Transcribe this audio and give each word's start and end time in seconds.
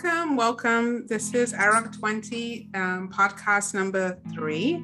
Welcome, 0.00 0.36
welcome. 0.36 1.06
This 1.08 1.34
is 1.34 1.52
Arak 1.52 1.90
20 1.90 2.70
um, 2.74 3.10
podcast 3.12 3.74
number 3.74 4.16
three, 4.32 4.74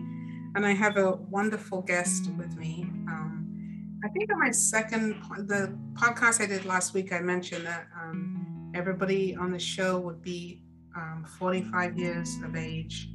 and 0.57 0.67
I 0.67 0.73
have 0.73 0.97
a 0.97 1.13
wonderful 1.13 1.83
guest 1.83 2.33
with 2.37 2.57
me. 2.57 2.83
Um, 3.07 3.97
I 4.05 4.09
think 4.09 4.33
on 4.33 4.41
my 4.41 4.51
second, 4.51 5.23
the 5.47 5.79
podcast 5.93 6.41
I 6.41 6.47
did 6.47 6.65
last 6.65 6.95
week, 6.95 7.13
I 7.13 7.21
mentioned 7.21 7.65
that 7.65 7.87
um, 7.97 8.73
everybody 8.75 9.37
on 9.37 9.53
the 9.53 9.59
show 9.59 10.01
would 10.01 10.21
be 10.21 10.63
um, 10.97 11.25
45 11.39 11.97
years 11.97 12.37
of 12.45 12.57
age 12.57 13.09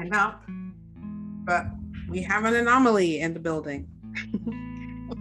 and 0.00 0.12
up, 0.12 0.42
but 1.44 1.66
we 2.08 2.20
have 2.22 2.46
an 2.46 2.56
anomaly 2.56 3.20
in 3.20 3.32
the 3.32 3.38
building. 3.38 3.86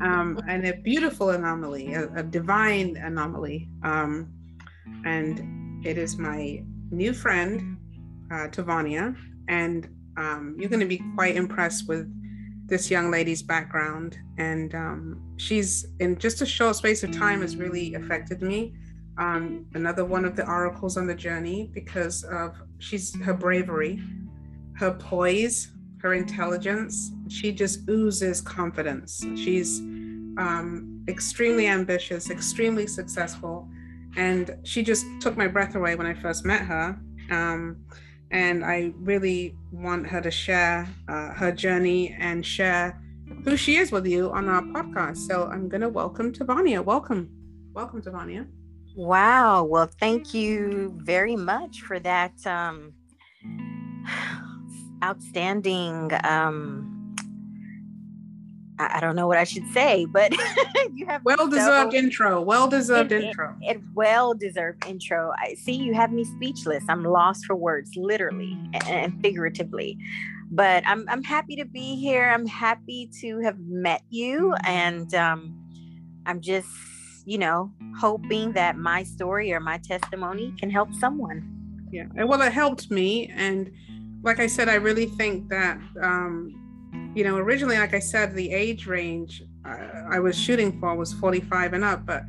um, 0.01 0.39
and 0.49 0.65
a 0.65 0.73
beautiful 0.77 1.29
anomaly, 1.29 1.93
a, 1.93 2.11
a 2.15 2.23
divine 2.23 2.97
anomaly. 2.97 3.69
Um, 3.83 4.33
and 5.05 5.62
it 5.83 5.97
is 5.97 6.17
my 6.17 6.63
new 6.91 7.13
friend, 7.13 7.77
uh, 8.31 8.47
Tavonia. 8.47 9.15
And 9.47 9.89
um, 10.17 10.55
you're 10.57 10.69
going 10.69 10.79
to 10.79 10.85
be 10.85 11.01
quite 11.15 11.35
impressed 11.35 11.87
with 11.87 12.07
this 12.67 12.89
young 12.89 13.11
lady's 13.11 13.43
background. 13.43 14.17
And 14.37 14.73
um, 14.73 15.21
she's, 15.37 15.85
in 15.99 16.17
just 16.17 16.41
a 16.41 16.45
short 16.45 16.75
space 16.75 17.03
of 17.03 17.11
time, 17.11 17.41
has 17.41 17.55
really 17.55 17.95
affected 17.95 18.41
me. 18.41 18.75
Um, 19.17 19.65
another 19.75 20.05
one 20.05 20.25
of 20.25 20.35
the 20.35 20.47
oracles 20.47 20.97
on 20.97 21.05
the 21.05 21.13
journey 21.13 21.69
because 21.73 22.23
of 22.23 22.55
she's 22.79 23.15
her 23.21 23.33
bravery, 23.33 24.01
her 24.77 24.91
poise, 24.91 25.71
her 25.99 26.13
intelligence. 26.13 27.11
She 27.27 27.51
just 27.51 27.87
oozes 27.89 28.41
confidence. 28.41 29.23
She's 29.35 29.79
um, 30.37 31.03
extremely 31.07 31.67
ambitious, 31.67 32.29
extremely 32.29 32.87
successful, 32.87 33.69
and 34.15 34.57
she 34.63 34.83
just 34.83 35.05
took 35.19 35.37
my 35.37 35.47
breath 35.47 35.75
away 35.75 35.95
when 35.95 36.07
I 36.07 36.13
first 36.13 36.45
met 36.45 36.61
her. 36.61 36.99
Um, 37.31 37.77
and 38.31 38.65
I 38.65 38.93
really 38.97 39.55
want 39.71 40.07
her 40.07 40.19
to 40.21 40.31
share 40.31 40.87
uh, 41.07 41.33
her 41.33 41.51
journey 41.51 42.15
and 42.19 42.45
share 42.45 42.99
who 43.43 43.55
she 43.57 43.77
is 43.77 43.91
with 43.91 44.07
you 44.07 44.31
on 44.31 44.49
our 44.49 44.61
podcast. 44.61 45.17
So 45.17 45.47
I'm 45.47 45.69
going 45.69 45.81
to 45.81 45.89
welcome 45.89 46.31
Tavonia. 46.31 46.83
Welcome. 46.83 47.29
Welcome, 47.73 48.01
Tavonia. 48.01 48.47
Wow. 48.95 49.63
Well, 49.63 49.89
thank 49.99 50.33
you 50.33 50.93
very 51.03 51.35
much 51.35 51.81
for 51.81 51.99
that 51.99 52.33
um, 52.45 52.93
outstanding 55.03 56.11
um, 56.23 56.92
I, 58.79 58.99
don't 58.99 59.15
know 59.15 59.27
what 59.27 59.37
I 59.37 59.43
should 59.43 59.67
say, 59.71 60.05
but 60.05 60.31
you 60.93 61.05
have 61.05 61.23
well 61.23 61.47
deserved 61.47 61.93
intro. 61.93 62.41
Well 62.41 62.67
deserved 62.67 63.11
intro. 63.11 63.55
It, 63.61 63.81
well 63.93 64.33
deserved 64.33 64.85
intro. 64.87 65.31
I 65.37 65.55
see 65.55 65.73
you 65.73 65.93
have 65.93 66.11
me 66.11 66.23
speechless. 66.23 66.83
I'm 66.89 67.03
lost 67.03 67.45
for 67.45 67.55
words, 67.55 67.91
literally 67.95 68.57
and 68.87 69.19
figuratively. 69.21 69.97
But 70.51 70.83
I'm 70.87 71.07
I'm 71.09 71.23
happy 71.23 71.55
to 71.57 71.65
be 71.65 71.95
here. 71.95 72.29
I'm 72.29 72.45
happy 72.45 73.09
to 73.21 73.39
have 73.39 73.59
met 73.59 74.01
you, 74.09 74.53
and 74.65 75.13
um, 75.13 75.55
I'm 76.25 76.41
just 76.41 76.67
you 77.25 77.37
know 77.37 77.71
hoping 77.99 78.53
that 78.53 78.77
my 78.77 79.03
story 79.03 79.53
or 79.53 79.59
my 79.59 79.77
testimony 79.77 80.53
can 80.59 80.69
help 80.69 80.93
someone. 80.95 81.49
Yeah, 81.91 82.05
well, 82.25 82.41
it 82.41 82.51
helped 82.51 82.89
me, 82.89 83.27
and 83.27 83.71
like 84.23 84.39
I 84.39 84.47
said, 84.47 84.67
I 84.67 84.75
really 84.75 85.05
think 85.05 85.49
that. 85.49 85.79
Um, 86.01 86.62
you 87.15 87.23
know, 87.23 87.37
originally, 87.37 87.77
like 87.77 87.93
I 87.93 87.99
said, 87.99 88.33
the 88.33 88.51
age 88.51 88.87
range 88.87 89.43
uh, 89.65 89.77
I 90.09 90.19
was 90.19 90.37
shooting 90.37 90.79
for 90.79 90.95
was 90.95 91.13
45 91.13 91.73
and 91.73 91.83
up, 91.83 92.05
but 92.05 92.23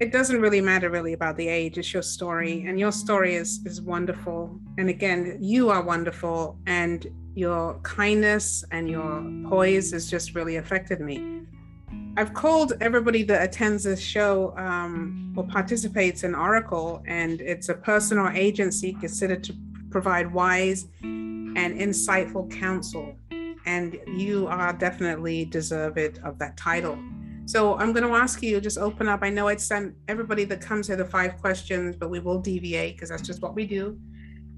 it 0.00 0.12
doesn't 0.12 0.40
really 0.40 0.60
matter 0.60 0.90
really 0.90 1.14
about 1.14 1.36
the 1.36 1.48
age. 1.48 1.78
It's 1.78 1.92
your 1.92 2.02
story, 2.02 2.64
and 2.66 2.78
your 2.78 2.92
story 2.92 3.34
is 3.34 3.60
is 3.64 3.80
wonderful. 3.80 4.60
And 4.76 4.88
again, 4.88 5.38
you 5.40 5.70
are 5.70 5.82
wonderful, 5.82 6.58
and 6.66 7.06
your 7.34 7.80
kindness 7.82 8.64
and 8.70 8.88
your 8.88 9.24
poise 9.48 9.92
has 9.92 10.08
just 10.10 10.34
really 10.34 10.56
affected 10.56 11.00
me. 11.00 11.42
I've 12.16 12.34
called 12.34 12.72
everybody 12.80 13.22
that 13.24 13.42
attends 13.42 13.84
this 13.84 14.00
show 14.00 14.56
um, 14.56 15.34
or 15.36 15.44
participates 15.44 16.24
in 16.24 16.34
Oracle, 16.34 17.02
and 17.06 17.40
it's 17.40 17.68
a 17.68 17.74
person 17.74 18.18
or 18.18 18.32
agency 18.32 18.92
considered 18.92 19.42
to 19.44 19.54
provide 19.90 20.32
wise 20.32 20.86
and 21.02 21.56
insightful 21.56 22.50
counsel 22.50 23.16
and 23.68 24.00
you 24.06 24.46
are 24.46 24.72
definitely 24.72 25.44
deserved 25.44 26.18
of 26.24 26.38
that 26.38 26.56
title. 26.56 26.98
So 27.44 27.76
I'm 27.76 27.92
going 27.92 28.06
to 28.06 28.14
ask 28.14 28.42
you 28.42 28.60
just 28.62 28.78
open 28.78 29.08
up. 29.08 29.20
I 29.22 29.28
know 29.28 29.48
I'd 29.48 29.60
sent 29.60 29.94
everybody 30.08 30.44
that 30.44 30.62
comes 30.62 30.86
here 30.86 30.96
the 30.96 31.04
five 31.04 31.36
questions, 31.36 31.94
but 31.94 32.08
we 32.08 32.18
will 32.18 32.40
deviate 32.40 32.96
because 32.96 33.10
that's 33.10 33.22
just 33.22 33.42
what 33.42 33.54
we 33.54 33.66
do. 33.66 33.98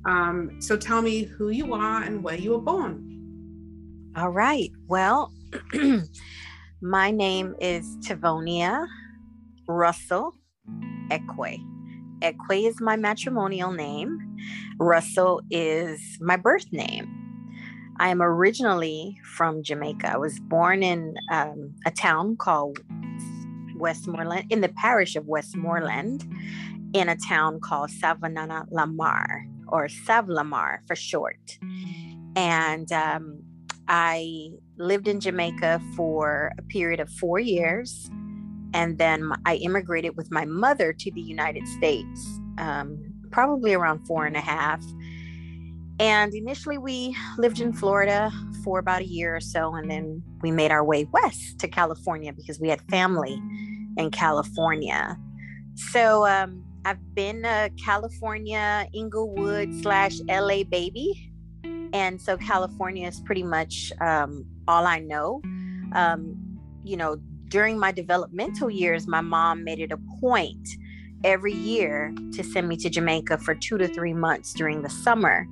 Um, 0.07 0.61
so 0.61 0.77
tell 0.77 1.03
me 1.03 1.25
who 1.25 1.49
you 1.49 1.75
are 1.75 2.03
and 2.05 2.23
where 2.23 2.37
you 2.37 2.53
were 2.53 2.61
born. 2.61 4.13
All 4.17 4.31
right. 4.31 4.71
Well, 4.87 5.33
my 6.81 7.11
name 7.11 7.57
is 7.61 7.85
Tavonia 8.07 8.87
Russell 9.67 10.35
Ekwe. 11.11 11.59
Ekwe 12.23 12.69
is 12.69 12.81
my 12.81 12.97
matrimonial 12.97 13.73
name. 13.73 14.19
Russell 14.79 15.43
is 15.51 16.01
my 16.21 16.37
birth 16.37 16.73
name. 16.73 17.20
I 18.01 18.09
am 18.09 18.23
originally 18.23 19.21
from 19.37 19.63
Jamaica. 19.63 20.15
I 20.15 20.17
was 20.17 20.41
born 20.41 20.83
in 20.83 21.17
um, 21.31 21.75
a 21.85 21.91
town 21.91 22.35
called 22.39 22.79
Westmoreland, 23.77 24.47
in 24.49 24.63
the 24.63 24.71
parish 24.71 25.17
of 25.17 25.27
Westmoreland, 25.27 26.25
in 26.95 27.11
a 27.11 27.17
town 27.29 27.61
called 27.61 27.91
Savanna-la-Mar, 27.91 29.45
or 29.69 29.87
Savlamar 29.89 30.79
for 30.87 30.97
short. 30.97 31.59
And 32.37 32.91
um, 32.91 33.43
I 33.87 34.49
lived 34.79 35.07
in 35.07 35.21
Jamaica 35.21 35.83
for 35.95 36.53
a 36.57 36.63
period 36.63 37.01
of 37.01 37.11
four 37.11 37.39
years. 37.39 38.09
And 38.73 38.97
then 38.97 39.31
I 39.45 39.57
immigrated 39.57 40.17
with 40.17 40.31
my 40.31 40.47
mother 40.47 40.95
to 40.95 41.11
the 41.13 41.21
United 41.21 41.69
States, 41.69 42.41
um, 42.57 42.97
probably 43.31 43.75
around 43.75 44.07
four 44.07 44.25
and 44.25 44.39
a 44.39 44.41
half. 44.41 44.83
And 46.01 46.33
initially, 46.33 46.79
we 46.79 47.15
lived 47.37 47.61
in 47.61 47.75
Florida 47.75 48.33
for 48.65 48.79
about 48.79 49.03
a 49.03 49.05
year 49.05 49.37
or 49.37 49.41
so, 49.41 49.75
and 49.75 49.91
then 49.91 50.23
we 50.41 50.51
made 50.51 50.71
our 50.71 50.83
way 50.83 51.05
west 51.13 51.59
to 51.59 51.69
California 51.69 52.33
because 52.33 52.59
we 52.59 52.71
had 52.71 52.81
family 52.91 53.39
in 53.99 54.11
California. 54.11 55.19
So 55.75 56.27
um, 56.27 56.65
I've 56.87 57.15
been 57.15 57.45
a 57.45 57.69
California 57.85 58.89
Inglewood 58.95 59.75
slash 59.83 60.21
LA 60.27 60.63
baby, 60.65 61.31
and 61.93 62.19
so 62.19 62.39
California 62.39 63.07
is 63.07 63.21
pretty 63.21 63.43
much 63.43 63.93
um, 64.01 64.47
all 64.67 64.87
I 64.87 65.01
know. 65.01 65.43
Um, 65.93 66.59
you 66.83 66.97
know, 66.97 67.17
during 67.49 67.79
my 67.79 67.93
developmental 67.93 68.71
years, 68.71 69.07
my 69.07 69.21
mom 69.21 69.65
made 69.65 69.81
it 69.81 69.93
a 69.93 69.99
point 70.19 70.67
every 71.25 71.53
year 71.53 72.15
to 72.33 72.43
send 72.43 72.69
me 72.69 72.79
to 72.79 72.89
Jamaica 72.89 73.37
for 73.37 73.55
two 73.55 73.77
to 73.77 73.87
three 73.87 74.15
months 74.15 74.55
during 74.55 74.81
the 74.81 74.89
summer 74.89 75.47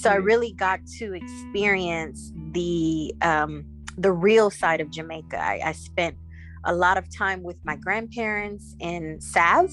so 0.00 0.08
I 0.08 0.14
really 0.14 0.52
got 0.52 0.80
to 0.98 1.12
experience 1.12 2.32
the 2.52 3.14
um, 3.20 3.66
the 3.98 4.12
real 4.12 4.50
side 4.50 4.80
of 4.80 4.90
Jamaica. 4.90 5.38
I, 5.38 5.60
I, 5.62 5.72
spent 5.72 6.16
a 6.64 6.74
lot 6.74 6.96
of 6.96 7.04
time 7.14 7.42
with 7.42 7.56
my 7.64 7.76
grandparents 7.76 8.74
in 8.80 9.20
Sav, 9.20 9.70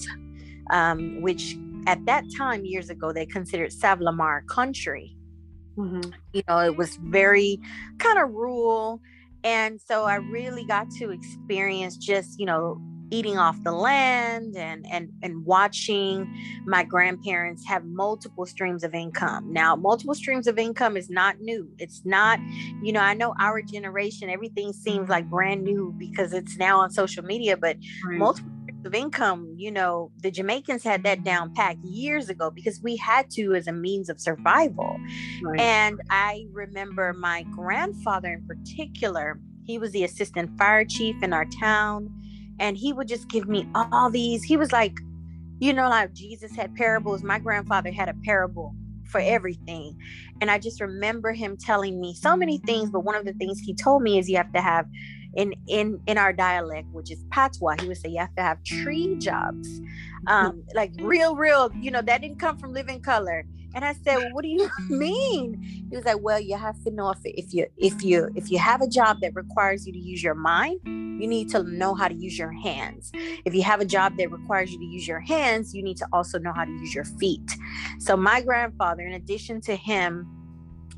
um, 0.70 1.22
which 1.22 1.56
at 1.86 2.04
that 2.04 2.24
time 2.36 2.66
years 2.66 2.90
ago 2.90 3.10
they 3.10 3.24
considered 3.24 3.70
Savlamar 3.70 4.46
country. 4.48 5.16
Mm-hmm. 5.78 6.10
You 6.34 6.42
know, 6.46 6.58
it 6.58 6.76
was 6.76 6.96
very 6.96 7.58
kind 7.98 8.18
of 8.18 8.30
rural. 8.30 9.00
And 9.44 9.80
so 9.80 10.04
I 10.04 10.16
really 10.16 10.64
got 10.64 10.90
to 10.98 11.10
experience 11.10 11.96
just, 11.96 12.38
you 12.38 12.44
know, 12.44 12.78
eating 13.10 13.38
off 13.38 13.62
the 13.64 13.72
land 13.72 14.56
and 14.56 14.86
and 14.90 15.10
and 15.22 15.44
watching 15.44 16.26
my 16.66 16.82
grandparents 16.82 17.64
have 17.66 17.84
multiple 17.84 18.46
streams 18.46 18.84
of 18.84 18.94
income 18.94 19.50
now 19.52 19.74
multiple 19.74 20.14
streams 20.14 20.46
of 20.46 20.58
income 20.58 20.96
is 20.96 21.08
not 21.08 21.40
new 21.40 21.68
it's 21.78 22.02
not 22.04 22.38
you 22.82 22.92
know 22.92 23.00
i 23.00 23.14
know 23.14 23.34
our 23.40 23.62
generation 23.62 24.28
everything 24.28 24.72
seems 24.72 25.08
like 25.08 25.28
brand 25.28 25.62
new 25.62 25.94
because 25.98 26.32
it's 26.32 26.56
now 26.56 26.78
on 26.80 26.90
social 26.90 27.24
media 27.24 27.56
but 27.56 27.76
right. 28.06 28.18
multiple 28.18 28.50
streams 28.62 28.86
of 28.86 28.94
income 28.94 29.54
you 29.56 29.70
know 29.70 30.10
the 30.22 30.30
jamaicans 30.30 30.84
had 30.84 31.02
that 31.02 31.24
down 31.24 31.52
packed 31.54 31.82
years 31.84 32.28
ago 32.28 32.50
because 32.50 32.80
we 32.82 32.96
had 32.96 33.30
to 33.30 33.54
as 33.54 33.66
a 33.66 33.72
means 33.72 34.08
of 34.08 34.20
survival 34.20 34.98
right. 35.42 35.60
and 35.60 36.00
i 36.10 36.46
remember 36.52 37.12
my 37.14 37.42
grandfather 37.54 38.34
in 38.34 38.46
particular 38.46 39.40
he 39.64 39.78
was 39.78 39.92
the 39.92 40.04
assistant 40.04 40.50
fire 40.58 40.84
chief 40.84 41.16
in 41.22 41.32
our 41.32 41.44
town 41.60 42.12
and 42.60 42.76
he 42.76 42.92
would 42.92 43.08
just 43.08 43.28
give 43.28 43.48
me 43.48 43.68
all 43.74 44.10
these 44.10 44.42
he 44.42 44.56
was 44.56 44.72
like 44.72 44.98
you 45.58 45.72
know 45.72 45.88
like 45.88 46.12
jesus 46.12 46.54
had 46.54 46.74
parables 46.74 47.22
my 47.22 47.38
grandfather 47.38 47.90
had 47.90 48.08
a 48.08 48.14
parable 48.24 48.74
for 49.04 49.20
everything 49.20 49.96
and 50.40 50.50
i 50.50 50.58
just 50.58 50.80
remember 50.80 51.32
him 51.32 51.56
telling 51.56 52.00
me 52.00 52.14
so 52.14 52.36
many 52.36 52.58
things 52.58 52.90
but 52.90 53.00
one 53.00 53.14
of 53.14 53.24
the 53.24 53.32
things 53.34 53.58
he 53.60 53.74
told 53.74 54.02
me 54.02 54.18
is 54.18 54.28
you 54.28 54.36
have 54.36 54.52
to 54.52 54.60
have 54.60 54.86
in 55.34 55.54
in 55.66 56.00
in 56.06 56.18
our 56.18 56.32
dialect, 56.32 56.88
which 56.92 57.10
is 57.10 57.24
patois, 57.30 57.76
he 57.80 57.88
would 57.88 57.96
say 57.96 58.08
you 58.08 58.18
have 58.18 58.34
to 58.34 58.42
have 58.42 58.62
tree 58.64 59.14
jobs, 59.18 59.80
um, 60.26 60.62
like 60.74 60.92
real, 61.00 61.36
real. 61.36 61.70
You 61.80 61.90
know 61.90 62.02
that 62.02 62.22
didn't 62.22 62.40
come 62.40 62.58
from 62.58 62.72
Living 62.72 63.00
Color. 63.00 63.44
And 63.78 63.84
I 63.84 63.92
said, 63.92 64.16
well, 64.16 64.32
"What 64.32 64.42
do 64.42 64.48
you 64.48 64.68
mean?" 64.88 65.62
He 65.88 65.94
was 65.94 66.04
like, 66.04 66.20
"Well, 66.20 66.40
you 66.40 66.56
have 66.56 66.82
to 66.82 66.90
know 66.90 67.10
if 67.10 67.20
if 67.22 67.54
you 67.54 67.66
if 67.76 68.02
you 68.02 68.28
if 68.34 68.50
you 68.50 68.58
have 68.58 68.82
a 68.82 68.88
job 68.88 69.18
that 69.22 69.36
requires 69.36 69.86
you 69.86 69.92
to 69.92 69.98
use 70.00 70.20
your 70.20 70.34
mind, 70.34 70.80
you 70.84 71.28
need 71.28 71.48
to 71.50 71.62
know 71.62 71.94
how 71.94 72.08
to 72.08 72.14
use 72.14 72.36
your 72.36 72.50
hands. 72.50 73.12
If 73.14 73.54
you 73.54 73.62
have 73.62 73.80
a 73.80 73.84
job 73.84 74.16
that 74.18 74.32
requires 74.32 74.72
you 74.72 74.80
to 74.80 74.84
use 74.84 75.06
your 75.06 75.20
hands, 75.20 75.76
you 75.76 75.84
need 75.84 75.96
to 75.98 76.08
also 76.12 76.40
know 76.40 76.52
how 76.52 76.64
to 76.64 76.72
use 76.72 76.92
your 76.92 77.04
feet." 77.04 77.48
So 78.00 78.16
my 78.16 78.40
grandfather, 78.40 79.02
in 79.02 79.12
addition 79.12 79.60
to 79.60 79.76
him 79.76 80.26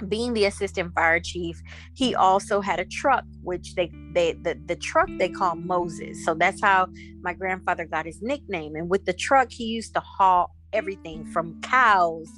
being 0.09 0.33
the 0.33 0.47
assistant 0.47 0.95
fire 0.95 1.21
chief, 1.21 1.61
he 1.93 2.15
also 2.15 2.63
had 2.63 2.81
a 2.81 2.87
truck, 2.87 3.25
which 3.43 3.75
they 3.75 3.93
they 4.15 4.33
the, 4.33 4.59
the 4.65 4.77
truck 4.77 5.11
they 5.19 5.29
call 5.29 5.55
Moses. 5.55 6.25
So 6.25 6.33
that's 6.33 6.63
how 6.63 6.87
my 7.21 7.35
grandfather 7.35 7.85
got 7.85 8.07
his 8.07 8.23
nickname. 8.23 8.75
And 8.75 8.89
with 8.89 9.05
the 9.05 9.13
truck, 9.13 9.49
he 9.51 9.65
used 9.65 9.93
to 9.93 10.01
haul 10.01 10.57
everything 10.73 11.27
from 11.27 11.61
cows 11.61 12.31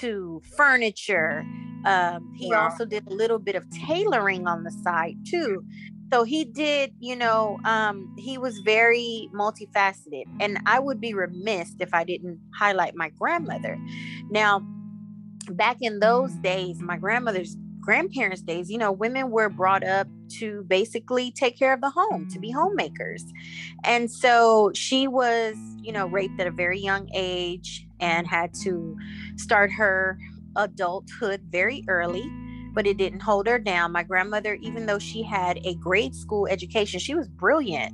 to 0.00 0.42
furniture. 0.56 1.44
Um, 1.84 2.32
he 2.36 2.50
wow. 2.50 2.64
also 2.64 2.84
did 2.84 3.06
a 3.06 3.14
little 3.14 3.38
bit 3.38 3.54
of 3.54 3.68
tailoring 3.70 4.46
on 4.46 4.64
the 4.64 4.70
side 4.70 5.16
too. 5.24 5.64
So 6.12 6.22
he 6.22 6.44
did, 6.44 6.92
you 7.00 7.16
know, 7.16 7.58
um, 7.64 8.14
he 8.16 8.38
was 8.38 8.58
very 8.58 9.28
multifaceted. 9.34 10.24
And 10.40 10.58
I 10.66 10.78
would 10.78 11.00
be 11.00 11.14
remiss 11.14 11.74
if 11.80 11.92
I 11.92 12.04
didn't 12.04 12.38
highlight 12.54 12.94
my 12.94 13.10
grandmother. 13.10 13.78
Now, 14.30 14.64
back 15.50 15.78
in 15.80 16.00
those 16.00 16.32
days, 16.34 16.80
my 16.80 16.96
grandmother's 16.96 17.56
grandparents' 17.80 18.42
days, 18.42 18.70
you 18.70 18.78
know, 18.78 18.90
women 18.90 19.30
were 19.30 19.48
brought 19.48 19.84
up 19.84 20.08
to 20.28 20.64
basically 20.64 21.30
take 21.30 21.56
care 21.58 21.72
of 21.72 21.80
the 21.80 21.90
home, 21.90 22.28
to 22.30 22.38
be 22.38 22.50
homemakers. 22.50 23.24
And 23.84 24.10
so 24.10 24.72
she 24.74 25.06
was, 25.06 25.56
you 25.78 25.92
know, 25.92 26.06
raped 26.06 26.40
at 26.40 26.46
a 26.46 26.50
very 26.50 26.80
young 26.80 27.08
age 27.14 27.85
and 28.00 28.26
had 28.26 28.54
to 28.62 28.96
start 29.36 29.70
her 29.72 30.18
adulthood 30.56 31.42
very 31.50 31.84
early, 31.88 32.30
but 32.72 32.86
it 32.86 32.96
didn't 32.96 33.20
hold 33.20 33.46
her 33.46 33.58
down. 33.58 33.92
My 33.92 34.02
grandmother, 34.02 34.54
even 34.60 34.86
though 34.86 34.98
she 34.98 35.22
had 35.22 35.58
a 35.64 35.74
grade 35.76 36.14
school 36.14 36.46
education, 36.46 37.00
she 37.00 37.14
was 37.14 37.28
brilliant. 37.28 37.92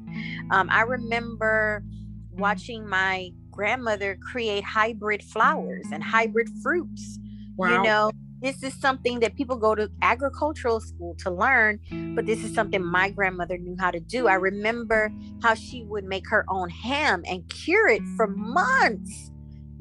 Um, 0.50 0.68
I 0.70 0.82
remember 0.82 1.82
watching 2.30 2.88
my 2.88 3.30
grandmother 3.50 4.16
create 4.32 4.64
hybrid 4.64 5.22
flowers 5.22 5.86
and 5.92 6.02
hybrid 6.02 6.48
fruits 6.62 7.18
Wow. 7.56 7.76
You 7.76 7.82
know, 7.82 8.10
this 8.40 8.62
is 8.62 8.74
something 8.74 9.20
that 9.20 9.36
people 9.36 9.56
go 9.56 9.74
to 9.74 9.88
agricultural 10.02 10.80
school 10.80 11.14
to 11.18 11.30
learn, 11.30 11.78
but 12.14 12.26
this 12.26 12.42
is 12.42 12.52
something 12.54 12.84
my 12.84 13.10
grandmother 13.10 13.56
knew 13.56 13.76
how 13.78 13.90
to 13.90 14.00
do. 14.00 14.26
I 14.26 14.34
remember 14.34 15.12
how 15.42 15.54
she 15.54 15.84
would 15.84 16.04
make 16.04 16.28
her 16.28 16.44
own 16.48 16.68
ham 16.68 17.22
and 17.28 17.48
cure 17.48 17.88
it 17.88 18.02
for 18.16 18.26
months. 18.26 19.30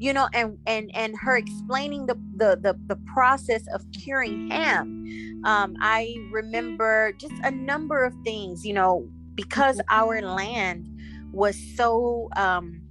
You 0.02 0.12
know, 0.12 0.28
and 0.34 0.58
and 0.66 0.90
and 0.94 1.14
her 1.22 1.36
explaining 1.36 2.06
the 2.06 2.16
the 2.36 2.58
the, 2.60 2.74
the 2.86 2.96
process 3.14 3.62
of 3.72 3.80
curing 3.92 4.50
ham. 4.50 4.86
Um, 5.44 5.76
I 5.80 6.14
remember 6.30 7.12
just 7.18 7.34
a 7.44 7.50
number 7.50 8.04
of 8.04 8.12
things. 8.24 8.64
You 8.64 8.74
know, 8.74 9.08
because 9.34 9.80
our 9.90 10.20
land 10.20 10.88
was 11.32 11.56
so 11.76 12.28
um, 12.36 12.82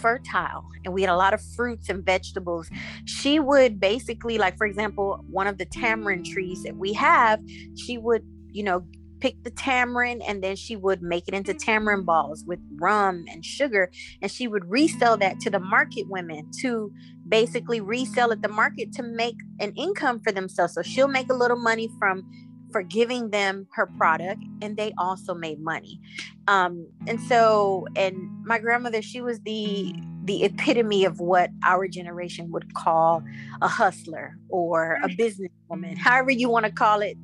fertile 0.00 0.64
and 0.84 0.94
we 0.94 1.02
had 1.02 1.10
a 1.10 1.16
lot 1.16 1.34
of 1.34 1.40
fruits 1.56 1.88
and 1.88 2.04
vegetables 2.04 2.70
she 3.04 3.40
would 3.40 3.80
basically 3.80 4.38
like 4.38 4.56
for 4.56 4.66
example 4.66 5.24
one 5.28 5.46
of 5.46 5.58
the 5.58 5.64
tamarind 5.66 6.24
trees 6.24 6.62
that 6.62 6.76
we 6.76 6.92
have 6.92 7.40
she 7.76 7.98
would 7.98 8.22
you 8.50 8.62
know 8.62 8.84
pick 9.22 9.40
the 9.44 9.50
tamarind 9.52 10.20
and 10.26 10.42
then 10.42 10.56
she 10.56 10.74
would 10.74 11.00
make 11.00 11.28
it 11.28 11.34
into 11.34 11.54
tamarind 11.54 12.04
balls 12.04 12.42
with 12.44 12.58
rum 12.80 13.24
and 13.30 13.44
sugar 13.44 13.88
and 14.20 14.32
she 14.32 14.48
would 14.48 14.68
resell 14.68 15.16
that 15.16 15.38
to 15.38 15.48
the 15.48 15.60
market 15.60 16.08
women 16.08 16.50
to 16.60 16.92
basically 17.28 17.80
resell 17.80 18.32
at 18.32 18.42
the 18.42 18.48
market 18.48 18.92
to 18.92 19.00
make 19.00 19.36
an 19.60 19.72
income 19.76 20.18
for 20.18 20.32
themselves. 20.32 20.74
So 20.74 20.82
she'll 20.82 21.06
make 21.06 21.30
a 21.30 21.34
little 21.34 21.56
money 21.56 21.88
from 22.00 22.28
for 22.72 22.82
giving 22.82 23.30
them 23.30 23.68
her 23.74 23.86
product 23.86 24.42
and 24.60 24.76
they 24.76 24.92
also 24.98 25.34
made 25.34 25.60
money. 25.60 26.00
Um, 26.48 26.88
and 27.06 27.20
so 27.20 27.86
and 27.94 28.16
my 28.44 28.58
grandmother 28.58 29.02
she 29.02 29.20
was 29.20 29.38
the 29.42 29.94
the 30.24 30.42
epitome 30.42 31.04
of 31.04 31.20
what 31.20 31.50
our 31.64 31.86
generation 31.86 32.50
would 32.50 32.74
call 32.74 33.22
a 33.60 33.68
hustler 33.68 34.36
or 34.48 34.98
a 35.02 35.08
businesswoman 35.08 35.98
however 35.98 36.30
you 36.30 36.48
want 36.48 36.64
to 36.64 36.70
call 36.70 37.00
it 37.00 37.16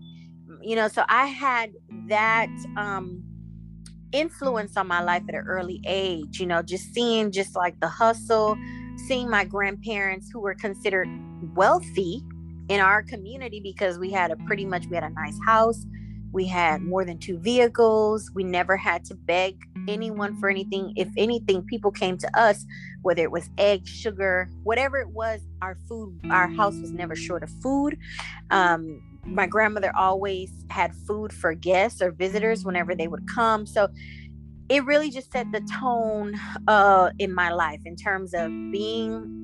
you 0.62 0.76
know 0.76 0.88
so 0.88 1.04
i 1.08 1.26
had 1.26 1.72
that 2.08 2.48
um 2.76 3.22
influence 4.12 4.76
on 4.76 4.86
my 4.86 5.02
life 5.02 5.22
at 5.28 5.34
an 5.34 5.44
early 5.46 5.80
age 5.86 6.40
you 6.40 6.46
know 6.46 6.62
just 6.62 6.94
seeing 6.94 7.30
just 7.30 7.54
like 7.54 7.78
the 7.80 7.88
hustle 7.88 8.56
seeing 9.06 9.28
my 9.28 9.44
grandparents 9.44 10.30
who 10.32 10.40
were 10.40 10.54
considered 10.54 11.08
wealthy 11.54 12.22
in 12.68 12.80
our 12.80 13.02
community 13.02 13.60
because 13.60 13.98
we 13.98 14.10
had 14.10 14.30
a 14.30 14.36
pretty 14.46 14.64
much 14.64 14.86
we 14.86 14.94
had 14.94 15.04
a 15.04 15.10
nice 15.10 15.38
house 15.44 15.84
we 16.32 16.46
had 16.46 16.82
more 16.82 17.04
than 17.04 17.18
two 17.18 17.38
vehicles 17.38 18.30
we 18.34 18.44
never 18.44 18.76
had 18.76 19.04
to 19.04 19.14
beg 19.14 19.56
anyone 19.88 20.36
for 20.38 20.48
anything. 20.48 20.92
If 20.96 21.08
anything 21.16 21.62
people 21.62 21.90
came 21.90 22.18
to 22.18 22.38
us 22.38 22.64
whether 23.02 23.22
it 23.22 23.30
was 23.30 23.48
egg 23.58 23.86
sugar 23.86 24.50
whatever 24.62 24.98
it 24.98 25.08
was 25.08 25.40
our 25.62 25.76
food 25.88 26.20
our 26.30 26.48
house 26.48 26.74
was 26.76 26.92
never 26.92 27.16
short 27.16 27.42
of 27.42 27.50
food. 27.62 27.98
Um, 28.50 29.02
my 29.28 29.46
grandmother 29.46 29.92
always 29.96 30.50
had 30.70 30.94
food 31.06 31.32
for 31.32 31.54
guests 31.54 32.02
or 32.02 32.10
visitors 32.10 32.64
whenever 32.64 32.94
they 32.94 33.08
would 33.08 33.26
come. 33.28 33.66
So 33.66 33.88
it 34.68 34.84
really 34.84 35.10
just 35.10 35.32
set 35.32 35.50
the 35.52 35.60
tone 35.80 36.38
uh, 36.66 37.10
in 37.18 37.34
my 37.34 37.50
life 37.50 37.80
in 37.84 37.96
terms 37.96 38.34
of 38.34 38.50
being 38.70 39.34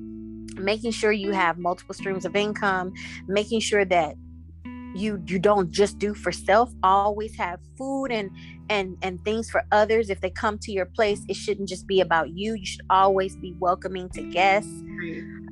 making 0.57 0.91
sure 0.91 1.11
you 1.11 1.31
have 1.31 1.57
multiple 1.57 1.93
streams 1.93 2.23
of 2.23 2.33
income 2.33 2.93
making 3.27 3.59
sure 3.59 3.83
that 3.83 4.15
you 4.95 5.21
you 5.27 5.37
don't 5.37 5.69
just 5.71 5.99
do 5.99 6.13
for 6.13 6.31
self 6.31 6.71
always 6.81 7.35
have 7.35 7.59
food 7.77 8.05
and 8.05 8.31
and 8.69 8.97
and 9.01 9.23
things 9.25 9.49
for 9.49 9.63
others. 9.71 10.09
If 10.09 10.21
they 10.21 10.29
come 10.29 10.57
to 10.59 10.71
your 10.71 10.85
place 10.85 11.21
it 11.27 11.35
shouldn't 11.35 11.67
just 11.67 11.85
be 11.85 11.99
about 11.99 12.29
you. 12.29 12.55
You 12.55 12.65
should 12.65 12.85
always 12.89 13.35
be 13.35 13.53
welcoming 13.59 14.09
to 14.11 14.23
guests. 14.23 14.71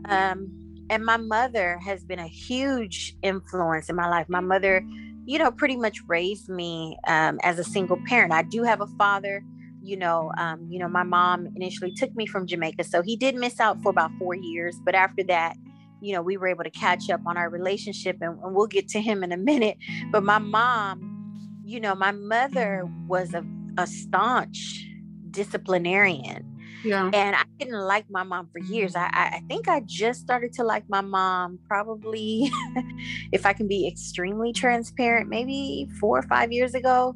Um 0.06 0.62
and 0.89 1.06
my 1.06 1.18
mother 1.18 1.80
has 1.80 2.03
been 2.03 2.19
a 2.19 2.27
huge 2.27 3.15
influence 3.21 3.89
in 3.89 3.95
my 3.95 4.09
life 4.09 4.27
my 4.30 4.39
mother 4.39 4.85
you 5.25 5.39
know 5.39 5.51
pretty 5.51 5.77
much 5.77 6.00
raised 6.07 6.50
me 6.50 6.97
um, 7.07 7.39
as 7.44 7.59
a 7.59 7.63
single 7.63 7.97
parent 8.07 8.31
i 8.31 8.44
do 8.44 8.63
have 8.63 8.81
a 8.81 8.88
father 8.97 9.43
you 9.84 9.98
know, 9.98 10.31
um, 10.38 10.65
you 10.69 10.79
know, 10.79 10.88
my 10.88 11.03
mom 11.03 11.48
initially 11.58 11.91
took 11.91 12.15
me 12.15 12.25
from 12.25 12.48
Jamaica, 12.48 12.86
so 12.86 13.01
he 13.01 13.17
did 13.17 13.36
miss 13.36 13.60
out 13.60 13.81
for 13.84 13.89
about 13.89 14.12
four 14.17 14.34
years. 14.34 14.79
But 14.84 14.96
after 14.96 15.24
that, 15.25 15.58
you 16.01 16.13
know, 16.13 16.22
we 16.22 16.38
were 16.38 16.48
able 16.48 16.63
to 16.63 16.69
catch 16.69 17.10
up 17.10 17.19
on 17.27 17.36
our 17.36 17.50
relationship, 17.50 18.17
and, 18.22 18.39
and 18.41 18.55
we'll 18.55 18.67
get 18.67 18.88
to 18.89 19.01
him 19.01 19.24
in 19.24 19.34
a 19.34 19.38
minute. 19.38 19.77
But 20.10 20.24
my 20.24 20.38
mom, 20.38 21.60
you 21.65 21.81
know, 21.81 21.96
my 21.96 22.12
mother 22.12 22.89
was 23.08 23.34
a, 23.34 23.46
a 23.77 23.86
staunch 23.86 24.88
disciplinarian. 25.31 26.50
Yeah. 26.84 27.10
And 27.13 27.36
I 27.36 27.44
didn't 27.58 27.80
like 27.80 28.06
my 28.10 28.24
mom 28.24 28.50
for 28.52 28.60
years. 28.60 28.96
I, 28.96 29.10
I 29.13 29.42
think 29.48 29.68
I 29.68 29.82
just 29.86 30.20
started 30.22 30.54
to 30.54 30.63
like 30.63 30.84
my 30.90 31.02
mom 31.02 31.60
probably, 31.68 32.52
if 33.32 33.46
I 33.46 33.54
can 33.54 33.68
be 33.68 33.88
extremely 33.88 34.52
transparent, 34.52 35.30
maybe 35.30 35.90
four 36.00 36.20
or 36.20 36.24
five 36.24 36.52
years 36.52 36.75
ago. 36.75 37.16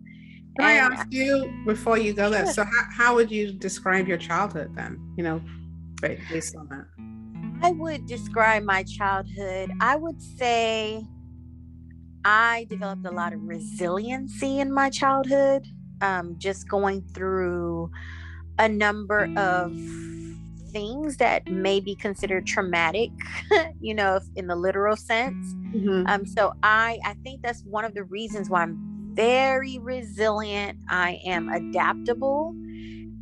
Can 0.58 0.66
I 0.66 0.74
ask 0.74 1.08
you 1.12 1.54
before 1.66 1.98
you 1.98 2.14
go 2.14 2.30
there? 2.30 2.48
So, 2.48 2.64
how, 2.64 2.84
how 2.92 3.16
would 3.16 3.30
you 3.30 3.52
describe 3.52 4.08
your 4.08 4.18
childhood 4.18 4.76
then? 4.76 5.00
You 5.16 5.24
know, 5.24 5.42
based 6.02 6.56
on 6.56 6.68
that. 6.70 6.88
I 7.62 7.72
would 7.72 8.06
describe 8.08 8.64
my 8.64 8.84
childhood. 8.84 9.72
I 9.82 9.96
would 9.96 10.22
say 10.22 11.06
I 12.26 12.66
developed 12.70 13.06
a 13.06 13.12
lot 13.12 13.34
of 13.34 13.42
resiliency 13.44 14.60
in 14.60 14.72
my 14.72 14.90
childhood. 14.90 15.68
Um, 16.02 16.36
just 16.38 16.70
going 16.70 17.02
through 17.14 17.90
a 18.60 18.68
number 18.70 19.30
of 19.38 19.74
things 20.72 21.18
that 21.18 21.48
may 21.48 21.80
be 21.80 21.96
considered 21.96 22.46
traumatic, 22.46 23.12
you 23.82 23.94
know, 23.94 24.20
in 24.36 24.48
the 24.48 24.56
literal 24.56 24.96
sense. 24.96 25.54
Mm-hmm. 25.74 26.08
Um, 26.08 26.26
so 26.26 26.54
I 26.64 27.00
I 27.06 27.14
think 27.24 27.42
that's 27.42 27.64
one 27.64 27.86
of 27.86 27.94
the 27.94 28.04
reasons 28.04 28.50
why 28.50 28.64
I'm 28.64 28.98
very 29.18 29.80
resilient. 29.80 30.78
I 30.88 31.20
am 31.26 31.50
adaptable. 31.50 32.56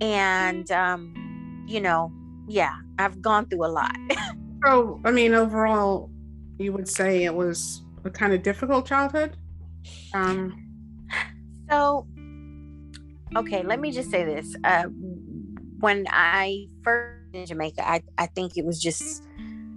And, 0.01 0.70
um, 0.72 1.63
you 1.68 1.80
know, 1.80 2.12
yeah, 2.48 2.75
I've 3.00 3.22
gone 3.22 3.46
through 3.48 3.65
a 3.65 3.72
lot. 3.72 3.96
so, 4.65 5.00
I 5.06 5.12
mean, 5.12 5.34
overall, 5.34 6.12
you 6.60 6.74
would 6.74 6.88
say 6.88 7.24
it 7.24 7.34
was 7.34 7.82
a 8.04 8.10
kind 8.10 8.34
of 8.34 8.44
difficult 8.44 8.86
childhood? 8.86 9.38
Um, 10.13 10.54
so, 11.70 12.06
okay, 13.38 13.63
let 13.63 13.80
me 13.80 13.92
just 13.92 14.12
say 14.12 14.25
this. 14.25 14.54
Uh, 14.65 14.88
when 15.86 16.08
I 16.10 16.65
first 16.84 17.36
in 17.36 17.46
Jamaica, 17.46 17.88
I, 17.88 18.01
I 18.18 18.25
think 18.25 18.58
it 18.58 18.65
was 18.65 18.82
just, 18.82 19.24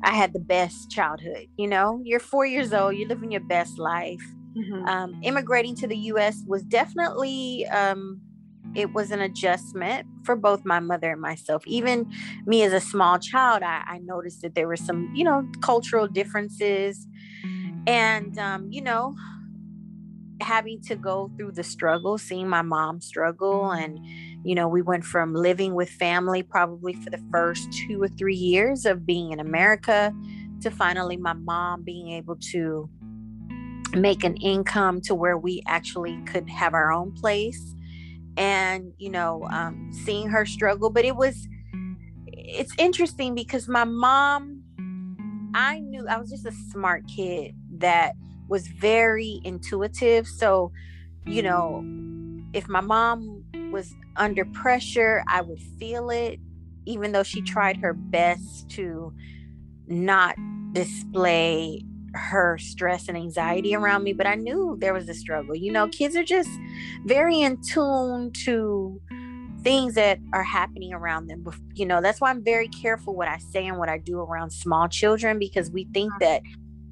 I 0.03 0.15
had 0.15 0.33
the 0.33 0.41
best 0.41 0.91
childhood. 0.91 1.49
You 1.59 1.69
know, 1.69 2.01
you're 2.03 2.19
four 2.19 2.47
years 2.47 2.73
old, 2.73 2.97
you're 2.97 3.09
living 3.09 3.31
your 3.31 3.43
best 3.43 3.79
life 3.79 4.23
mm-hmm. 4.57 4.87
um, 4.87 5.21
immigrating 5.23 5.75
to 5.77 5.87
the 5.87 5.97
us 5.97 6.43
was 6.47 6.63
definitely 6.63 7.67
um, 7.67 8.23
it 8.75 8.95
was 8.95 9.11
an 9.11 9.21
adjustment 9.21 10.07
for 10.25 10.35
both 10.35 10.65
my 10.65 10.81
mother 10.81 11.13
and 11.13 11.21
myself 11.21 11.63
even 11.67 12.11
me 12.47 12.63
as 12.63 12.73
a 12.73 12.81
small 12.81 13.19
child 13.19 13.63
i, 13.63 13.83
I 13.87 13.99
noticed 13.99 14.43
that 14.43 14.55
there 14.55 14.69
were 14.69 14.77
some 14.77 15.11
you 15.15 15.25
know 15.25 15.47
cultural 15.63 16.07
differences 16.07 17.07
and 17.87 18.39
um, 18.39 18.71
you 18.71 18.83
know 18.83 19.15
having 20.41 20.81
to 20.81 20.97
go 20.97 21.31
through 21.37 21.53
the 21.53 21.65
struggle 21.65 22.19
seeing 22.19 22.49
my 22.49 22.63
mom 22.63 23.01
struggle 23.01 23.71
and 23.73 23.99
you 24.45 24.55
know 24.55 24.69
we 24.69 24.83
went 24.83 25.05
from 25.05 25.35
living 25.35 25.75
with 25.75 25.91
family 25.91 26.43
probably 26.43 26.95
for 26.95 27.11
the 27.11 27.23
first 27.31 27.73
two 27.73 28.03
or 28.03 28.09
three 28.09 28.37
years 28.37 28.87
of 28.87 29.05
being 29.05 29.33
in 29.33 29.41
america 29.41 30.15
to 30.61 30.71
finally 30.71 31.17
my 31.17 31.33
mom 31.33 31.83
being 31.83 32.11
able 32.11 32.37
to 32.37 32.89
make 33.95 34.25
an 34.25 34.37
income 34.37 35.01
to 35.01 35.15
where 35.15 35.39
we 35.39 35.63
actually 35.67 36.19
could 36.27 36.49
have 36.49 36.75
our 36.75 36.93
own 36.93 37.13
place 37.13 37.75
and 38.37 38.93
you 38.99 39.11
know 39.11 39.47
um, 39.51 39.91
seeing 39.93 40.29
her 40.29 40.47
struggle. 40.47 40.91
But 40.91 41.05
it 41.05 41.17
was 41.17 41.49
it's 42.27 42.73
interesting 42.79 43.35
because 43.35 43.69
my 43.69 43.85
mom 43.85 44.63
i 45.55 45.81
knew 45.81 46.07
i 46.09 46.17
was 46.19 46.31
just 46.31 46.47
a 46.47 46.53
smart 46.71 47.03
kid 47.09 47.55
that 47.79 48.13
was 48.49 48.67
very 48.69 49.41
intuitive. 49.45 50.27
So, 50.27 50.73
you 51.27 51.43
know, 51.43 51.85
if 52.53 52.69
my 52.69 52.81
mom 52.81 53.45
was 53.71 53.95
under 54.17 54.45
pressure, 54.47 55.23
I 55.29 55.43
would 55.43 55.61
feel 55.79 56.11
it, 56.11 56.41
even 56.87 57.13
though 57.13 57.23
she 57.23 57.43
tried 57.43 57.77
her 57.79 57.93
best 57.93 58.69
to 58.71 59.13
not 59.87 60.37
display 60.73 61.85
her 62.15 62.57
stress 62.59 63.09
and 63.09 63.17
anxiety 63.17 63.75
around 63.75 64.03
me. 64.03 64.13
But 64.13 64.27
I 64.27 64.35
knew 64.35 64.77
there 64.81 64.95
was 64.95 65.09
a 65.09 65.15
struggle. 65.15 65.55
You 65.55 65.73
know, 65.73 65.89
kids 65.89 66.17
are 66.17 66.25
just 66.25 66.51
very 67.05 67.41
in 67.41 67.61
tune 67.63 68.33
to 68.45 69.01
things 69.63 69.95
that 69.95 70.19
are 70.33 70.45
happening 70.45 70.93
around 70.93 71.27
them. 71.27 71.45
You 71.75 71.87
know, 71.87 72.01
that's 72.01 72.21
why 72.21 72.31
I'm 72.31 72.43
very 72.43 72.69
careful 72.69 73.15
what 73.15 73.29
I 73.29 73.39
say 73.39 73.67
and 73.67 73.79
what 73.79 73.89
I 73.89 73.99
do 73.99 74.19
around 74.21 74.51
small 74.51 74.89
children 74.89 75.39
because 75.39 75.71
we 75.71 75.87
think 75.93 76.13
that 76.21 76.43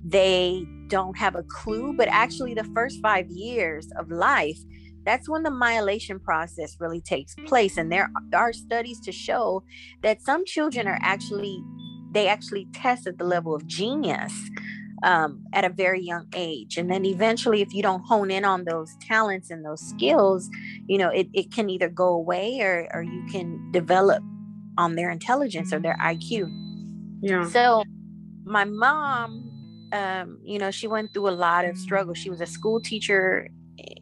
they 0.09 0.65
don't 0.89 1.17
have 1.19 1.35
a 1.35 1.43
clue 1.45 1.93
but 1.93 2.09
actually 2.09 2.55
the 2.55 2.65
first 2.75 3.01
five 3.03 3.27
years 3.29 3.89
of 3.99 4.11
life 4.11 4.59
that's 5.07 5.29
when 5.29 5.45
the 5.45 5.51
myelation 5.51 6.21
process 6.21 6.77
really 6.81 7.01
takes 7.01 7.37
place. 7.47 7.77
And 7.79 7.91
there 7.91 8.11
are 8.35 8.53
studies 8.53 9.01
to 9.03 9.13
show 9.13 9.63
that 10.03 10.21
some 10.21 10.45
children 10.45 10.89
are 10.89 10.99
actually 11.01 11.63
they 12.13 12.29
actually 12.29 12.67
test 12.73 13.07
at 13.07 13.19
the 13.19 13.25
level 13.25 13.55
of 13.55 13.67
genius 13.67 14.33
um, 15.03 15.45
at 15.53 15.65
a 15.65 15.69
very 15.69 16.01
young 16.01 16.27
age. 16.35 16.77
And 16.77 16.91
then 16.91 17.05
eventually 17.05 17.63
if 17.63 17.73
you 17.73 17.83
don't 17.83 18.03
hone 18.05 18.31
in 18.31 18.45
on 18.45 18.65
those 18.65 18.97
talents 19.01 19.51
and 19.51 19.65
those 19.65 19.81
skills 19.81 20.51
you 20.87 20.99
know 20.99 21.09
it, 21.09 21.29
it 21.33 21.53
can 21.53 21.71
either 21.71 21.89
go 21.89 22.09
away 22.09 22.61
or, 22.61 22.89
or 22.93 23.03
you 23.03 23.25
can 23.31 23.71
develop 23.71 24.23
on 24.77 24.97
their 24.97 25.11
intelligence 25.11 25.73
or 25.73 25.79
their 25.79 25.97
iq 26.03 26.47
yeah. 27.23 27.49
So 27.49 27.83
my 28.45 28.65
mom 28.65 29.56
um, 29.93 30.39
you 30.43 30.59
know, 30.59 30.71
she 30.71 30.87
went 30.87 31.13
through 31.13 31.29
a 31.29 31.31
lot 31.31 31.65
of 31.65 31.77
struggle. 31.77 32.15
She 32.15 32.31
was 32.31 32.41
a 32.41 32.47
school 32.47 32.81
teacher 32.81 33.49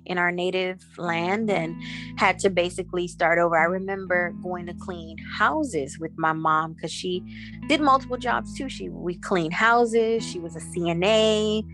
in 0.06 0.18
our 0.18 0.30
native 0.30 0.80
land 0.98 1.50
and 1.50 1.74
had 2.16 2.38
to 2.40 2.50
basically 2.50 3.08
start 3.08 3.38
over. 3.38 3.56
I 3.56 3.64
remember 3.64 4.32
going 4.42 4.66
to 4.66 4.74
clean 4.74 5.16
houses 5.36 5.98
with 5.98 6.12
my 6.16 6.32
mom 6.32 6.74
because 6.74 6.92
she 6.92 7.22
did 7.68 7.80
multiple 7.80 8.16
jobs 8.16 8.56
too. 8.56 8.68
She 8.68 8.88
we 8.88 9.16
cleaned 9.16 9.54
houses. 9.54 10.24
She 10.24 10.38
was 10.38 10.56
a 10.56 10.60
CNA. 10.60 11.64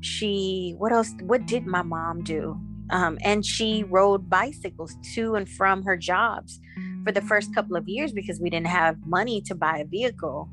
She 0.00 0.74
what 0.78 0.92
else? 0.92 1.12
What 1.22 1.46
did 1.46 1.66
my 1.66 1.82
mom 1.82 2.22
do? 2.22 2.58
Um, 2.90 3.18
and 3.22 3.44
she 3.44 3.84
rode 3.84 4.28
bicycles 4.28 4.96
to 5.14 5.36
and 5.36 5.48
from 5.48 5.82
her 5.84 5.96
jobs 5.96 6.60
for 7.04 7.12
the 7.12 7.20
first 7.20 7.54
couple 7.54 7.76
of 7.76 7.88
years 7.88 8.12
because 8.12 8.40
we 8.40 8.50
didn't 8.50 8.66
have 8.66 8.96
money 9.06 9.40
to 9.42 9.54
buy 9.54 9.78
a 9.78 9.84
vehicle. 9.84 10.48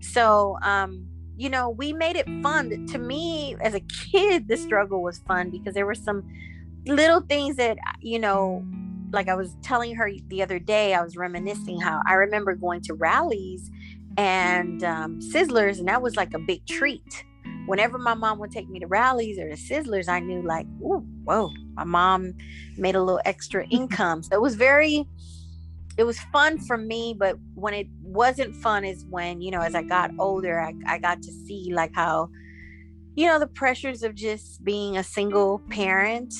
So 0.00 0.58
um, 0.62 1.06
you 1.42 1.50
know, 1.50 1.70
we 1.70 1.92
made 1.92 2.14
it 2.14 2.26
fun. 2.40 2.86
To 2.86 2.98
me, 2.98 3.56
as 3.60 3.74
a 3.74 3.80
kid, 3.80 4.46
the 4.46 4.56
struggle 4.56 5.02
was 5.02 5.18
fun 5.26 5.50
because 5.50 5.74
there 5.74 5.86
were 5.86 5.94
some 5.96 6.22
little 6.86 7.20
things 7.20 7.56
that, 7.56 7.78
you 8.00 8.20
know, 8.20 8.64
like 9.10 9.28
I 9.28 9.34
was 9.34 9.56
telling 9.60 9.96
her 9.96 10.08
the 10.28 10.40
other 10.40 10.60
day, 10.60 10.94
I 10.94 11.02
was 11.02 11.16
reminiscing 11.16 11.80
how 11.80 12.00
I 12.06 12.14
remember 12.14 12.54
going 12.54 12.80
to 12.82 12.94
Rally's 12.94 13.72
and 14.16 14.84
um, 14.84 15.18
Sizzlers, 15.18 15.80
and 15.80 15.88
that 15.88 16.00
was 16.00 16.14
like 16.14 16.32
a 16.32 16.38
big 16.38 16.64
treat. 16.64 17.24
Whenever 17.66 17.98
my 17.98 18.14
mom 18.14 18.38
would 18.38 18.52
take 18.52 18.68
me 18.68 18.78
to 18.78 18.86
Rally's 18.86 19.36
or 19.40 19.48
to 19.48 19.56
Sizzlers, 19.56 20.08
I 20.08 20.20
knew 20.20 20.42
like, 20.42 20.66
oh, 20.84 21.00
whoa, 21.24 21.50
my 21.74 21.84
mom 21.84 22.34
made 22.76 22.94
a 22.94 23.02
little 23.02 23.20
extra 23.24 23.66
income. 23.70 24.22
So 24.22 24.36
it 24.36 24.40
was 24.40 24.54
very, 24.54 25.08
it 25.98 26.04
was 26.04 26.18
fun 26.32 26.58
for 26.58 26.76
me 26.76 27.14
but 27.18 27.36
when 27.54 27.74
it 27.74 27.86
wasn't 28.02 28.54
fun 28.56 28.84
is 28.84 29.04
when 29.10 29.40
you 29.40 29.50
know 29.50 29.60
as 29.60 29.74
i 29.74 29.82
got 29.82 30.10
older 30.18 30.60
i, 30.60 30.72
I 30.86 30.98
got 30.98 31.22
to 31.22 31.32
see 31.32 31.72
like 31.72 31.92
how 31.94 32.28
you 33.14 33.26
know 33.26 33.38
the 33.38 33.46
pressures 33.46 34.02
of 34.02 34.14
just 34.14 34.64
being 34.64 34.96
a 34.96 35.04
single 35.04 35.60
parent 35.70 36.32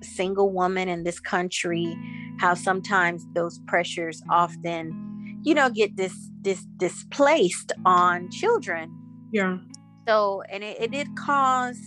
a 0.00 0.04
single 0.04 0.50
woman 0.50 0.88
in 0.88 1.04
this 1.04 1.20
country 1.20 1.96
how 2.38 2.54
sometimes 2.54 3.26
those 3.34 3.60
pressures 3.66 4.22
often 4.30 5.08
you 5.42 5.54
know 5.54 5.70
get 5.70 5.96
this 5.96 6.30
this 6.42 6.64
displaced 6.76 7.72
on 7.84 8.30
children. 8.30 8.94
Yeah. 9.32 9.58
So 10.06 10.42
and 10.50 10.64
it, 10.64 10.80
it 10.80 10.90
did 10.90 11.08
cause 11.16 11.78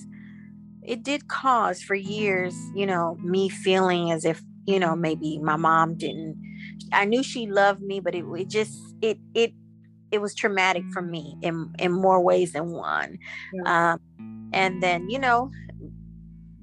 it 0.83 1.03
did 1.03 1.27
cause 1.27 1.81
for 1.81 1.95
years 1.95 2.55
you 2.75 2.85
know 2.85 3.17
me 3.23 3.49
feeling 3.49 4.11
as 4.11 4.25
if 4.25 4.41
you 4.65 4.79
know 4.79 4.95
maybe 4.95 5.39
my 5.39 5.55
mom 5.55 5.97
didn't 5.97 6.35
I 6.91 7.05
knew 7.05 7.23
she 7.23 7.47
loved 7.47 7.81
me, 7.81 7.99
but 7.99 8.15
it, 8.15 8.25
it 8.35 8.49
just 8.49 8.77
it 9.01 9.17
it 9.33 9.53
it 10.11 10.21
was 10.21 10.35
traumatic 10.35 10.83
for 10.91 11.01
me 11.01 11.37
in 11.41 11.73
in 11.79 11.91
more 11.91 12.21
ways 12.21 12.53
than 12.53 12.71
one. 12.71 13.17
Yeah. 13.53 13.93
Um, 13.93 14.49
and 14.53 14.81
then 14.83 15.09
you 15.09 15.19
know, 15.19 15.51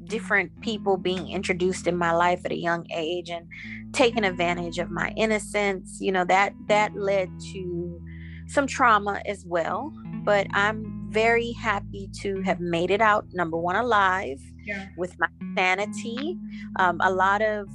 different 0.04 0.60
people 0.60 0.96
being 0.96 1.28
introduced 1.28 1.86
in 1.86 1.96
my 1.96 2.12
life 2.12 2.40
at 2.44 2.52
a 2.52 2.58
young 2.58 2.86
age 2.92 3.30
and 3.30 3.46
taking 3.92 4.24
advantage 4.24 4.78
of 4.78 4.90
my 4.90 5.12
innocence. 5.16 5.98
You 6.00 6.12
know 6.12 6.24
that 6.24 6.52
that 6.68 6.94
led 6.94 7.30
to 7.52 8.00
some 8.46 8.66
trauma 8.66 9.20
as 9.26 9.44
well. 9.46 9.92
But 10.24 10.46
I'm 10.52 11.08
very 11.10 11.52
happy 11.52 12.10
to 12.20 12.42
have 12.42 12.60
made 12.60 12.90
it 12.90 13.00
out 13.00 13.26
number 13.32 13.56
one 13.56 13.76
alive 13.76 14.40
yeah. 14.64 14.88
with 14.96 15.14
my 15.18 15.28
sanity. 15.56 16.36
Um, 16.76 16.98
a 17.02 17.10
lot 17.10 17.40
of 17.40 17.66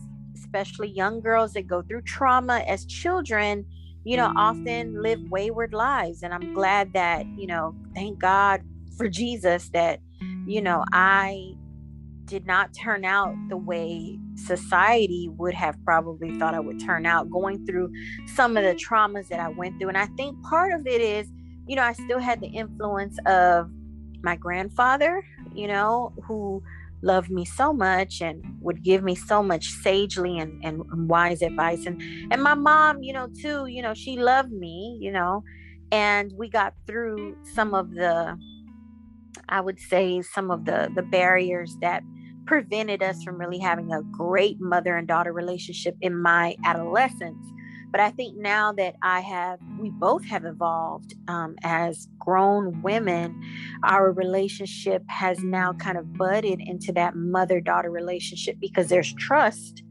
especially 0.53 0.89
young 0.89 1.19
girls 1.19 1.53
that 1.53 1.65
go 1.65 1.81
through 1.81 2.01
trauma 2.03 2.59
as 2.67 2.85
children, 2.85 3.65
you 4.03 4.15
know, 4.17 4.31
often 4.37 5.01
live 5.01 5.19
wayward 5.29 5.73
lives. 5.73 6.21
And 6.21 6.33
I'm 6.33 6.53
glad 6.53 6.93
that, 6.93 7.25
you 7.35 7.47
know, 7.47 7.75
thank 7.95 8.19
God 8.19 8.61
for 8.95 9.09
Jesus 9.09 9.69
that, 9.69 9.99
you 10.45 10.61
know, 10.61 10.85
I 10.91 11.53
did 12.25 12.45
not 12.45 12.73
turn 12.73 13.03
out 13.03 13.35
the 13.49 13.57
way 13.57 14.19
society 14.35 15.27
would 15.37 15.55
have 15.55 15.75
probably 15.83 16.37
thought 16.37 16.53
I 16.53 16.59
would 16.59 16.79
turn 16.79 17.05
out 17.05 17.31
going 17.31 17.65
through 17.65 17.91
some 18.27 18.55
of 18.55 18.63
the 18.63 18.75
traumas 18.75 19.29
that 19.29 19.39
I 19.39 19.49
went 19.49 19.79
through. 19.79 19.89
And 19.89 19.97
I 19.97 20.05
think 20.17 20.41
part 20.43 20.73
of 20.73 20.85
it 20.85 21.01
is, 21.01 21.27
you 21.67 21.75
know, 21.75 21.83
I 21.83 21.93
still 21.93 22.19
had 22.19 22.41
the 22.41 22.47
influence 22.47 23.17
of 23.25 23.71
my 24.21 24.35
grandfather, 24.35 25.25
you 25.53 25.67
know, 25.67 26.13
who 26.23 26.61
loved 27.03 27.29
me 27.29 27.45
so 27.45 27.73
much 27.73 28.21
and 28.21 28.43
would 28.61 28.81
give 28.81 29.03
me 29.03 29.13
so 29.13 29.43
much 29.43 29.69
sagely 29.69 30.39
and, 30.39 30.63
and, 30.63 30.83
wise 31.09 31.41
advice. 31.41 31.85
And 31.85 32.01
and 32.31 32.41
my 32.41 32.55
mom 32.55 33.03
you 33.03 33.13
know 33.13 33.27
too 33.41 33.67
you 33.67 33.81
know 33.81 33.93
she 33.93 34.17
loved 34.17 34.51
me 34.51 34.97
you 34.99 35.11
know 35.11 35.43
and 35.91 36.33
we 36.35 36.49
got 36.49 36.73
through 36.87 37.37
some 37.53 37.73
of 37.73 37.91
the 37.91 38.37
i 39.49 39.61
would 39.61 39.79
say 39.79 40.21
some 40.21 40.49
of 40.49 40.65
the 40.65 40.89
the 40.95 41.03
barriers 41.03 41.77
that 41.81 42.01
prevented 42.45 43.03
us 43.03 43.23
from 43.23 43.37
really 43.37 43.59
having 43.59 43.91
a 43.93 44.01
great 44.03 44.59
mother 44.59 44.97
and 44.97 45.07
daughter 45.07 45.31
relationship 45.31 45.95
in 46.01 46.19
my 46.19 46.55
adolescence 46.65 47.45
but 47.93 47.99
I 48.01 48.09
think 48.09 48.35
now 48.35 48.71
that 48.73 48.95
I 49.03 49.19
have, 49.19 49.59
we 49.79 49.91
both 49.91 50.25
have 50.25 50.45
evolved 50.45 51.13
um, 51.27 51.55
as 51.63 52.07
grown 52.17 52.81
women, 52.81 53.39
our 53.83 54.11
relationship 54.11 55.03
has 55.09 55.43
now 55.43 55.73
kind 55.73 55.99
of 55.99 56.11
budded 56.13 56.59
into 56.59 56.91
that 56.93 57.15
mother 57.15 57.61
daughter 57.61 57.91
relationship 57.91 58.55
because 58.59 58.87
there's 58.87 59.13
trust. 59.13 59.83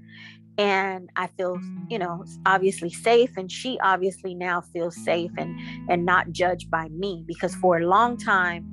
And 0.58 1.10
I 1.14 1.28
feel, 1.28 1.60
you 1.88 2.00
know, 2.00 2.24
obviously 2.44 2.90
safe, 2.90 3.36
and 3.36 3.50
she 3.50 3.78
obviously 3.84 4.34
now 4.34 4.62
feels 4.62 4.96
safe 4.96 5.30
and 5.38 5.56
and 5.88 6.04
not 6.04 6.32
judged 6.32 6.72
by 6.72 6.88
me 6.88 7.22
because 7.24 7.54
for 7.54 7.78
a 7.78 7.86
long 7.86 8.16
time, 8.16 8.66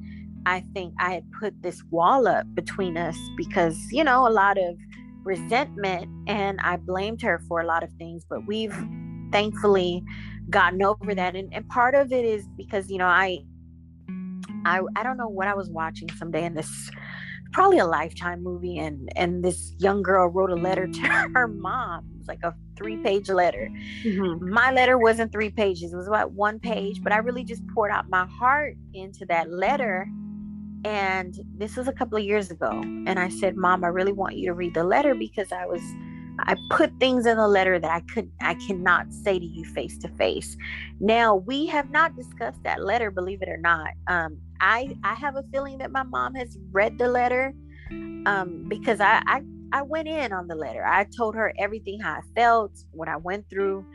I 0.48 0.62
think 0.74 0.96
I 1.00 1.12
had 1.12 1.32
put 1.40 1.62
this 1.62 1.84
wall 1.92 2.28
up 2.28 2.48
between 2.56 2.98
us 2.98 3.18
because, 3.38 3.78
you 3.92 4.04
know, 4.04 4.28
a 4.28 4.34
lot 4.34 4.58
of 4.58 4.76
resentment 5.24 6.10
and 6.28 6.60
I 6.62 6.78
blamed 6.78 7.22
her 7.22 7.44
for 7.48 7.62
a 7.62 7.66
lot 7.68 7.84
of 7.84 7.92
things, 8.00 8.26
but 8.28 8.48
we've 8.48 8.76
thankfully 9.32 10.04
gotten 10.50 10.82
over 10.82 11.14
that 11.14 11.36
and, 11.36 11.54
and 11.54 11.68
part 11.70 11.96
of 11.96 12.12
it 12.12 12.26
is 12.26 12.48
because 12.58 12.90
you 12.90 12.98
know 12.98 13.06
I 13.06 13.40
I 14.66 14.82
I 14.96 15.04
don't 15.04 15.18
know 15.18 15.28
what 15.28 15.48
I 15.48 15.54
was 15.54 15.70
watching 15.70 16.10
someday 16.18 16.46
in 16.46 16.54
this 16.54 16.92
probably 17.52 17.80
a 17.80 17.86
lifetime 17.86 18.44
movie 18.44 18.78
and 18.78 19.10
and 19.16 19.44
this 19.44 19.74
young 19.80 20.02
girl 20.02 20.28
wrote 20.28 20.52
a 20.52 20.56
letter 20.56 20.88
to 20.88 21.02
her 21.34 21.48
mom 21.48 22.06
it 22.14 22.18
was 22.20 22.28
like 22.28 22.44
a 22.44 22.54
three 22.76 22.98
page 22.98 23.30
letter 23.30 23.70
mm-hmm. 24.04 24.50
my 24.50 24.72
letter 24.72 24.98
wasn't 24.98 25.32
three 25.32 25.50
pages 25.50 25.92
it 25.94 25.98
was 25.98 26.08
about 26.08 26.32
one 26.32 26.60
page 26.60 27.02
but 27.04 27.12
i 27.12 27.18
really 27.18 27.44
just 27.44 27.66
poured 27.70 27.92
out 27.92 28.08
my 28.10 28.26
heart 28.28 28.76
into 28.94 29.26
that 29.26 29.50
letter 29.50 30.08
and 30.86 31.40
this 31.58 31.76
was 31.76 31.88
a 31.88 31.92
couple 31.92 32.18
of 32.18 32.24
years 32.24 32.52
ago 32.52 32.70
and 33.08 33.20
i 33.20 33.28
said 33.28 33.58
mom 33.58 33.84
i 33.84 33.88
really 33.88 34.14
want 34.14 34.36
you 34.36 34.46
to 34.46 34.54
read 34.54 34.74
the 34.76 34.84
letter 34.84 35.16
because 35.16 35.52
i 35.52 35.66
was 35.66 35.82
I 36.48 36.56
put 36.70 36.92
things 37.00 37.26
in 37.26 37.38
the 37.38 37.48
letter 37.48 37.80
that 37.80 37.92
I 37.92 38.02
could 38.14 38.30
I 38.42 38.56
cannot 38.56 39.12
say 39.14 39.40
to 39.40 39.46
you 39.46 39.66
face 39.66 39.98
to 40.00 40.08
face. 40.10 40.56
Now 41.00 41.36
we 41.36 41.66
have 41.68 41.90
not 41.90 42.16
discussed 42.16 42.64
that 42.64 42.84
letter, 42.84 43.12
believe 43.12 43.42
it 43.42 43.50
or 43.50 43.58
not. 43.58 43.90
Um, 44.08 44.38
I 44.62 44.98
I 45.04 45.14
have 45.16 45.36
a 45.36 45.44
feeling 45.52 45.78
that 45.80 45.92
my 45.92 46.04
mom 46.04 46.36
has 46.36 46.58
read 46.72 46.98
the 46.98 47.08
letter 47.08 47.54
um, 48.26 48.66
because 48.68 49.00
I, 49.00 49.22
I 49.28 49.42
I 49.72 49.82
went 49.84 50.08
in 50.08 50.34
on 50.34 50.48
the 50.48 50.56
letter. 50.56 50.86
I 50.86 51.06
told 51.16 51.36
her 51.36 51.54
everything 51.60 52.00
how 52.00 52.14
I 52.14 52.22
felt, 52.36 52.72
what 52.92 53.08
I 53.08 53.18
went 53.18 53.50
through, 53.50 53.86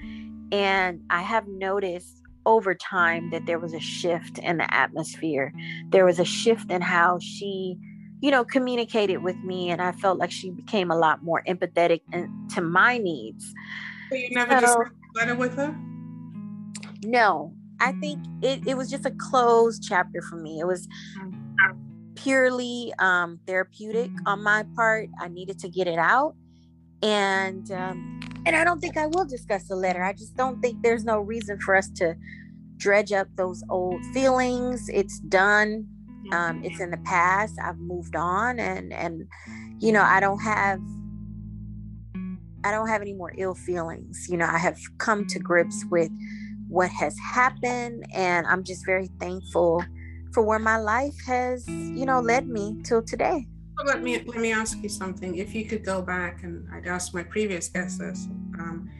and 0.53 1.01
I 1.11 1.23
have 1.23 1.49
noticed 1.49 2.23
over 2.47 2.75
time 2.75 3.31
that 3.31 3.47
there 3.47 3.59
was 3.59 3.73
a 3.73 3.81
shift 3.81 4.39
in 4.39 4.59
the 4.59 4.73
atmosphere. 4.73 5.53
There 5.91 6.05
was 6.05 6.19
a 6.19 6.25
shift 6.25 6.71
in 6.71 6.83
how 6.83 7.19
she 7.21 7.77
you 8.25 8.31
know, 8.31 8.43
communicated 8.43 9.19
with 9.19 9.37
me, 9.45 9.69
and 9.69 9.83
I 9.83 9.93
felt 9.93 10.19
like 10.19 10.31
she 10.31 10.49
became 10.49 10.91
a 10.91 10.97
lot 10.97 11.23
more 11.23 11.43
empathetic 11.47 12.01
and 12.11 12.31
to 12.53 12.63
my 12.63 12.97
needs. 12.97 13.53
So 14.09 14.17
you 14.17 14.31
never 14.31 14.53
so, 14.53 14.61
just 14.61 14.79
letter 15.15 15.35
with 15.35 15.55
her? 15.57 15.77
No, 17.05 17.53
I 17.81 17.93
think 18.01 18.25
it, 18.41 18.67
it 18.67 18.79
was 18.79 18.91
just 18.91 19.05
a 19.05 19.11
closed 19.11 19.85
chapter 19.87 20.23
for 20.23 20.37
me. 20.37 20.59
It 20.59 20.67
was 20.67 20.89
purely 22.15 22.95
um, 22.99 23.41
therapeutic 23.47 24.11
on 24.25 24.43
my 24.43 24.65
part. 24.75 25.11
I 25.21 25.29
needed 25.29 25.59
to 25.59 25.69
get 25.69 25.87
it 25.87 25.99
out, 25.99 26.35
and 27.03 27.71
um, 27.73 28.21
and 28.47 28.57
I 28.57 28.65
don't 28.65 28.81
think 28.81 28.97
I 28.97 29.07
will 29.07 29.27
discuss 29.27 29.69
the 29.69 29.77
letter. 29.77 30.03
I 30.03 30.15
just 30.15 30.35
don't 30.35 30.63
think 30.63 30.83
there's 30.83 31.05
no 31.05 31.19
reason 31.19 31.61
for 31.61 31.77
us 31.77 31.91
to 31.97 32.15
dredge 32.79 33.13
up 33.13 33.29
those 33.37 33.63
old 33.69 34.03
feelings. 34.15 34.89
It's 34.89 35.21
done 35.21 35.94
um, 36.35 36.63
it's 36.65 36.81
in 36.81 36.91
the 36.91 36.99
past 36.99 37.55
i've 37.63 37.79
moved 37.79 38.17
on 38.17 38.59
and 38.59 38.93
and 38.93 39.27
you 39.79 39.93
know 39.93 40.03
i 40.03 40.21
don't 40.21 40.41
have 40.41 40.81
i 42.65 42.71
don't 42.71 42.89
have 42.89 43.01
any 43.01 43.15
more 43.15 43.33
ill 43.39 43.55
feelings 43.55 44.27
you 44.29 44.37
know 44.37 44.47
i 44.47 44.59
have 44.59 44.79
come 44.99 45.27
to 45.27 45.39
grips 45.39 45.85
with 45.91 46.11
what 46.69 46.91
has 46.91 47.17
happened 47.19 48.05
and 48.15 48.47
i'm 48.47 48.65
just 48.65 48.85
very 48.85 49.09
thankful 49.21 49.83
for 50.33 50.43
where 50.43 50.59
my 50.59 50.77
life 50.77 51.15
has 51.27 51.67
you 51.69 52.05
know 52.05 52.21
led 52.21 52.49
me 52.49 52.77
till 52.83 53.03
today. 53.03 53.47
Let 53.87 54.03
me 54.03 54.23
let 54.27 54.39
me 54.39 54.53
ask 54.53 54.83
you 54.83 54.89
something. 54.89 55.37
If 55.37 55.55
you 55.55 55.65
could 55.65 55.85
go 55.85 56.03
back 56.03 56.43
and 56.43 56.67
i'd 56.75 56.87
asked 56.87 57.15
my 57.15 57.23
previous 57.23 57.69
guests 57.69 57.99
this 57.99 58.27
um, 58.59 58.91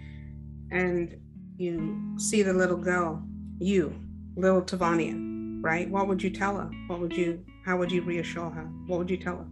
and 0.71 1.17
you 1.57 2.15
see 2.19 2.43
the 2.43 2.53
little 2.53 2.77
girl 2.77 3.23
you 3.59 3.95
little 4.37 4.63
tavonia 4.63 5.24
right? 5.65 5.89
What 5.89 6.07
would 6.09 6.23
you 6.23 6.29
tell 6.29 6.59
her? 6.59 6.71
What 6.87 7.01
would 7.01 7.17
you, 7.17 7.43
how 7.65 7.79
would 7.79 7.91
you 7.91 8.03
reassure 8.03 8.51
her? 8.51 8.65
What 8.87 8.99
would 8.99 9.11
you 9.11 9.17
tell 9.17 9.39
her? 9.39 9.47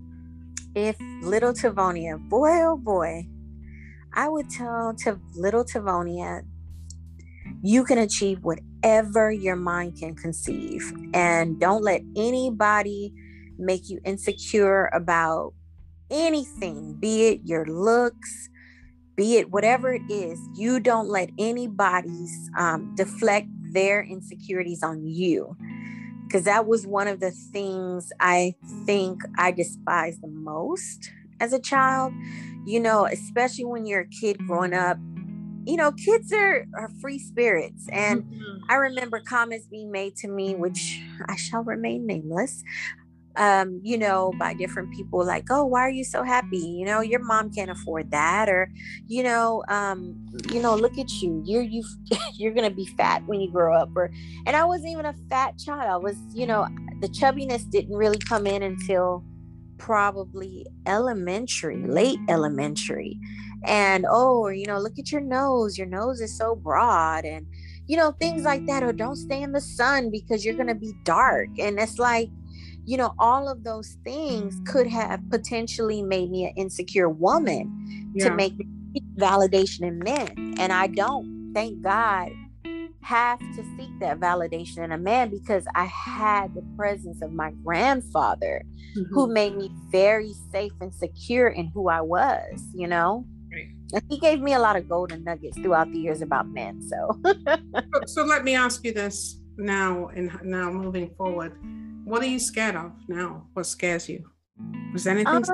If 0.75 0.97
little 1.23 1.55
Tavonia, 1.55 2.19
boy, 2.29 2.51
oh 2.63 2.77
boy, 2.77 3.27
I 4.13 4.29
would 4.29 4.51
tell 4.51 4.95
to 5.05 5.19
little 5.35 5.65
Tavonia, 5.65 6.43
you 7.63 7.85
can 7.85 7.97
achieve 7.97 8.41
whatever 8.43 9.33
your 9.33 9.57
mind 9.57 9.99
can 9.99 10.15
conceive. 10.15 10.93
And 11.15 11.59
don't 11.59 11.83
let 11.83 12.03
anybody 12.15 13.15
make 13.59 13.89
you 13.89 13.99
insecure 14.05 14.91
about 14.93 15.55
anything, 16.11 16.95
be 17.01 17.29
it 17.29 17.41
your 17.45 17.65
looks, 17.65 18.51
be 19.17 19.39
it 19.39 19.51
whatever 19.51 19.95
it 19.95 20.03
is. 20.11 20.39
You 20.55 20.79
don't 20.79 21.09
let 21.09 21.31
anybody's 21.39 22.51
um, 22.59 22.95
deflect 22.97 23.49
their 23.73 24.03
insecurities 24.03 24.83
on 24.83 25.07
you 25.07 25.57
because 26.33 26.47
that 26.47 26.67
was 26.67 26.87
one 26.87 27.09
of 27.09 27.21
the 27.21 27.31
things 27.31 28.11
I 28.19 28.55
think 28.87 29.21
I 29.37 29.51
despised 29.51 30.23
the 30.23 30.29
most 30.29 31.13
as 31.41 31.53
a 31.53 31.59
child. 31.59 32.15
You 32.65 32.81
know, 32.81 33.05
especially 33.05 33.67
when 33.67 33.85
you're 33.85 34.01
a 34.01 34.09
kid 34.09 34.39
growing 34.47 34.73
up, 34.73 34.97
you 35.67 35.77
know, 35.77 35.93
kids 35.93 36.33
are, 36.33 36.67
are 36.75 36.89
free 37.03 37.19
spirits. 37.19 37.87
And 37.93 38.23
mm-hmm. 38.23 38.65
I 38.71 38.77
remember 38.77 39.21
comments 39.21 39.67
being 39.67 39.91
made 39.91 40.17
to 40.17 40.29
me, 40.29 40.55
which 40.55 41.03
I 41.29 41.37
shall 41.37 41.65
remain 41.65 42.07
nameless, 42.07 42.65
um, 43.37 43.81
you 43.83 43.97
know, 43.97 44.33
by 44.39 44.55
different 44.55 44.93
people 44.95 45.25
like, 45.25 45.47
oh, 45.51 45.65
why 45.65 45.81
are 45.81 45.91
you 45.91 46.05
so 46.05 46.23
happy? 46.23 46.59
You 46.59 46.85
know, 46.85 47.01
your 47.01 47.21
mom 47.21 47.51
can't 47.51 47.71
afford 47.71 48.11
that, 48.11 48.49
or, 48.49 48.71
you 49.07 49.23
know, 49.23 49.65
um, 49.69 50.15
you 50.51 50.61
know, 50.61 50.75
look 50.75 50.99
at 50.99 51.11
you. 51.23 51.43
You're 51.45 51.63
you 51.63 51.83
you're 52.35 52.53
gonna 52.53 52.71
be 52.71 52.87
fat 52.97 53.27
when 53.27 53.41
you 53.41 53.51
grow 53.51 53.75
up. 53.75 53.91
Or 53.97 54.11
and 54.47 54.57
I 54.57 54.65
wasn't 54.65 54.93
even 54.93 55.07
a 55.07 55.15
fat 55.31 55.59
child. 55.59 55.91
I 55.91 55.97
was, 55.97 56.17
you 56.35 56.47
know, 56.47 56.67
the 57.01 57.09
chubbiness 57.09 57.69
didn't 57.71 57.97
really 57.97 58.19
come 58.19 58.47
in 58.47 58.63
until 58.63 59.25
probably 59.79 60.67
elementary, 60.87 61.87
late 61.87 62.21
elementary. 62.29 63.19
And 63.65 64.05
oh, 64.11 64.49
you 64.49 64.67
know, 64.67 64.79
look 64.79 64.99
at 64.99 65.11
your 65.11 65.21
nose. 65.21 65.79
Your 65.79 65.87
nose 65.87 66.21
is 66.21 66.37
so 66.37 66.55
broad 66.55 67.25
and 67.25 67.47
you 67.89 67.97
know, 67.97 68.13
things 68.13 68.45
like 68.45 68.65
that, 68.67 68.83
or 68.83 68.93
don't 68.93 69.17
stay 69.17 69.43
in 69.43 69.53
the 69.53 69.61
sun 69.61 70.11
because 70.11 70.45
you're 70.45 70.57
gonna 70.57 70.75
be 70.75 70.93
dark. 71.05 71.49
And 71.59 71.79
it's 71.79 71.99
like 71.99 72.31
you 72.85 72.97
know, 72.97 73.15
all 73.19 73.49
of 73.49 73.65
those 73.65 73.97
things 74.05 74.61
could 74.67 74.87
have 74.87 75.21
potentially 75.31 76.03
made 76.03 76.31
me 76.31 76.47
an 76.47 76.53
insecure 76.57 77.09
woman 77.09 78.13
yeah. 78.15 78.29
to 78.29 78.35
make 78.35 78.55
validation 79.17 79.83
in 79.83 79.99
men. 79.99 80.55
And 80.59 80.73
I 80.73 80.89
don't, 80.89 81.53
thank 81.55 81.83
God, 81.83 82.31
have 83.03 83.39
to 83.39 83.65
seek 83.77 83.99
that 84.01 84.21
validation 84.21 84.79
in 84.79 84.93
a 84.93 84.99
man 84.99 85.29
because 85.29 85.65
I 85.75 85.85
had 85.85 86.55
the 86.55 86.63
presence 86.77 87.23
of 87.23 87.33
my 87.33 87.53
grandfather 87.65 88.63
mm-hmm. 88.97 89.15
who 89.15 89.27
made 89.27 89.57
me 89.57 89.71
very 89.91 90.33
safe 90.51 90.73
and 90.81 90.95
secure 90.95 91.49
in 91.49 91.67
who 91.69 91.89
I 91.89 92.01
was, 92.01 92.65
you 92.75 92.87
know? 92.87 93.27
And 93.95 94.03
he 94.09 94.19
gave 94.19 94.41
me 94.41 94.55
a 94.55 94.59
lot 94.59 94.77
of 94.77 94.89
golden 94.89 95.23
nuggets 95.23 95.59
throughout 95.59 95.93
the 95.93 95.99
years 95.99 96.23
about 96.23 96.49
men. 96.49 96.81
So, 96.81 97.21
so, 97.25 98.01
so 98.07 98.25
let 98.25 98.43
me 98.43 98.55
ask 98.55 98.83
you 98.85 98.93
this 98.93 99.39
now 99.59 100.09
and 100.15 100.31
now 100.43 100.71
moving 100.71 101.11
forward 101.17 101.53
what 102.13 102.21
are 102.21 102.27
you 102.27 102.39
scared 102.39 102.77
of 102.77 102.93
now? 103.09 103.47
What 103.55 103.65
scares 103.65 104.07
you? 104.07 104.23
Was 104.93 105.07
anything? 105.07 105.33
Um, 105.33 105.45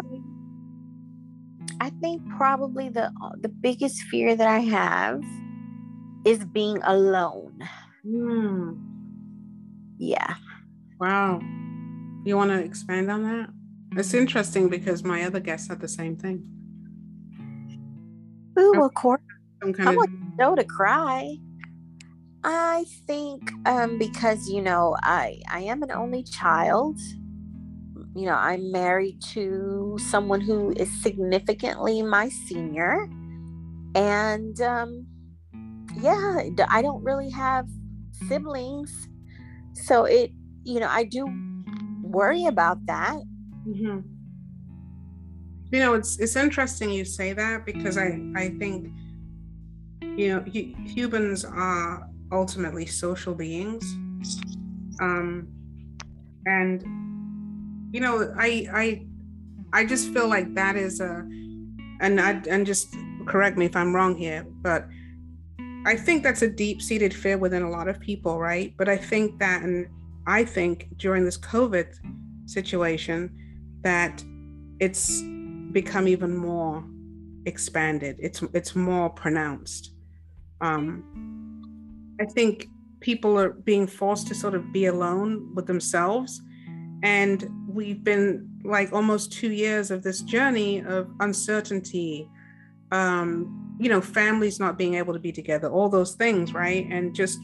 I 1.80 1.90
think 2.00 2.20
probably 2.36 2.88
the 2.88 3.12
the 3.40 3.48
biggest 3.48 4.02
fear 4.10 4.34
that 4.34 4.48
I 4.48 4.58
have 4.58 5.22
is 6.26 6.44
being 6.46 6.80
alone. 6.82 7.60
Hmm. 8.02 8.72
Yeah. 9.98 10.34
Wow. 10.98 11.38
You 12.24 12.36
want 12.36 12.50
to 12.50 12.58
expand 12.58 13.08
on 13.08 13.22
that? 13.22 13.50
It's 13.96 14.12
interesting 14.12 14.68
because 14.68 15.04
my 15.04 15.22
other 15.22 15.38
guests 15.38 15.68
had 15.68 15.80
the 15.80 15.86
same 15.86 16.16
thing. 16.16 16.42
Ooh, 18.58 18.82
of 18.82 18.94
course. 18.94 19.22
I 19.62 19.94
want 19.94 20.10
Joe 20.36 20.56
to 20.56 20.64
cry. 20.64 21.36
I 22.44 22.84
think 23.06 23.50
um, 23.66 23.98
because 23.98 24.48
you 24.48 24.62
know 24.62 24.96
I 25.02 25.40
I 25.50 25.60
am 25.60 25.82
an 25.82 25.90
only 25.90 26.22
child. 26.22 26.98
You 28.14 28.26
know 28.26 28.34
I'm 28.34 28.70
married 28.70 29.20
to 29.32 29.98
someone 30.08 30.40
who 30.40 30.72
is 30.76 30.90
significantly 31.02 32.02
my 32.02 32.28
senior, 32.28 33.08
and 33.94 34.60
um, 34.60 35.06
yeah, 36.00 36.42
I 36.68 36.82
don't 36.82 37.02
really 37.02 37.30
have 37.30 37.66
siblings, 38.28 39.08
so 39.74 40.04
it 40.04 40.30
you 40.64 40.80
know 40.80 40.88
I 40.88 41.04
do 41.04 41.26
worry 42.02 42.46
about 42.46 42.84
that. 42.86 43.16
Mm-hmm. 43.66 44.00
You 45.72 45.78
know 45.80 45.94
it's 45.94 46.18
it's 46.18 46.36
interesting 46.36 46.90
you 46.90 47.04
say 47.04 47.32
that 47.32 47.66
because 47.66 47.98
I 47.98 48.20
I 48.36 48.50
think 48.58 48.88
you 50.00 50.28
know 50.28 50.44
humans 50.44 51.44
are 51.44 52.07
ultimately 52.32 52.86
social 52.86 53.34
beings. 53.34 53.84
Um, 55.00 55.48
and 56.46 56.82
you 57.92 58.00
know, 58.00 58.34
I 58.38 58.66
I 58.72 59.06
I 59.72 59.84
just 59.86 60.12
feel 60.12 60.28
like 60.28 60.54
that 60.54 60.76
is 60.76 61.00
a, 61.00 61.26
and 62.00 62.20
I 62.20 62.42
and 62.48 62.66
just 62.66 62.94
correct 63.26 63.58
me 63.58 63.66
if 63.66 63.76
I'm 63.76 63.94
wrong 63.94 64.16
here, 64.16 64.46
but 64.62 64.86
I 65.86 65.96
think 65.96 66.22
that's 66.22 66.42
a 66.42 66.48
deep-seated 66.48 67.14
fear 67.14 67.38
within 67.38 67.62
a 67.62 67.70
lot 67.70 67.88
of 67.88 68.00
people, 68.00 68.38
right? 68.38 68.74
But 68.76 68.88
I 68.88 68.96
think 68.96 69.38
that, 69.38 69.62
and 69.62 69.86
I 70.26 70.44
think 70.44 70.88
during 70.96 71.24
this 71.24 71.38
COVID 71.38 71.94
situation, 72.46 73.30
that 73.82 74.22
it's 74.80 75.22
become 75.72 76.08
even 76.08 76.36
more 76.36 76.84
expanded. 77.46 78.16
It's 78.18 78.42
it's 78.52 78.74
more 78.74 79.08
pronounced. 79.10 79.92
Um, 80.60 81.04
I 82.20 82.24
think 82.24 82.66
people 83.00 83.38
are 83.38 83.50
being 83.50 83.86
forced 83.86 84.26
to 84.28 84.34
sort 84.34 84.54
of 84.54 84.72
be 84.72 84.86
alone 84.86 85.54
with 85.54 85.66
themselves. 85.66 86.42
And 87.02 87.48
we've 87.68 88.02
been 88.02 88.48
like 88.64 88.92
almost 88.92 89.32
two 89.32 89.52
years 89.52 89.90
of 89.90 90.02
this 90.02 90.20
journey 90.22 90.80
of 90.80 91.08
uncertainty, 91.20 92.28
um, 92.90 93.76
you 93.78 93.88
know, 93.88 94.00
families 94.00 94.58
not 94.58 94.76
being 94.76 94.94
able 94.94 95.12
to 95.14 95.20
be 95.20 95.30
together, 95.30 95.68
all 95.68 95.88
those 95.88 96.14
things, 96.14 96.52
right? 96.52 96.86
And 96.90 97.14
just 97.14 97.38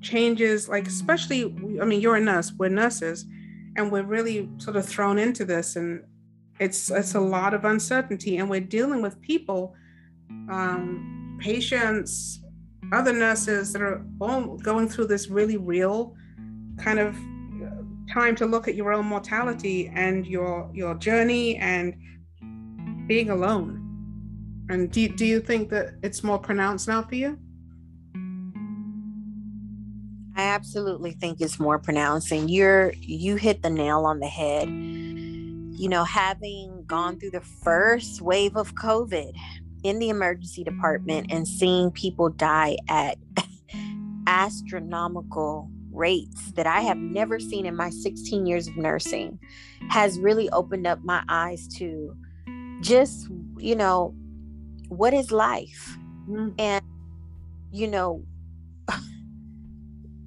changes, 0.00 0.68
like, 0.68 0.88
especially, 0.88 1.44
I 1.80 1.84
mean, 1.84 2.00
you're 2.00 2.16
a 2.16 2.20
nurse, 2.20 2.52
we're 2.56 2.70
nurses, 2.70 3.26
and 3.76 3.92
we're 3.92 4.02
really 4.02 4.48
sort 4.56 4.76
of 4.76 4.86
thrown 4.86 5.18
into 5.18 5.44
this. 5.44 5.76
And 5.76 6.02
it's, 6.58 6.90
it's 6.90 7.14
a 7.14 7.20
lot 7.20 7.52
of 7.52 7.66
uncertainty. 7.66 8.38
And 8.38 8.48
we're 8.48 8.60
dealing 8.60 9.02
with 9.02 9.20
people, 9.20 9.74
um, 10.48 11.38
patients, 11.38 12.40
other 12.92 13.12
nurses 13.12 13.72
that 13.72 13.82
are 13.82 14.04
all 14.20 14.56
going 14.58 14.88
through 14.88 15.06
this 15.06 15.28
really 15.28 15.56
real 15.56 16.14
kind 16.78 16.98
of 16.98 17.14
uh, 17.16 17.82
time 18.12 18.34
to 18.36 18.46
look 18.46 18.68
at 18.68 18.74
your 18.74 18.92
own 18.92 19.06
mortality 19.06 19.90
and 19.94 20.26
your 20.26 20.70
your 20.74 20.94
journey 20.94 21.56
and 21.56 21.94
being 23.06 23.30
alone. 23.30 23.86
And 24.68 24.90
do, 24.90 25.08
do 25.08 25.26
you 25.26 25.40
think 25.40 25.68
that 25.70 25.94
it's 26.02 26.22
more 26.22 26.38
pronounced 26.38 26.86
now 26.86 27.02
for 27.02 27.16
you? 27.16 27.38
I 30.36 30.44
absolutely 30.44 31.10
think 31.12 31.40
it's 31.40 31.58
more 31.58 31.78
pronounced 31.78 32.32
and 32.32 32.50
you're 32.50 32.92
you 33.00 33.36
hit 33.36 33.62
the 33.62 33.70
nail 33.70 34.06
on 34.06 34.20
the 34.20 34.28
head. 34.28 34.68
You 34.68 35.88
know 35.88 36.04
having 36.04 36.84
gone 36.86 37.18
through 37.18 37.30
the 37.30 37.40
first 37.40 38.20
wave 38.20 38.56
of 38.56 38.74
covid 38.74 39.32
in 39.82 39.98
the 39.98 40.08
emergency 40.08 40.64
department 40.64 41.26
and 41.30 41.46
seeing 41.46 41.90
people 41.90 42.28
die 42.28 42.76
at 42.88 43.18
astronomical 44.26 45.70
rates 45.92 46.52
that 46.52 46.66
I 46.66 46.80
have 46.82 46.98
never 46.98 47.40
seen 47.40 47.66
in 47.66 47.74
my 47.74 47.90
16 47.90 48.46
years 48.46 48.68
of 48.68 48.76
nursing 48.76 49.38
has 49.88 50.18
really 50.18 50.48
opened 50.50 50.86
up 50.86 51.02
my 51.02 51.22
eyes 51.28 51.66
to 51.78 52.16
just, 52.80 53.28
you 53.58 53.74
know, 53.74 54.14
what 54.88 55.14
is 55.14 55.30
life? 55.32 55.96
Mm. 56.28 56.54
And, 56.58 56.84
you 57.72 57.86
know, 57.86 58.24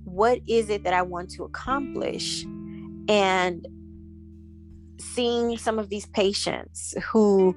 what 0.04 0.40
is 0.48 0.70
it 0.70 0.84
that 0.84 0.94
I 0.94 1.02
want 1.02 1.32
to 1.32 1.44
accomplish? 1.44 2.44
And 3.08 3.66
seeing 5.00 5.58
some 5.58 5.80
of 5.80 5.90
these 5.90 6.06
patients 6.08 6.94
who, 7.12 7.56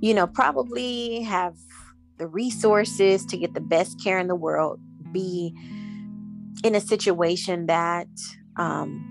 you 0.00 0.14
know, 0.14 0.26
probably 0.26 1.22
have 1.22 1.54
the 2.18 2.26
resources 2.26 3.24
to 3.26 3.36
get 3.36 3.54
the 3.54 3.60
best 3.60 4.02
care 4.02 4.18
in 4.18 4.26
the 4.26 4.34
world 4.34 4.80
be 5.12 5.54
in 6.62 6.74
a 6.74 6.80
situation 6.80 7.66
that 7.66 8.08
um, 8.56 9.06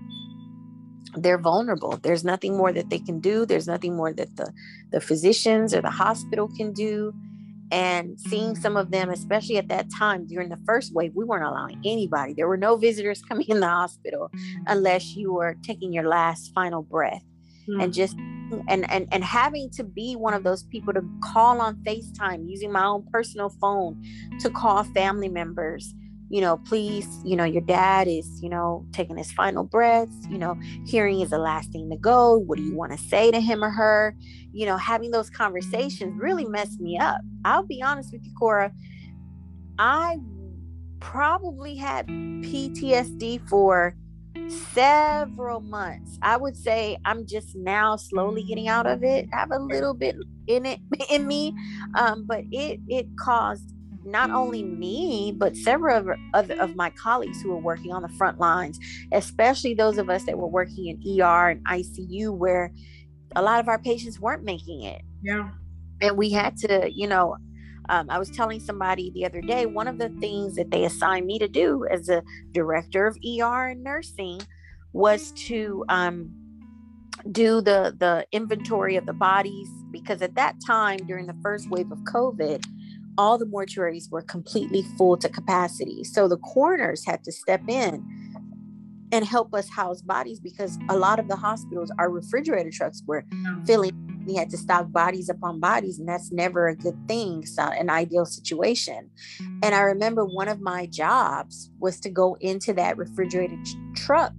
they're 1.15 1.39
vulnerable. 1.39 1.97
There's 2.01 2.23
nothing 2.23 2.55
more 2.55 2.71
that 2.71 2.89
they 2.89 2.99
can 2.99 3.19
do. 3.19 3.45
There's 3.45 3.67
nothing 3.67 3.95
more 3.95 4.13
that 4.13 4.35
the 4.35 4.53
the 4.91 5.01
physicians 5.01 5.73
or 5.73 5.81
the 5.81 5.89
hospital 5.89 6.47
can 6.55 6.73
do. 6.73 7.13
And 7.71 8.19
seeing 8.19 8.55
some 8.55 8.75
of 8.77 8.89
them, 8.89 9.11
especially 9.11 9.57
at 9.57 9.67
that 9.67 9.87
time 9.95 10.25
during 10.25 10.49
the 10.49 10.57
first 10.65 10.93
wave, 10.93 11.11
we 11.15 11.23
weren't 11.23 11.45
allowing 11.45 11.79
anybody. 11.85 12.33
There 12.33 12.47
were 12.47 12.57
no 12.57 12.77
visitors 12.77 13.21
coming 13.29 13.47
in 13.47 13.59
the 13.59 13.67
hospital 13.67 14.31
unless 14.67 15.15
you 15.15 15.33
were 15.33 15.55
taking 15.63 15.93
your 15.93 16.07
last 16.07 16.51
final 16.53 16.81
breath. 16.81 17.23
Mm-hmm. 17.69 17.81
And 17.81 17.93
just 17.93 18.17
and 18.67 18.89
and 18.89 19.07
and 19.11 19.23
having 19.23 19.69
to 19.71 19.83
be 19.83 20.15
one 20.15 20.33
of 20.33 20.43
those 20.43 20.63
people 20.63 20.93
to 20.93 21.01
call 21.23 21.61
on 21.61 21.75
FaceTime 21.83 22.49
using 22.49 22.71
my 22.71 22.85
own 22.85 23.05
personal 23.11 23.49
phone 23.49 24.03
to 24.39 24.49
call 24.49 24.83
family 24.83 25.29
members 25.29 25.93
you 26.29 26.41
know, 26.41 26.57
please, 26.57 27.07
you 27.25 27.35
know, 27.35 27.43
your 27.43 27.61
dad 27.61 28.07
is, 28.07 28.41
you 28.41 28.49
know, 28.49 28.85
taking 28.91 29.17
his 29.17 29.31
final 29.31 29.63
breaths, 29.63 30.15
you 30.29 30.37
know, 30.37 30.55
hearing 30.85 31.21
is 31.21 31.31
the 31.31 31.39
last 31.39 31.71
thing 31.71 31.89
to 31.89 31.97
go. 31.97 32.37
What 32.37 32.57
do 32.57 32.63
you 32.63 32.75
want 32.75 32.91
to 32.91 32.99
say 32.99 33.31
to 33.31 33.41
him 33.41 33.63
or 33.63 33.71
her? 33.71 34.15
You 34.53 34.67
know, 34.67 34.77
having 34.77 35.09
those 35.09 35.29
conversations 35.31 36.13
really 36.21 36.45
messed 36.45 36.79
me 36.79 36.99
up. 36.99 37.19
I'll 37.45 37.65
be 37.65 37.81
honest 37.81 38.13
with 38.13 38.23
you, 38.23 38.31
Cora. 38.37 38.71
I 39.79 40.17
probably 40.99 41.75
had 41.75 42.07
PTSD 42.07 43.47
for 43.49 43.95
several 44.47 45.59
months. 45.59 46.17
I 46.21 46.37
would 46.37 46.55
say 46.55 46.97
I'm 47.05 47.25
just 47.25 47.55
now 47.55 47.95
slowly 47.95 48.43
getting 48.43 48.67
out 48.67 48.87
of 48.87 49.03
it. 49.03 49.27
I 49.33 49.39
have 49.39 49.51
a 49.51 49.59
little 49.59 49.93
bit 49.93 50.15
in 50.47 50.65
it 50.65 50.79
in 51.09 51.27
me, 51.27 51.53
um, 51.95 52.25
but 52.25 52.43
it 52.51 52.79
it 52.87 53.07
caused 53.17 53.73
not 54.05 54.31
only 54.31 54.63
me, 54.63 55.33
but 55.35 55.55
several 55.55 56.15
of, 56.33 56.49
of 56.51 56.75
my 56.75 56.89
colleagues 56.91 57.41
who 57.41 57.49
were 57.49 57.57
working 57.57 57.91
on 57.91 58.01
the 58.01 58.09
front 58.09 58.39
lines, 58.39 58.79
especially 59.11 59.73
those 59.73 59.97
of 59.97 60.09
us 60.09 60.23
that 60.23 60.37
were 60.37 60.47
working 60.47 60.87
in 60.87 61.21
ER 61.21 61.49
and 61.49 61.65
ICU, 61.65 62.35
where 62.35 62.73
a 63.35 63.41
lot 63.41 63.59
of 63.59 63.67
our 63.67 63.79
patients 63.79 64.19
weren't 64.19 64.43
making 64.43 64.83
it. 64.83 65.01
Yeah. 65.21 65.49
And 66.01 66.17
we 66.17 66.29
had 66.29 66.57
to, 66.57 66.89
you 66.91 67.07
know, 67.07 67.35
um, 67.89 68.09
I 68.09 68.19
was 68.19 68.29
telling 68.29 68.59
somebody 68.59 69.11
the 69.11 69.25
other 69.25 69.41
day, 69.41 69.65
one 69.65 69.87
of 69.87 69.97
the 69.97 70.09
things 70.19 70.55
that 70.55 70.71
they 70.71 70.85
assigned 70.85 71.25
me 71.25 71.39
to 71.39 71.47
do 71.47 71.85
as 71.89 72.07
a 72.07 72.23
director 72.53 73.07
of 73.07 73.17
ER 73.17 73.69
and 73.69 73.83
nursing 73.83 74.41
was 74.93 75.31
to 75.47 75.83
um, 75.89 76.31
do 77.31 77.61
the 77.61 77.95
the 77.97 78.25
inventory 78.31 78.95
of 78.95 79.05
the 79.05 79.13
bodies 79.13 79.67
because 79.91 80.21
at 80.21 80.35
that 80.35 80.55
time 80.65 80.97
during 81.05 81.25
the 81.25 81.35
first 81.41 81.69
wave 81.69 81.91
of 81.91 81.97
COVID, 81.99 82.63
all 83.17 83.37
the 83.37 83.45
mortuaries 83.45 84.09
were 84.09 84.21
completely 84.21 84.83
full 84.97 85.17
to 85.17 85.27
capacity. 85.27 86.03
So 86.03 86.27
the 86.27 86.37
coroners 86.37 87.05
had 87.05 87.23
to 87.23 87.31
step 87.31 87.61
in 87.67 88.05
and 89.11 89.25
help 89.25 89.53
us 89.53 89.67
house 89.69 90.01
bodies 90.01 90.39
because 90.39 90.77
a 90.89 90.95
lot 90.95 91.19
of 91.19 91.27
the 91.27 91.35
hospitals, 91.35 91.91
our 91.97 92.09
refrigerator 92.09 92.69
trucks 92.71 93.01
were 93.07 93.25
filling. 93.65 94.08
We 94.29 94.35
had 94.35 94.51
to 94.51 94.57
stock 94.57 94.91
bodies 94.91 95.27
upon 95.27 95.59
bodies, 95.59 95.97
and 95.97 96.07
that's 96.07 96.31
never 96.31 96.67
a 96.67 96.75
good 96.75 96.95
thing. 97.07 97.41
It's 97.41 97.57
not 97.57 97.75
an 97.75 97.89
ideal 97.89 98.27
situation. 98.27 99.09
And 99.63 99.73
I 99.73 99.79
remember 99.79 100.23
one 100.23 100.47
of 100.47 100.61
my 100.61 100.85
jobs 100.85 101.71
was 101.79 101.99
to 102.01 102.11
go 102.11 102.37
into 102.39 102.71
that 102.73 102.95
refrigerated 102.95 103.57
truck 103.95 104.33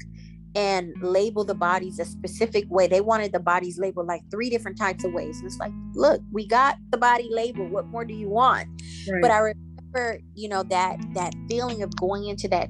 and 0.55 0.94
label 1.03 1.42
the 1.44 1.57
bodies 1.57 1.98
a 1.98 2.05
specific 2.05 2.66
way. 2.68 2.87
They 2.87 3.00
wanted 3.00 3.33
the 3.33 3.40
bodies 3.40 3.81
labeled 3.81 4.07
like 4.07 4.22
three 4.31 4.48
different 4.48 4.79
types 4.79 5.03
of 5.03 5.12
ways. 5.12 5.42
It's 5.44 5.59
like, 5.59 5.72
look, 5.94 6.20
we 6.31 6.46
got 6.46 6.76
the 6.90 6.98
body 6.98 7.29
labeled. 7.29 7.72
What 7.72 7.87
more 7.87 8.05
do 8.05 8.14
you 8.14 8.29
want? 8.29 8.68
Right. 9.11 9.20
But 9.20 9.33
I 9.33 9.38
remember, 9.38 10.20
you 10.37 10.48
know, 10.48 10.62
that 10.64 10.98
that 11.14 11.35
feeling 11.48 11.83
of 11.83 11.96
going 11.96 12.26
into 12.26 12.46
that 12.46 12.68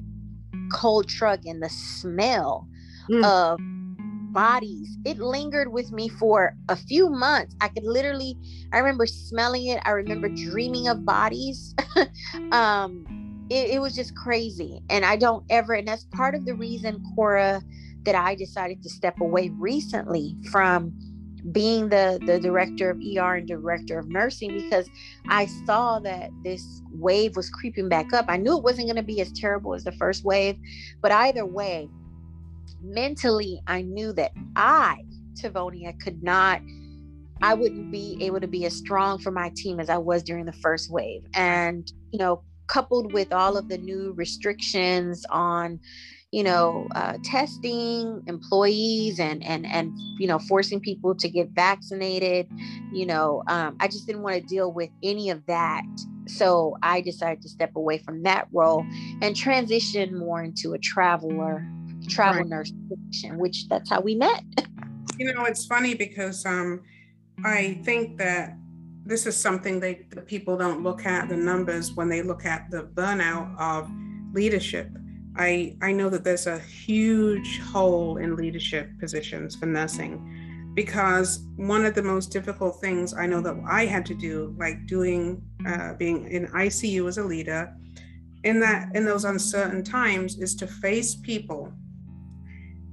cold 0.73 1.07
truck 1.07 1.41
and 1.45 1.61
the 1.61 1.69
smell 1.69 2.67
mm. 3.11 3.23
of 3.23 3.59
bodies. 4.31 4.97
It 5.05 5.19
lingered 5.19 5.71
with 5.71 5.91
me 5.91 6.07
for 6.07 6.55
a 6.69 6.75
few 6.75 7.09
months. 7.09 7.55
I 7.61 7.67
could 7.67 7.83
literally, 7.83 8.37
I 8.71 8.79
remember 8.79 9.05
smelling 9.05 9.67
it. 9.67 9.81
I 9.85 9.91
remember 9.91 10.29
dreaming 10.29 10.87
of 10.87 11.05
bodies. 11.05 11.75
um, 12.51 13.05
it, 13.49 13.71
it 13.71 13.81
was 13.81 13.95
just 13.95 14.15
crazy. 14.15 14.81
And 14.89 15.05
I 15.05 15.15
don't 15.15 15.45
ever, 15.49 15.73
and 15.73 15.87
that's 15.87 16.05
part 16.05 16.35
of 16.35 16.45
the 16.45 16.55
reason, 16.55 17.03
Cora, 17.15 17.61
that 18.03 18.15
I 18.15 18.35
decided 18.35 18.81
to 18.83 18.89
step 18.89 19.19
away 19.19 19.49
recently 19.49 20.35
from 20.51 20.93
being 21.51 21.89
the 21.89 22.19
the 22.25 22.39
director 22.39 22.91
of 22.91 22.97
ER 22.97 23.35
and 23.35 23.47
director 23.47 23.97
of 23.97 24.07
nursing 24.07 24.53
because 24.53 24.87
I 25.27 25.47
saw 25.65 25.99
that 25.99 26.29
this 26.43 26.81
wave 26.91 27.35
was 27.35 27.49
creeping 27.49 27.89
back 27.89 28.13
up. 28.13 28.25
I 28.27 28.37
knew 28.37 28.57
it 28.57 28.63
wasn't 28.63 28.87
going 28.87 28.97
to 28.97 29.03
be 29.03 29.21
as 29.21 29.31
terrible 29.31 29.73
as 29.73 29.83
the 29.83 29.91
first 29.93 30.23
wave, 30.23 30.57
but 31.01 31.11
either 31.11 31.45
way, 31.45 31.89
mentally 32.81 33.61
I 33.67 33.81
knew 33.81 34.13
that 34.13 34.31
I, 34.55 35.03
Tavonia, 35.35 35.99
could 35.99 36.23
not 36.23 36.61
I 37.43 37.55
wouldn't 37.55 37.91
be 37.91 38.17
able 38.21 38.39
to 38.39 38.47
be 38.47 38.65
as 38.65 38.75
strong 38.75 39.17
for 39.17 39.31
my 39.31 39.51
team 39.55 39.79
as 39.79 39.89
I 39.89 39.97
was 39.97 40.21
during 40.21 40.45
the 40.45 40.53
first 40.53 40.91
wave. 40.91 41.23
And 41.33 41.91
you 42.11 42.19
know, 42.19 42.43
coupled 42.67 43.11
with 43.11 43.33
all 43.33 43.57
of 43.57 43.67
the 43.67 43.77
new 43.77 44.13
restrictions 44.13 45.25
on 45.29 45.79
you 46.31 46.43
know 46.43 46.87
uh, 46.95 47.17
testing 47.23 48.23
employees 48.27 49.19
and 49.19 49.43
and 49.43 49.65
and 49.65 49.91
you 50.17 50.27
know 50.27 50.39
forcing 50.39 50.79
people 50.79 51.13
to 51.13 51.27
get 51.27 51.49
vaccinated 51.49 52.47
you 52.93 53.05
know 53.05 53.43
um, 53.47 53.75
i 53.81 53.87
just 53.87 54.07
didn't 54.07 54.21
want 54.21 54.35
to 54.35 54.41
deal 54.41 54.71
with 54.71 54.89
any 55.03 55.29
of 55.29 55.45
that 55.45 55.83
so 56.27 56.77
i 56.81 57.01
decided 57.01 57.41
to 57.41 57.49
step 57.49 57.75
away 57.75 57.97
from 57.97 58.23
that 58.23 58.47
role 58.53 58.85
and 59.21 59.35
transition 59.35 60.17
more 60.17 60.41
into 60.41 60.71
a 60.71 60.79
traveler 60.79 61.67
travel 62.11 62.41
right. 62.41 62.49
nurse 62.49 62.73
position 62.89 63.37
which 63.37 63.67
that's 63.67 63.89
how 63.89 64.01
we 64.01 64.15
met 64.15 64.43
you 65.17 65.33
know 65.33 65.45
it's 65.45 65.65
funny 65.65 65.93
because 65.93 66.45
um, 66.45 66.81
i 67.43 67.79
think 67.83 68.17
that 68.17 68.55
this 69.05 69.25
is 69.25 69.35
something 69.35 69.79
they 69.79 70.05
the 70.11 70.21
people 70.21 70.57
don't 70.57 70.83
look 70.83 71.05
at 71.05 71.27
the 71.27 71.35
numbers 71.35 71.93
when 71.93 72.07
they 72.09 72.21
look 72.21 72.45
at 72.45 72.69
the 72.69 72.83
burnout 72.83 73.57
of 73.59 73.89
leadership. 74.33 74.89
I 75.35 75.75
I 75.81 75.91
know 75.91 76.09
that 76.09 76.23
there's 76.23 76.47
a 76.47 76.59
huge 76.59 77.59
hole 77.59 78.17
in 78.17 78.35
leadership 78.35 78.89
positions 78.99 79.55
for 79.55 79.65
nursing 79.65 80.71
because 80.75 81.45
one 81.57 81.85
of 81.85 81.95
the 81.95 82.03
most 82.03 82.31
difficult 82.31 82.79
things 82.79 83.13
I 83.13 83.25
know 83.25 83.41
that 83.41 83.57
I 83.67 83.85
had 83.85 84.05
to 84.07 84.13
do, 84.13 84.55
like 84.57 84.85
doing 84.85 85.41
uh, 85.65 85.93
being 85.93 86.29
in 86.31 86.47
ICU 86.47 87.07
as 87.07 87.17
a 87.17 87.23
leader, 87.23 87.73
in 88.43 88.59
that 88.59 88.95
in 88.95 89.03
those 89.05 89.25
uncertain 89.25 89.83
times, 89.83 90.37
is 90.37 90.55
to 90.55 90.67
face 90.67 91.15
people 91.15 91.73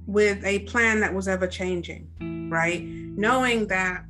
with 0.09 0.43
a 0.43 0.59
plan 0.59 0.99
that 0.99 1.13
was 1.13 1.27
ever 1.27 1.47
changing 1.47 2.07
right? 2.49 2.83
Knowing 2.83 3.67
that 3.67 4.03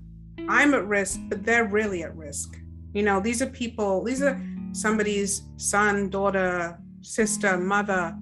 I'm 0.47 0.73
at 0.73 0.87
risk, 0.87 1.19
but 1.29 1.43
they're 1.43 1.65
really 1.65 2.03
at 2.03 2.15
risk. 2.15 2.57
You 2.93 3.03
know, 3.03 3.19
these 3.19 3.41
are 3.41 3.47
people, 3.47 4.03
these 4.03 4.21
are 4.21 4.41
somebody's 4.71 5.43
son, 5.57 6.09
daughter, 6.09 6.79
sister, 7.01 7.57
mother 7.57 8.15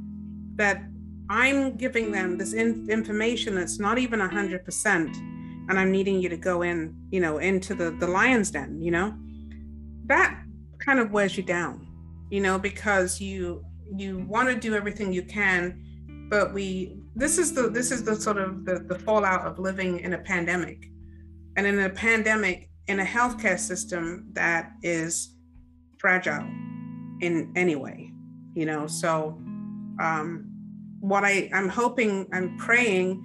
that 0.55 0.83
I'm 1.29 1.75
giving 1.77 2.11
them 2.11 2.37
this 2.37 2.53
in- 2.53 2.89
information 2.89 3.55
that's 3.55 3.79
not 3.79 3.97
even 3.97 4.19
100%. 4.19 5.17
And 5.69 5.77
I'm 5.77 5.91
needing 5.91 6.19
you 6.21 6.29
to 6.29 6.37
go 6.37 6.61
in, 6.61 6.95
you 7.11 7.19
know, 7.19 7.37
into 7.39 7.75
the, 7.75 7.91
the 7.91 8.07
lion's 8.07 8.51
den, 8.51 8.81
you 8.81 8.91
know, 8.91 9.13
that 10.05 10.41
kind 10.79 10.99
of 10.99 11.11
wears 11.11 11.35
you 11.35 11.43
down, 11.43 11.85
you 12.29 12.39
know, 12.39 12.57
because 12.57 13.19
you, 13.19 13.63
you 13.93 14.19
want 14.19 14.49
to 14.49 14.55
do 14.55 14.75
everything 14.75 15.11
you 15.11 15.23
can, 15.23 15.83
but 16.29 16.53
we, 16.53 17.01
this 17.17 17.38
is 17.38 17.53
the, 17.53 17.69
this 17.69 17.91
is 17.91 18.03
the 18.03 18.15
sort 18.15 18.38
of 18.38 18.65
the, 18.65 18.80
the 18.80 18.99
fallout 18.99 19.45
of 19.45 19.60
living 19.60 19.99
in 19.99 20.13
a 20.13 20.19
pandemic 20.19 20.89
and 21.56 21.65
in 21.65 21.80
a 21.80 21.89
pandemic 21.89 22.69
in 22.88 22.99
a 22.99 23.06
healthcare 23.06 23.60
system 23.60 24.30
that 24.34 24.71
is 24.84 25.36
fragile 25.97 26.47
in 27.21 27.51
any 27.56 27.75
way, 27.75 28.12
you 28.53 28.65
know, 28.65 28.86
so, 28.86 29.38
um, 29.99 30.45
what 30.99 31.23
I, 31.23 31.49
I'm 31.53 31.69
hoping, 31.69 32.27
I'm 32.34 32.58
praying, 32.58 33.23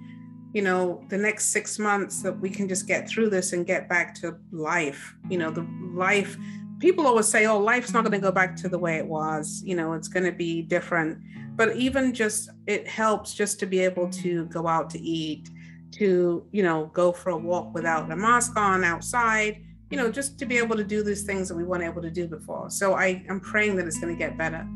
you 0.53 0.61
know, 0.61 1.03
the 1.09 1.17
next 1.17 1.47
six 1.47 1.79
months 1.79 2.21
that 2.21 2.39
we 2.39 2.49
can 2.49 2.67
just 2.67 2.87
get 2.87 3.09
through 3.09 3.29
this 3.29 3.53
and 3.53 3.65
get 3.65 3.89
back 3.89 4.13
to 4.15 4.37
life. 4.51 5.15
You 5.29 5.39
know, 5.39 5.51
the 5.51 5.67
life, 5.93 6.37
people 6.79 7.07
always 7.07 7.27
say, 7.27 7.45
oh, 7.45 7.59
life's 7.59 7.93
not 7.93 8.03
going 8.03 8.11
to 8.13 8.19
go 8.19 8.31
back 8.31 8.55
to 8.57 8.69
the 8.69 8.77
way 8.77 8.97
it 8.97 9.05
was, 9.05 9.61
you 9.65 9.75
know, 9.75 9.93
it's 9.93 10.07
going 10.07 10.25
to 10.25 10.31
be 10.31 10.61
different. 10.61 11.17
But 11.55 11.75
even 11.75 12.13
just, 12.13 12.49
it 12.67 12.87
helps 12.87 13.33
just 13.33 13.59
to 13.59 13.65
be 13.65 13.79
able 13.79 14.09
to 14.09 14.45
go 14.45 14.67
out 14.67 14.89
to 14.91 14.99
eat, 14.99 15.49
to, 15.93 16.45
you 16.51 16.63
know, 16.63 16.89
go 16.93 17.11
for 17.11 17.29
a 17.29 17.37
walk 17.37 17.73
without 17.73 18.11
a 18.11 18.15
mask 18.15 18.57
on 18.57 18.83
outside, 18.83 19.63
you 19.91 19.97
know, 19.97 20.11
just 20.11 20.39
to 20.39 20.45
be 20.45 20.57
able 20.57 20.75
to 20.75 20.83
do 20.83 21.03
these 21.03 21.23
things 21.23 21.47
that 21.49 21.55
we 21.55 21.63
weren't 21.63 21.83
able 21.83 22.01
to 22.01 22.09
do 22.09 22.27
before. 22.27 22.69
So 22.69 22.93
I 22.93 23.23
am 23.29 23.39
praying 23.39 23.75
that 23.77 23.85
it's 23.85 23.99
going 23.99 24.15
to 24.15 24.17
get 24.17 24.37
better. 24.37 24.67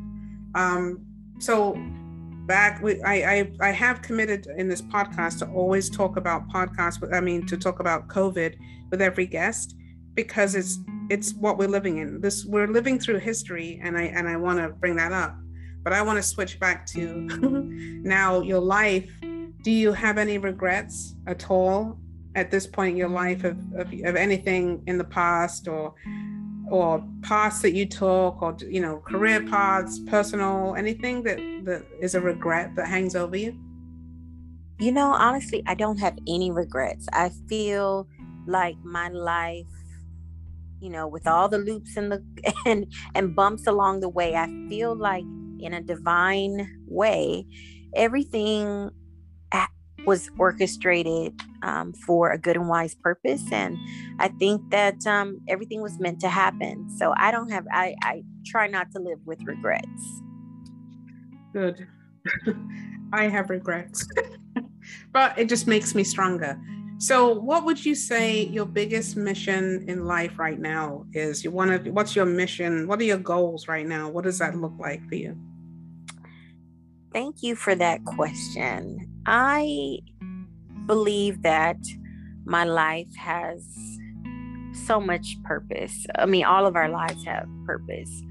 Um, 0.54 1.06
so 1.40 1.76
back 2.48 2.82
we, 2.82 3.02
I, 3.04 3.14
I 3.14 3.52
i 3.60 3.72
have 3.72 4.02
committed 4.02 4.48
in 4.58 4.70
this 4.70 4.82
podcast 4.82 5.40
to 5.40 5.48
always 5.48 5.90
talk 5.90 6.16
about 6.16 6.48
podcasts 6.48 6.98
i 7.14 7.20
mean 7.20 7.46
to 7.46 7.58
talk 7.58 7.82
about 7.82 8.08
covid 8.08 8.56
with 8.90 9.02
every 9.02 9.28
guest 9.28 9.76
because 10.14 10.56
it's 10.56 10.80
it's 11.10 11.34
what 11.34 11.58
we're 11.58 11.68
living 11.68 11.98
in 11.98 12.22
this 12.22 12.46
we're 12.46 12.68
living 12.68 13.00
through 13.00 13.20
history 13.20 13.80
and 13.84 13.98
i 13.98 14.04
and 14.04 14.30
i 14.30 14.38
want 14.38 14.58
to 14.58 14.70
bring 14.70 14.96
that 14.96 15.12
up 15.12 15.36
but 15.84 15.94
i 15.94 16.02
want 16.02 16.18
to 16.18 16.24
switch 16.24 16.60
back 16.60 16.86
to 16.86 17.28
now 18.04 18.42
your 18.42 18.60
life. 18.60 19.10
Do 19.64 19.72
you 19.72 19.92
have 19.92 20.18
any 20.18 20.38
regrets 20.38 21.16
at 21.26 21.50
all 21.50 22.00
at 22.36 22.52
this 22.52 22.68
point 22.68 22.92
in 22.92 22.98
your 22.98 23.10
life 23.10 23.44
of, 23.44 23.58
of, 23.74 23.92
of 24.06 24.16
anything 24.16 24.82
in 24.88 24.98
the 24.98 25.04
past 25.04 25.68
or 25.68 25.94
or 26.70 27.04
paths 27.22 27.62
that 27.62 27.74
you 27.74 27.86
took 27.86 28.42
or 28.42 28.56
you 28.68 28.82
know 28.82 28.98
career 29.00 29.42
paths 29.42 30.00
personal 30.08 30.76
anything 30.76 31.24
that 31.24 31.38
that 31.64 31.86
is 32.02 32.16
a 32.16 32.22
regret 32.22 32.76
that 32.76 32.88
hangs 32.88 33.16
over 33.16 33.36
you? 33.36 33.58
You 34.80 34.92
know 34.92 35.12
honestly 35.12 35.64
i 35.66 35.74
don't 35.74 35.98
have 35.98 36.18
any 36.28 36.52
regrets. 36.52 37.08
I 37.12 37.32
feel 37.50 38.08
like 38.46 38.78
my 38.84 39.10
life 39.10 39.66
you 40.80 40.90
know 40.90 41.08
with 41.08 41.26
all 41.28 41.50
the 41.50 41.58
loops 41.58 41.98
and 41.98 42.12
the 42.12 42.24
and 42.66 42.86
and 43.16 43.36
bumps 43.36 43.68
along 43.68 44.00
the 44.00 44.10
way 44.10 44.36
i 44.36 44.46
feel 44.70 44.96
like 44.96 45.26
in 45.60 45.74
a 45.74 45.82
divine 45.82 46.68
way 46.88 47.46
everything 47.96 48.92
was 50.06 50.30
orchestrated 50.40 51.34
um, 51.64 51.92
for 51.92 52.32
a 52.32 52.38
good 52.38 52.56
and 52.56 52.70
wise 52.70 52.96
purpose 52.96 53.44
and 53.52 53.78
i 54.20 54.30
think 54.40 54.62
that 54.72 55.06
um, 55.06 55.40
everything 55.50 55.82
was 55.82 56.00
meant 56.00 56.20
to 56.20 56.30
happen. 56.30 56.90
So 56.98 57.14
i 57.18 57.30
don't 57.30 57.50
have 57.50 57.66
i, 57.72 57.94
I 58.02 58.24
try 58.46 58.68
not 58.68 58.92
to 58.94 59.00
live 59.00 59.20
with 59.26 59.40
regrets. 59.44 60.22
Good. 61.54 61.88
I 63.14 63.28
have 63.28 63.50
regrets. 63.50 64.08
But 65.12 65.38
it 65.38 65.50
just 65.50 65.68
makes 65.68 65.94
me 65.96 66.06
stronger 66.06 66.58
so 67.00 67.32
what 67.32 67.64
would 67.66 67.84
you 67.84 67.94
say 67.94 68.44
your 68.46 68.66
biggest 68.66 69.16
mission 69.16 69.86
in 69.88 70.06
life 70.06 70.40
right 70.40 70.60
now 70.60 71.06
is 71.14 71.44
you 71.44 71.52
want 71.52 71.86
to 71.86 71.92
what's 71.92 72.16
your 72.16 72.26
mission 72.26 72.88
what 72.88 73.00
are 73.00 73.04
your 73.04 73.18
goals 73.18 73.68
right 73.68 73.86
now 73.86 74.10
what 74.10 74.24
does 74.24 74.40
that 74.40 74.56
look 74.56 74.74
like 74.80 75.08
for 75.08 75.16
you 75.16 75.38
Thank 77.14 77.42
you 77.42 77.56
for 77.56 77.74
that 77.74 78.04
question. 78.06 79.10
I 79.26 80.00
believe 80.86 81.42
that 81.42 81.78
my 82.46 82.64
life 82.64 83.14
has 83.16 83.66
so 84.86 85.00
much 85.00 85.42
purpose. 85.44 86.06
I 86.16 86.26
mean, 86.26 86.46
all 86.46 86.68
of 86.68 86.76
our 86.76 86.90
lives 86.90 87.26
have 87.26 87.48
purpose. 87.66 88.22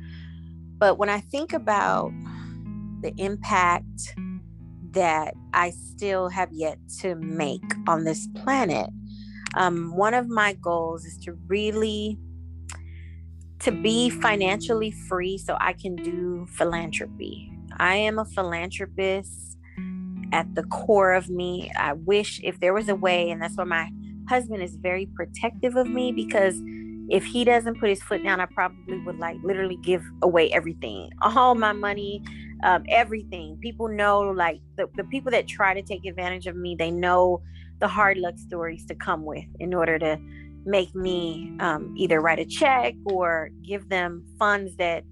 But 0.79 0.99
when 0.99 1.09
I 1.09 1.21
think 1.21 1.53
about 1.53 2.13
the 3.01 3.13
impact 3.17 4.15
that 4.97 5.35
I 5.53 5.71
still 5.71 6.31
have 6.31 6.49
yet 6.53 6.79
to 7.01 7.15
make 7.17 7.63
on 7.87 8.05
this 8.05 8.27
planet, 8.35 8.89
um, 9.55 9.95
one 9.95 10.15
of 10.15 10.29
my 10.29 10.55
goals 10.55 11.05
is 11.05 11.19
to 11.19 11.35
really 11.47 12.19
to 13.61 13.73
be 13.73 14.11
financially 14.11 14.91
free 14.91 15.39
so 15.39 15.57
I 15.61 15.75
can 15.75 15.97
do 15.97 16.47
philanthropy. 16.51 17.53
I 17.79 17.97
am 17.97 18.19
a 18.19 18.25
philanthropist 18.25 19.59
at 20.33 20.55
the 20.55 20.63
core 20.65 21.13
of 21.13 21.29
me. 21.29 21.71
I 21.77 21.93
wish 21.93 22.41
if 22.43 22.61
there 22.61 22.73
was 22.73 22.89
a 22.89 22.95
way, 22.95 23.31
and 23.31 23.41
that's 23.41 23.57
why 23.57 23.65
my 23.65 23.91
husband 24.29 24.63
is 24.63 24.77
very 24.77 25.07
protective 25.15 25.77
of 25.77 25.89
me 25.89 26.11
because 26.11 26.61
if 27.09 27.25
he 27.25 27.45
doesn't 27.45 27.79
put 27.79 27.91
his 27.91 28.03
foot 28.03 28.23
down, 28.23 28.41
I 28.41 28.47
probably 28.47 28.99
would 29.01 29.19
like 29.19 29.37
literally 29.43 29.77
give 29.77 30.03
away 30.23 30.51
everything, 30.53 31.11
all 31.23 31.55
my 31.55 31.73
money, 31.73 32.23
um, 32.63 32.85
everything. 32.89 33.59
People 33.61 33.89
know, 33.89 34.21
like 34.21 34.61
the, 34.77 34.89
the 34.97 35.05
people 35.05 35.31
that 35.33 35.47
try 35.47 35.75
to 35.75 35.83
take 35.83 36.05
advantage 36.05 36.47
of 36.47 36.57
me, 36.57 36.75
they 36.75 36.91
know 36.91 37.43
the 37.79 37.89
hard 37.89 38.17
luck 38.17 38.39
stories 38.39 38.87
to 38.87 38.95
come 38.95 39.25
with 39.25 39.45
in 39.61 39.75
order 39.75 39.99
to 39.99 40.19
make 40.65 40.95
me 40.95 41.53
um, 41.61 41.95
either 41.97 42.21
write 42.21 42.39
a 42.39 42.45
check 42.45 42.95
or 43.05 43.51
give 43.63 43.89
them 43.89 44.25
funds 44.39 44.77
that 44.77 45.05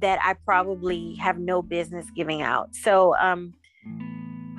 that 0.00 0.18
I 0.22 0.34
probably 0.44 1.14
have 1.16 1.38
no 1.38 1.62
business 1.62 2.06
giving 2.16 2.42
out. 2.42 2.74
So 2.74 3.16
um 3.16 3.54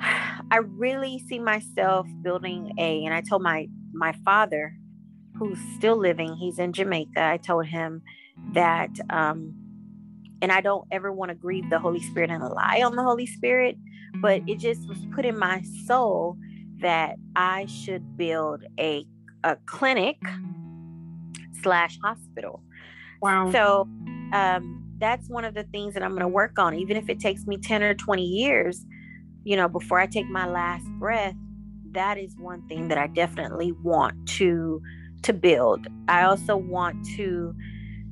I 0.50 0.58
really 0.58 1.18
see 1.28 1.38
myself 1.38 2.06
building 2.22 2.72
a 2.78 3.04
and 3.04 3.14
I 3.14 3.20
told 3.20 3.42
my 3.42 3.68
my 3.92 4.12
father 4.24 4.74
who's 5.38 5.58
still 5.76 5.96
living, 5.96 6.34
he's 6.36 6.58
in 6.58 6.72
Jamaica. 6.72 7.22
I 7.22 7.36
told 7.36 7.66
him 7.66 8.02
that 8.52 8.90
um 9.10 9.54
and 10.42 10.52
I 10.52 10.60
don't 10.60 10.86
ever 10.90 11.12
want 11.12 11.30
to 11.30 11.34
grieve 11.34 11.68
the 11.70 11.78
Holy 11.78 12.00
Spirit 12.00 12.30
and 12.30 12.42
lie 12.42 12.82
on 12.84 12.96
the 12.96 13.02
Holy 13.02 13.26
Spirit, 13.26 13.76
but 14.20 14.42
it 14.46 14.58
just 14.58 14.88
was 14.88 14.98
put 15.14 15.24
in 15.24 15.38
my 15.38 15.62
soul 15.86 16.36
that 16.80 17.16
I 17.34 17.66
should 17.66 18.16
build 18.16 18.64
a 18.78 19.04
a 19.44 19.56
clinic 19.66 20.18
slash 21.62 21.98
hospital. 22.02 22.62
Wow. 23.22 23.50
So 23.50 23.88
um 24.32 24.82
that's 24.98 25.28
one 25.28 25.44
of 25.44 25.54
the 25.54 25.64
things 25.64 25.94
that 25.94 26.02
I'm 26.02 26.10
going 26.10 26.22
to 26.22 26.28
work 26.28 26.58
on, 26.58 26.74
even 26.74 26.96
if 26.96 27.08
it 27.08 27.20
takes 27.20 27.46
me 27.46 27.58
10 27.58 27.82
or 27.82 27.94
20 27.94 28.22
years, 28.22 28.86
you 29.44 29.54
know, 29.54 29.68
before 29.68 29.98
I 30.00 30.06
take 30.06 30.26
my 30.28 30.46
last 30.46 30.86
breath. 30.98 31.34
That 31.92 32.18
is 32.18 32.34
one 32.38 32.66
thing 32.68 32.88
that 32.88 32.98
I 32.98 33.06
definitely 33.06 33.72
want 33.72 34.28
to 34.30 34.82
to 35.22 35.32
build. 35.32 35.86
I 36.08 36.22
also 36.22 36.56
want 36.56 37.04
to, 37.16 37.54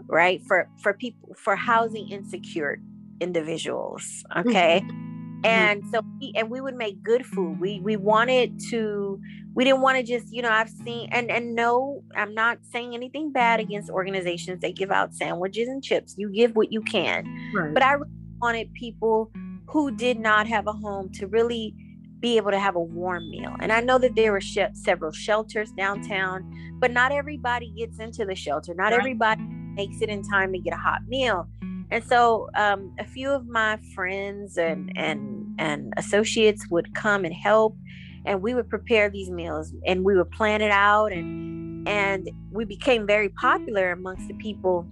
right? 0.08 0.42
For 0.46 0.68
for 0.82 0.94
people 0.94 1.34
for 1.36 1.54
housing 1.54 2.08
insecure 2.08 2.78
individuals. 3.20 4.24
Okay. 4.36 4.82
Mm-hmm. 4.84 5.17
Mm-hmm. 5.38 5.46
And 5.46 5.84
so 5.92 6.02
we, 6.20 6.32
and 6.36 6.50
we 6.50 6.60
would 6.60 6.74
make 6.74 7.02
good 7.02 7.24
food. 7.24 7.60
We 7.60 7.80
we 7.80 7.96
wanted 7.96 8.60
to 8.70 9.20
we 9.54 9.64
didn't 9.64 9.80
want 9.80 9.96
to 9.98 10.02
just, 10.02 10.32
you 10.32 10.42
know, 10.42 10.50
I've 10.50 10.70
seen 10.70 11.08
and 11.12 11.30
and 11.30 11.54
no, 11.54 12.02
I'm 12.16 12.34
not 12.34 12.58
saying 12.70 12.94
anything 12.94 13.32
bad 13.32 13.60
against 13.60 13.90
organizations 13.90 14.60
that 14.62 14.74
give 14.76 14.90
out 14.90 15.14
sandwiches 15.14 15.68
and 15.68 15.82
chips. 15.82 16.14
You 16.16 16.30
give 16.30 16.56
what 16.56 16.72
you 16.72 16.82
can. 16.82 17.24
Right. 17.54 17.72
But 17.72 17.82
I 17.82 17.96
wanted 18.40 18.72
people 18.74 19.30
who 19.66 19.90
did 19.90 20.18
not 20.18 20.46
have 20.46 20.66
a 20.66 20.72
home 20.72 21.10
to 21.12 21.26
really 21.26 21.74
be 22.20 22.36
able 22.36 22.50
to 22.50 22.58
have 22.58 22.74
a 22.74 22.80
warm 22.80 23.30
meal. 23.30 23.54
And 23.60 23.72
I 23.72 23.80
know 23.80 23.98
that 23.98 24.16
there 24.16 24.32
were 24.32 24.40
sh- 24.40 24.58
several 24.72 25.12
shelters 25.12 25.70
downtown, 25.72 26.76
but 26.80 26.90
not 26.90 27.12
everybody 27.12 27.70
gets 27.70 28.00
into 28.00 28.24
the 28.24 28.34
shelter. 28.34 28.74
Not 28.74 28.92
right. 28.92 28.98
everybody 28.98 29.42
makes 29.42 30.00
it 30.00 30.08
in 30.08 30.22
time 30.22 30.52
to 30.52 30.58
get 30.58 30.72
a 30.72 30.76
hot 30.76 31.06
meal. 31.06 31.48
And 31.90 32.04
so 32.04 32.48
um, 32.54 32.94
a 32.98 33.04
few 33.04 33.30
of 33.30 33.46
my 33.46 33.78
friends 33.94 34.58
and 34.58 34.92
and 34.96 35.54
and 35.58 35.92
associates 35.96 36.66
would 36.70 36.94
come 36.94 37.24
and 37.24 37.34
help 37.34 37.76
and 38.24 38.42
we 38.42 38.54
would 38.54 38.68
prepare 38.68 39.08
these 39.08 39.30
meals 39.30 39.72
and 39.86 40.04
we 40.04 40.16
would 40.16 40.30
plan 40.30 40.60
it 40.60 40.70
out 40.70 41.12
and 41.12 41.88
and 41.88 42.28
we 42.50 42.64
became 42.64 43.06
very 43.06 43.30
popular 43.30 43.92
amongst 43.92 44.28
the 44.28 44.34
people 44.34 44.86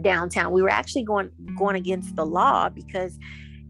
downtown. 0.00 0.52
We 0.52 0.62
were 0.62 0.70
actually 0.70 1.04
going 1.04 1.30
going 1.58 1.76
against 1.76 2.14
the 2.16 2.24
law 2.24 2.68
because 2.68 3.18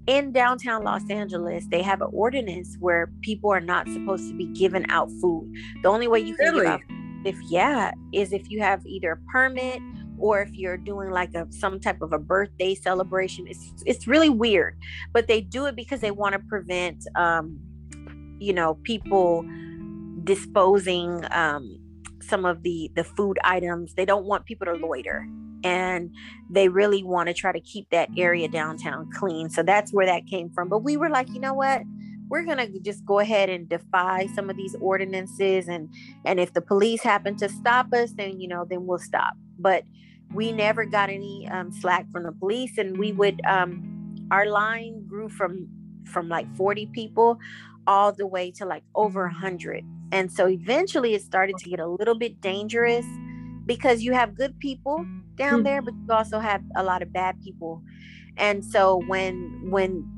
in 0.06 0.32
downtown 0.32 0.84
Los 0.84 1.08
Angeles, 1.08 1.66
they 1.70 1.80
have 1.80 2.02
an 2.02 2.10
ordinance 2.12 2.76
where 2.78 3.10
people 3.22 3.50
are 3.50 3.60
not 3.60 3.88
supposed 3.88 4.28
to 4.28 4.36
be 4.36 4.46
given 4.46 4.84
out 4.90 5.08
food. 5.20 5.50
The 5.82 5.88
only 5.88 6.08
way 6.08 6.20
you 6.20 6.36
can 6.36 6.54
really? 6.54 6.66
give 6.66 6.72
out, 6.72 6.80
if 7.24 7.36
yeah, 7.48 7.92
is 8.12 8.32
if 8.32 8.50
you 8.50 8.60
have 8.60 8.84
either 8.84 9.12
a 9.12 9.16
permit 9.32 9.80
or 10.18 10.42
if 10.42 10.52
you're 10.52 10.76
doing 10.76 11.10
like 11.10 11.34
a 11.34 11.46
some 11.50 11.80
type 11.80 12.02
of 12.02 12.12
a 12.12 12.18
birthday 12.18 12.74
celebration. 12.74 13.46
It's 13.46 13.72
it's 13.86 14.06
really 14.06 14.30
weird, 14.30 14.78
but 15.12 15.26
they 15.26 15.40
do 15.40 15.66
it 15.66 15.76
because 15.76 16.00
they 16.00 16.10
want 16.10 16.34
to 16.34 16.38
prevent, 16.38 17.06
um, 17.16 17.58
you 18.38 18.52
know, 18.52 18.74
people 18.82 19.44
disposing 20.24 21.24
um, 21.30 21.78
some 22.22 22.44
of 22.44 22.62
the 22.62 22.90
the 22.94 23.04
food 23.04 23.38
items. 23.44 23.94
They 23.94 24.04
don't 24.04 24.24
want 24.24 24.46
people 24.46 24.66
to 24.66 24.74
loiter 24.74 25.26
and 25.64 26.14
they 26.50 26.68
really 26.68 27.02
want 27.02 27.26
to 27.26 27.34
try 27.34 27.50
to 27.50 27.60
keep 27.60 27.88
that 27.90 28.10
area 28.16 28.46
downtown 28.46 29.10
clean. 29.10 29.48
So 29.48 29.62
that's 29.62 29.92
where 29.92 30.06
that 30.06 30.26
came 30.26 30.50
from. 30.50 30.68
But 30.68 30.80
we 30.80 30.96
were 30.96 31.08
like, 31.08 31.28
you 31.30 31.40
know 31.40 31.54
what? 31.54 31.82
We're 32.28 32.44
gonna 32.44 32.68
just 32.80 33.04
go 33.04 33.18
ahead 33.18 33.48
and 33.48 33.68
defy 33.68 34.28
some 34.34 34.48
of 34.48 34.56
these 34.56 34.74
ordinances, 34.80 35.68
and 35.68 35.92
and 36.24 36.40
if 36.40 36.52
the 36.52 36.60
police 36.60 37.02
happen 37.02 37.36
to 37.36 37.48
stop 37.48 37.92
us, 37.92 38.12
then 38.12 38.40
you 38.40 38.48
know, 38.48 38.66
then 38.68 38.86
we'll 38.86 38.98
stop. 38.98 39.34
But 39.58 39.84
we 40.32 40.52
never 40.52 40.84
got 40.84 41.10
any 41.10 41.48
um, 41.48 41.72
slack 41.72 42.10
from 42.12 42.24
the 42.24 42.32
police, 42.32 42.78
and 42.78 42.98
we 42.98 43.12
would 43.12 43.40
um, 43.46 44.16
our 44.30 44.46
line 44.46 45.06
grew 45.06 45.28
from 45.28 45.68
from 46.06 46.28
like 46.28 46.54
40 46.56 46.86
people 46.86 47.38
all 47.86 48.12
the 48.12 48.26
way 48.26 48.50
to 48.50 48.66
like 48.66 48.82
over 48.94 49.22
100 49.22 49.84
and 50.12 50.30
so 50.30 50.48
eventually 50.48 51.14
it 51.14 51.22
started 51.22 51.56
to 51.58 51.68
get 51.68 51.80
a 51.80 51.86
little 51.86 52.14
bit 52.14 52.40
dangerous 52.40 53.06
because 53.66 54.02
you 54.02 54.12
have 54.12 54.36
good 54.36 54.58
people 54.60 55.04
down 55.36 55.62
there 55.62 55.82
but 55.82 55.94
you 55.94 56.14
also 56.14 56.38
have 56.38 56.62
a 56.76 56.82
lot 56.82 57.02
of 57.02 57.12
bad 57.12 57.40
people. 57.42 57.82
And 58.36 58.64
so 58.64 59.02
when 59.06 59.70
when 59.70 60.08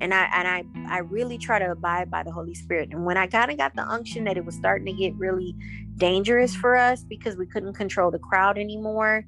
and 0.00 0.12
I 0.12 0.28
and 0.34 0.48
I 0.48 0.96
I 0.96 0.98
really 0.98 1.38
try 1.38 1.58
to 1.58 1.70
abide 1.70 2.10
by 2.10 2.22
the 2.22 2.32
Holy 2.32 2.54
Spirit. 2.54 2.90
And 2.92 3.04
when 3.04 3.16
I 3.16 3.26
kind 3.26 3.50
of 3.50 3.56
got 3.56 3.74
the 3.74 3.88
unction 3.88 4.24
that 4.24 4.36
it 4.36 4.44
was 4.44 4.54
starting 4.54 4.86
to 4.86 4.92
get 4.92 5.14
really 5.14 5.54
dangerous 5.96 6.54
for 6.54 6.76
us 6.76 7.04
because 7.04 7.36
we 7.36 7.46
couldn't 7.46 7.74
control 7.74 8.10
the 8.10 8.18
crowd 8.18 8.58
anymore, 8.58 9.24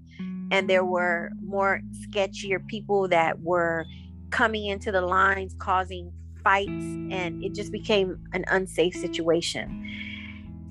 and 0.51 0.69
there 0.69 0.85
were 0.85 1.31
more 1.43 1.81
sketchier 2.07 2.65
people 2.67 3.09
that 3.09 3.41
were 3.41 3.87
coming 4.31 4.67
into 4.67 4.93
the 4.93 5.01
lines 5.01 5.55
causing 5.59 6.13
fights, 6.43 6.71
and 6.71 7.43
it 7.43 7.55
just 7.55 7.73
became 7.73 8.19
an 8.33 8.45
unsafe 8.49 8.95
situation. 8.95 9.91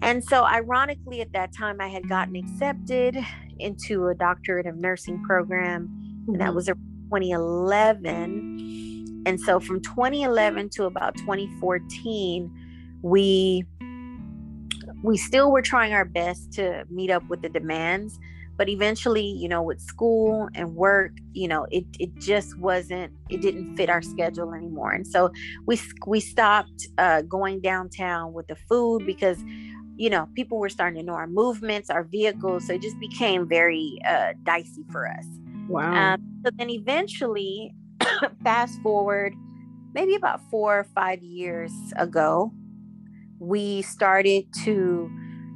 And 0.01 0.23
so, 0.23 0.43
ironically, 0.43 1.21
at 1.21 1.31
that 1.33 1.53
time, 1.53 1.79
I 1.79 1.87
had 1.87 2.09
gotten 2.09 2.35
accepted 2.35 3.17
into 3.59 4.07
a 4.07 4.15
doctorate 4.15 4.67
of 4.67 4.75
nursing 4.75 5.23
program, 5.23 5.89
and 6.27 6.41
that 6.41 6.47
mm-hmm. 6.47 6.55
was 6.55 6.67
in 6.67 6.75
2011. 7.05 9.23
And 9.25 9.39
so, 9.39 9.61
from 9.61 9.81
2011 9.81 10.69
to 10.71 10.85
about 10.85 11.15
2014, 11.15 12.51
we 13.01 13.65
we 15.03 15.17
still 15.17 15.51
were 15.51 15.61
trying 15.61 15.93
our 15.93 16.05
best 16.05 16.51
to 16.53 16.85
meet 16.89 17.11
up 17.11 17.27
with 17.29 17.41
the 17.41 17.49
demands 17.49 18.19
but 18.55 18.69
eventually 18.69 19.25
you 19.25 19.49
know 19.49 19.61
with 19.61 19.81
school 19.81 20.47
and 20.55 20.75
work 20.75 21.11
you 21.33 21.47
know 21.47 21.65
it 21.71 21.85
it 21.99 22.13
just 22.15 22.57
wasn't 22.57 23.11
it 23.29 23.41
didn't 23.41 23.75
fit 23.75 23.89
our 23.89 24.01
schedule 24.01 24.53
anymore 24.53 24.91
and 24.91 25.07
so 25.07 25.31
we 25.65 25.79
we 26.07 26.19
stopped 26.19 26.87
uh, 26.97 27.21
going 27.23 27.59
downtown 27.61 28.33
with 28.33 28.47
the 28.47 28.55
food 28.67 29.05
because 29.05 29.43
you 29.95 30.09
know, 30.09 30.27
people 30.33 30.57
were 30.57 30.69
starting 30.69 30.99
to 30.99 31.05
know 31.05 31.13
our 31.13 31.27
movements, 31.27 31.89
our 31.89 32.03
vehicles. 32.03 32.67
So 32.67 32.73
it 32.73 32.81
just 32.81 32.99
became 32.99 33.47
very 33.47 33.99
uh, 34.07 34.33
dicey 34.43 34.83
for 34.91 35.07
us. 35.07 35.25
Wow. 35.67 35.93
Um, 35.93 36.41
so 36.43 36.51
then 36.57 36.69
eventually, 36.69 37.73
fast 38.43 38.81
forward 38.81 39.33
maybe 39.93 40.15
about 40.15 40.41
four 40.49 40.79
or 40.79 40.83
five 40.83 41.21
years 41.21 41.71
ago, 41.97 42.51
we 43.43 43.81
started 43.81 44.45
to, 44.63 45.11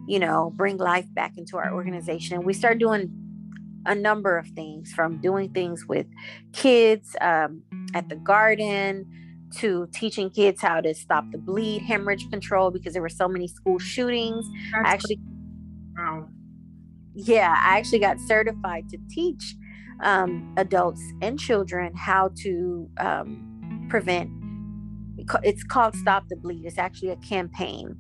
you 0.08 0.20
know, 0.20 0.52
bring 0.56 0.78
life 0.78 1.08
back 1.14 1.38
into 1.38 1.58
our 1.58 1.74
organization. 1.74 2.38
And 2.38 2.46
We 2.46 2.54
started 2.54 2.80
doing 2.80 3.12
a 3.86 3.96
number 3.96 4.38
of 4.38 4.48
things 4.50 4.92
from 4.92 5.22
doing 5.22 5.54
things 5.54 5.86
with 5.88 6.06
kids 6.52 7.16
um, 7.22 7.64
at 7.94 8.10
the 8.10 8.18
garden 8.18 9.06
to 9.56 9.88
teaching 9.94 10.30
kids 10.30 10.62
how 10.62 10.82
to 10.82 10.94
stop 10.94 11.24
the 11.32 11.38
bleed, 11.38 11.82
hemorrhage 11.82 12.30
control 12.30 12.70
because 12.70 12.92
there 12.92 13.02
were 13.02 13.08
so 13.08 13.30
many 13.30 13.48
school 13.48 13.80
shootings. 13.80 14.46
That's 14.74 14.90
I 14.90 14.92
actually, 14.92 15.20
wow. 15.98 16.28
yeah, 17.16 17.56
I 17.64 17.78
actually 17.78 18.00
got 18.00 18.20
certified 18.20 18.90
to 18.90 18.98
teach 19.10 19.56
um, 20.04 20.54
adults 20.58 21.02
and 21.22 21.40
children 21.40 21.96
how 21.96 22.32
to 22.44 22.90
um, 22.98 23.88
prevent. 23.90 24.30
It's 25.44 25.64
called 25.64 25.96
Stop 25.96 26.28
the 26.30 26.36
Bleed. 26.36 26.66
It's 26.66 26.78
actually 26.78 27.10
a 27.10 27.16
campaign. 27.18 27.96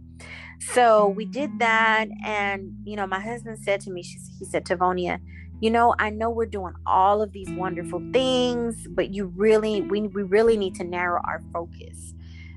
So 0.59 1.07
we 1.09 1.25
did 1.25 1.59
that, 1.59 2.07
and 2.25 2.73
you 2.83 2.95
know, 2.95 3.05
my 3.05 3.19
husband 3.19 3.59
said 3.59 3.81
to 3.81 3.91
me, 3.91 4.01
he 4.01 4.45
said, 4.45 4.65
Tavonia, 4.65 5.19
you 5.59 5.71
know 5.71 5.95
i 5.99 6.09
know 6.09 6.29
we're 6.29 6.45
doing 6.45 6.73
all 6.85 7.21
of 7.21 7.31
these 7.31 7.49
wonderful 7.51 8.01
things 8.13 8.87
but 8.91 9.13
you 9.13 9.25
really 9.35 9.81
we, 9.81 10.01
we 10.01 10.23
really 10.23 10.57
need 10.57 10.75
to 10.75 10.83
narrow 10.83 11.21
our 11.25 11.41
focus 11.51 12.13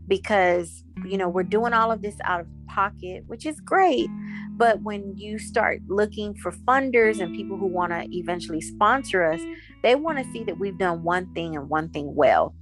because 0.06 0.84
you 1.06 1.16
know 1.16 1.28
we're 1.28 1.42
doing 1.42 1.72
all 1.72 1.90
of 1.90 2.02
this 2.02 2.16
out 2.24 2.40
of 2.40 2.46
pocket 2.68 3.24
which 3.26 3.46
is 3.46 3.60
great 3.60 4.08
but 4.56 4.82
when 4.82 5.16
you 5.16 5.38
start 5.38 5.80
looking 5.88 6.34
for 6.34 6.52
funders 6.52 7.20
and 7.20 7.34
people 7.34 7.56
who 7.56 7.66
want 7.66 7.90
to 7.90 8.06
eventually 8.16 8.60
sponsor 8.60 9.24
us 9.24 9.40
they 9.82 9.94
want 9.94 10.18
to 10.18 10.32
see 10.32 10.44
that 10.44 10.58
we've 10.58 10.78
done 10.78 11.02
one 11.02 11.32
thing 11.32 11.56
and 11.56 11.68
one 11.68 11.88
thing 11.88 12.14
well 12.14 12.54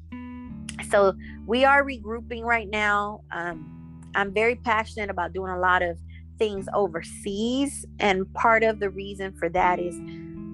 so 0.91 1.15
we 1.47 1.65
are 1.65 1.85
regrouping 1.85 2.43
right 2.43 2.69
now 2.71 3.21
um, 3.33 4.11
i'm 4.15 4.33
very 4.33 4.57
passionate 4.57 5.11
about 5.11 5.33
doing 5.33 5.51
a 5.51 5.59
lot 5.59 5.83
of 5.83 5.99
things 6.39 6.67
overseas 6.75 7.85
and 7.99 8.33
part 8.35 8.63
of 8.63 8.79
the 8.79 8.91
reason 8.91 9.33
for 9.39 9.49
that 9.49 9.79
is 9.81 9.99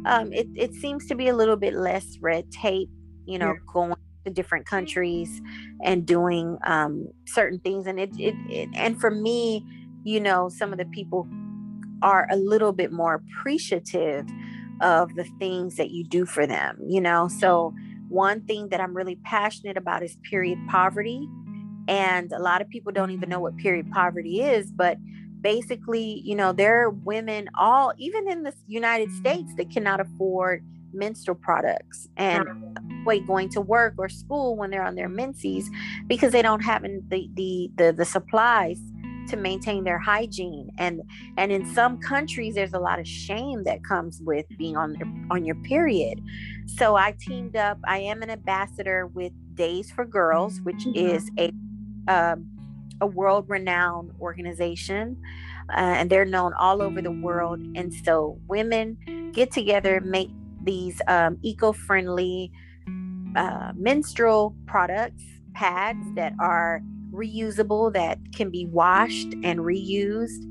um, 0.06 0.32
it, 0.32 0.48
it 0.54 0.74
seems 0.74 1.06
to 1.06 1.14
be 1.14 1.28
a 1.28 1.34
little 1.34 1.56
bit 1.56 1.74
less 1.74 2.18
red 2.20 2.50
tape, 2.50 2.90
you 3.26 3.38
know, 3.38 3.52
yeah. 3.52 3.72
going 3.72 3.94
to 4.24 4.30
different 4.30 4.66
countries 4.66 5.40
and 5.82 6.06
doing 6.06 6.58
um, 6.64 7.08
certain 7.26 7.58
things. 7.60 7.86
And 7.86 7.98
it, 7.98 8.10
it, 8.18 8.34
it, 8.50 8.68
and 8.74 9.00
for 9.00 9.10
me, 9.10 9.64
you 10.04 10.20
know, 10.20 10.48
some 10.48 10.72
of 10.72 10.78
the 10.78 10.84
people 10.86 11.26
are 12.02 12.28
a 12.30 12.36
little 12.36 12.72
bit 12.72 12.92
more 12.92 13.14
appreciative 13.14 14.26
of 14.80 15.14
the 15.14 15.24
things 15.38 15.76
that 15.76 15.90
you 15.90 16.04
do 16.04 16.26
for 16.26 16.46
them, 16.46 16.76
you 16.86 17.00
know. 17.00 17.28
So 17.28 17.72
one 18.14 18.42
thing 18.42 18.68
that 18.68 18.80
I'm 18.80 18.96
really 18.96 19.16
passionate 19.16 19.76
about 19.76 20.02
is 20.02 20.16
period 20.30 20.58
poverty. 20.68 21.28
And 21.88 22.32
a 22.32 22.38
lot 22.38 22.62
of 22.62 22.68
people 22.70 22.92
don't 22.92 23.10
even 23.10 23.28
know 23.28 23.40
what 23.40 23.56
period 23.56 23.90
poverty 23.90 24.40
is, 24.40 24.70
but 24.70 24.96
basically, 25.40 26.22
you 26.24 26.34
know, 26.34 26.52
there 26.52 26.84
are 26.84 26.90
women 26.90 27.48
all, 27.58 27.92
even 27.98 28.30
in 28.30 28.44
the 28.44 28.54
United 28.66 29.10
States, 29.12 29.52
that 29.56 29.70
cannot 29.70 30.00
afford 30.00 30.64
menstrual 30.94 31.34
products 31.34 32.08
and 32.16 32.46
mm. 32.46 33.04
wait 33.04 33.26
going 33.26 33.48
to 33.50 33.60
work 33.60 33.94
or 33.98 34.08
school 34.08 34.56
when 34.56 34.70
they're 34.70 34.84
on 34.84 34.94
their 34.94 35.08
menses 35.08 35.68
because 36.06 36.32
they 36.32 36.40
don't 36.40 36.60
have 36.62 36.82
the, 36.82 37.28
the 37.34 37.68
the 37.76 37.92
the 37.92 38.04
supplies 38.04 38.78
to 39.28 39.36
maintain 39.36 39.84
their 39.84 39.98
hygiene 39.98 40.70
and 40.78 41.00
and 41.36 41.52
in 41.52 41.66
some 41.74 41.98
countries 41.98 42.54
there's 42.54 42.74
a 42.74 42.78
lot 42.78 42.98
of 42.98 43.06
shame 43.06 43.62
that 43.64 43.82
comes 43.84 44.20
with 44.22 44.46
being 44.58 44.76
on 44.76 44.96
on 45.30 45.44
your 45.44 45.56
period 45.56 46.20
so 46.66 46.96
i 46.96 47.12
teamed 47.18 47.56
up 47.56 47.78
i 47.86 47.98
am 47.98 48.22
an 48.22 48.30
ambassador 48.30 49.06
with 49.08 49.32
days 49.54 49.90
for 49.90 50.04
girls 50.04 50.60
which 50.62 50.84
mm-hmm. 50.84 50.96
is 50.96 51.30
a 51.38 51.52
um, 52.06 52.46
a 53.00 53.06
world 53.06 53.44
renowned 53.48 54.12
organization 54.20 55.20
uh, 55.70 55.76
and 55.76 56.10
they're 56.10 56.24
known 56.24 56.52
all 56.54 56.82
over 56.82 57.00
the 57.00 57.10
world. 57.10 57.60
And 57.74 57.92
so 57.92 58.38
women 58.46 59.32
get 59.32 59.50
together, 59.50 60.00
make 60.00 60.30
these 60.62 61.00
um, 61.08 61.38
eco-friendly 61.42 62.52
uh, 63.36 63.72
menstrual 63.74 64.54
products, 64.66 65.22
pads 65.54 66.06
that 66.14 66.32
are 66.38 66.82
reusable, 67.14 67.92
that 67.92 68.18
can 68.34 68.50
be 68.50 68.66
washed 68.66 69.32
and 69.42 69.60
reused. 69.60 70.50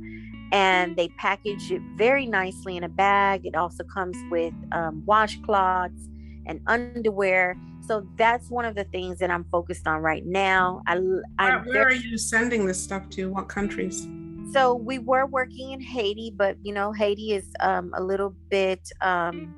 And 0.52 0.96
they 0.96 1.10
package 1.18 1.72
it 1.72 1.82
very 1.98 2.28
nicely 2.28 2.78
in 2.78 2.84
a 2.84 2.90
bag. 2.90 3.46
It 3.46 3.56
also 3.56 3.84
comes 3.84 4.16
with 4.30 4.54
um, 4.72 5.04
washcloths 5.08 6.08
and 6.46 6.62
underwear. 6.68 7.58
So 7.88 8.08
that's 8.18 8.50
one 8.50 8.66
of 8.66 8.76
the 8.76 8.84
things 8.86 9.20
that 9.20 9.32
I'm 9.32 9.46
focused 9.46 9.88
on 9.88 10.02
right 10.02 10.26
now. 10.26 10.82
I, 10.88 11.00
where, 11.00 11.60
where 11.64 11.88
are 11.88 11.92
you 11.92 12.18
sending 12.18 12.66
this 12.66 12.82
stuff 12.82 13.10
to? 13.12 13.30
What 13.30 13.50
countries? 13.50 14.08
So 14.54 14.76
we 14.76 15.00
were 15.00 15.26
working 15.26 15.72
in 15.72 15.82
Haiti, 15.82 16.32
but 16.36 16.58
you 16.62 16.74
know, 16.74 16.92
Haiti 16.92 17.34
is 17.34 17.46
um, 17.60 17.92
a 17.96 18.04
little 18.04 18.36
bit. 18.50 18.88
Um, 19.02 19.56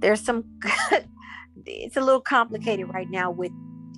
there's 0.00 0.20
some. 0.20 0.44
it's 1.64 1.96
a 1.96 2.00
little 2.00 2.20
complicated 2.20 2.92
right 2.92 3.10
now 3.10 3.30
with 3.30 3.52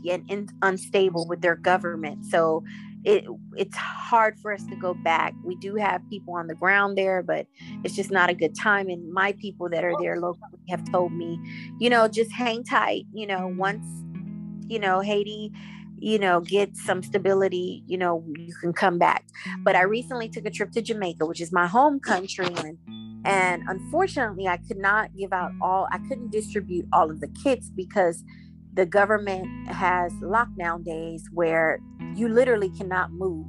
and 0.05 0.53
unstable 0.62 1.26
with 1.26 1.40
their 1.40 1.57
government. 1.57 2.24
So 2.26 2.64
it 3.05 3.24
it's 3.57 3.76
hard 3.76 4.38
for 4.40 4.53
us 4.53 4.64
to 4.66 4.76
go 4.76 4.94
back. 4.94 5.34
We 5.44 5.55
do 5.57 5.76
have 5.76 6.03
people 6.11 6.34
on 6.34 6.46
the 6.46 6.55
ground 6.55 6.99
there, 6.99 7.22
but 7.22 7.46
it's 7.84 7.94
just 7.94 8.11
not 8.11 8.30
a 8.30 8.34
good 8.34 8.55
time. 8.57 8.88
And 8.88 9.12
my 9.12 9.32
people 9.32 9.68
that 9.70 9.84
are 9.84 9.94
there 10.01 10.20
locally 10.20 10.59
have 10.68 10.90
told 10.90 11.12
me, 11.12 11.40
you 11.78 11.90
know, 11.90 12.09
just 12.09 12.32
hang 12.32 12.64
tight. 12.64 13.07
You 13.12 13.26
know, 13.26 13.55
once 13.57 13.84
you 14.68 14.78
know 14.78 15.01
Haiti, 15.01 15.53
you 15.99 16.18
know, 16.18 16.40
get 16.40 16.76
some 16.76 17.03
stability, 17.03 17.82
you 17.86 17.96
know, 17.96 18.24
you 18.36 18.55
can 18.61 18.72
come 18.72 18.99
back. 18.99 19.24
But 19.61 19.76
I 19.76 19.82
recently 19.82 20.28
took 20.28 20.46
a 20.46 20.51
trip 20.51 20.72
to 20.72 20.82
Jamaica, 20.82 21.26
which 21.26 21.40
is 21.40 21.53
my 21.53 21.66
home 21.66 22.01
country, 22.01 22.55
and 22.57 22.78
and 23.24 23.62
unfortunately, 23.68 24.46
I 24.49 24.57
could 24.59 24.78
not 24.78 25.14
give 25.16 25.32
out 25.32 25.53
all. 25.61 25.88
I 25.92 25.99
couldn't 26.09 26.30
distribute 26.30 26.86
all 26.92 27.11
of 27.11 27.20
the 27.20 27.28
kits 27.28 27.70
because 27.70 28.24
the 28.79 28.87
government 28.87 29.45
has 29.66 30.12
lockdown 30.22 30.85
days 30.85 31.29
where 31.33 31.81
you 32.14 32.29
literally 32.29 32.70
cannot 32.70 33.11
move. 33.11 33.45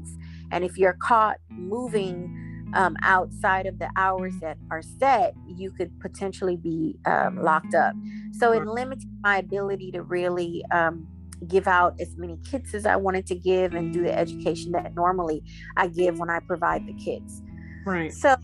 And 0.51 0.63
if 0.63 0.75
you're 0.75 0.97
caught 0.99 1.38
moving 1.51 2.71
um, 2.73 2.95
outside 3.03 3.67
of 3.67 3.77
the 3.77 3.91
hours 3.95 4.34
that 4.41 4.57
are 4.71 4.82
set, 4.82 5.36
you 5.45 5.69
could 5.69 5.91
potentially 5.99 6.57
be 6.57 6.97
um, 7.05 7.43
locked 7.43 7.75
up. 7.75 7.93
So 8.32 8.53
it 8.53 8.65
limits 8.65 9.05
my 9.21 9.38
ability 9.38 9.91
to 9.91 10.01
really 10.01 10.65
um, 10.71 11.07
give 11.47 11.67
out 11.67 12.01
as 12.01 12.17
many 12.17 12.39
kits 12.49 12.73
as 12.73 12.88
I 12.88 12.95
wanted 12.95 13.27
to 13.27 13.36
give 13.36 13.75
and 13.75 13.93
do 13.93 14.01
the 14.01 14.17
education 14.17 14.71
that 14.71 14.95
normally 14.95 15.43
I 15.77 15.89
give 15.89 16.17
when 16.17 16.32
I 16.32 16.39
provide 16.39 16.88
the 16.88 16.93
kits. 16.93 17.43
Right. 17.86 18.11
So 18.11 18.36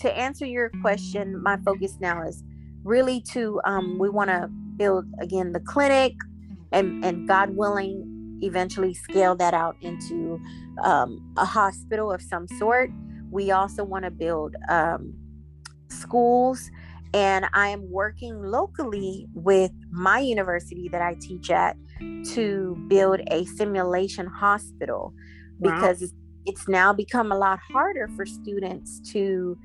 to 0.00 0.18
answer 0.18 0.46
your 0.46 0.70
question, 0.80 1.42
my 1.42 1.58
focus 1.58 1.98
now 2.00 2.26
is 2.26 2.42
really 2.82 3.20
to 3.32 3.60
um, 3.66 3.98
we 3.98 4.08
want 4.08 4.30
to 4.30 4.50
build 4.76 5.06
again 5.20 5.52
the 5.52 5.60
clinic 5.60 6.14
and 6.72 7.04
and 7.04 7.28
god 7.28 7.50
willing 7.56 8.38
eventually 8.42 8.92
scale 8.92 9.34
that 9.34 9.54
out 9.54 9.76
into 9.80 10.40
um, 10.82 11.32
a 11.38 11.44
hospital 11.44 12.12
of 12.12 12.20
some 12.20 12.46
sort 12.58 12.90
we 13.30 13.50
also 13.50 13.84
want 13.84 14.04
to 14.04 14.10
build 14.10 14.54
um, 14.68 15.14
schools 15.88 16.70
and 17.12 17.46
i 17.54 17.68
am 17.68 17.88
working 17.90 18.42
locally 18.42 19.26
with 19.34 19.72
my 19.90 20.18
university 20.18 20.88
that 20.88 21.02
i 21.02 21.14
teach 21.20 21.50
at 21.50 21.76
to 22.24 22.76
build 22.88 23.20
a 23.30 23.44
simulation 23.44 24.26
hospital 24.26 25.14
because 25.60 26.00
wow. 26.00 26.04
it's, 26.06 26.14
it's 26.46 26.68
now 26.68 26.92
become 26.92 27.30
a 27.30 27.38
lot 27.38 27.58
harder 27.70 28.08
for 28.16 28.26
students 28.26 29.00
to 29.12 29.56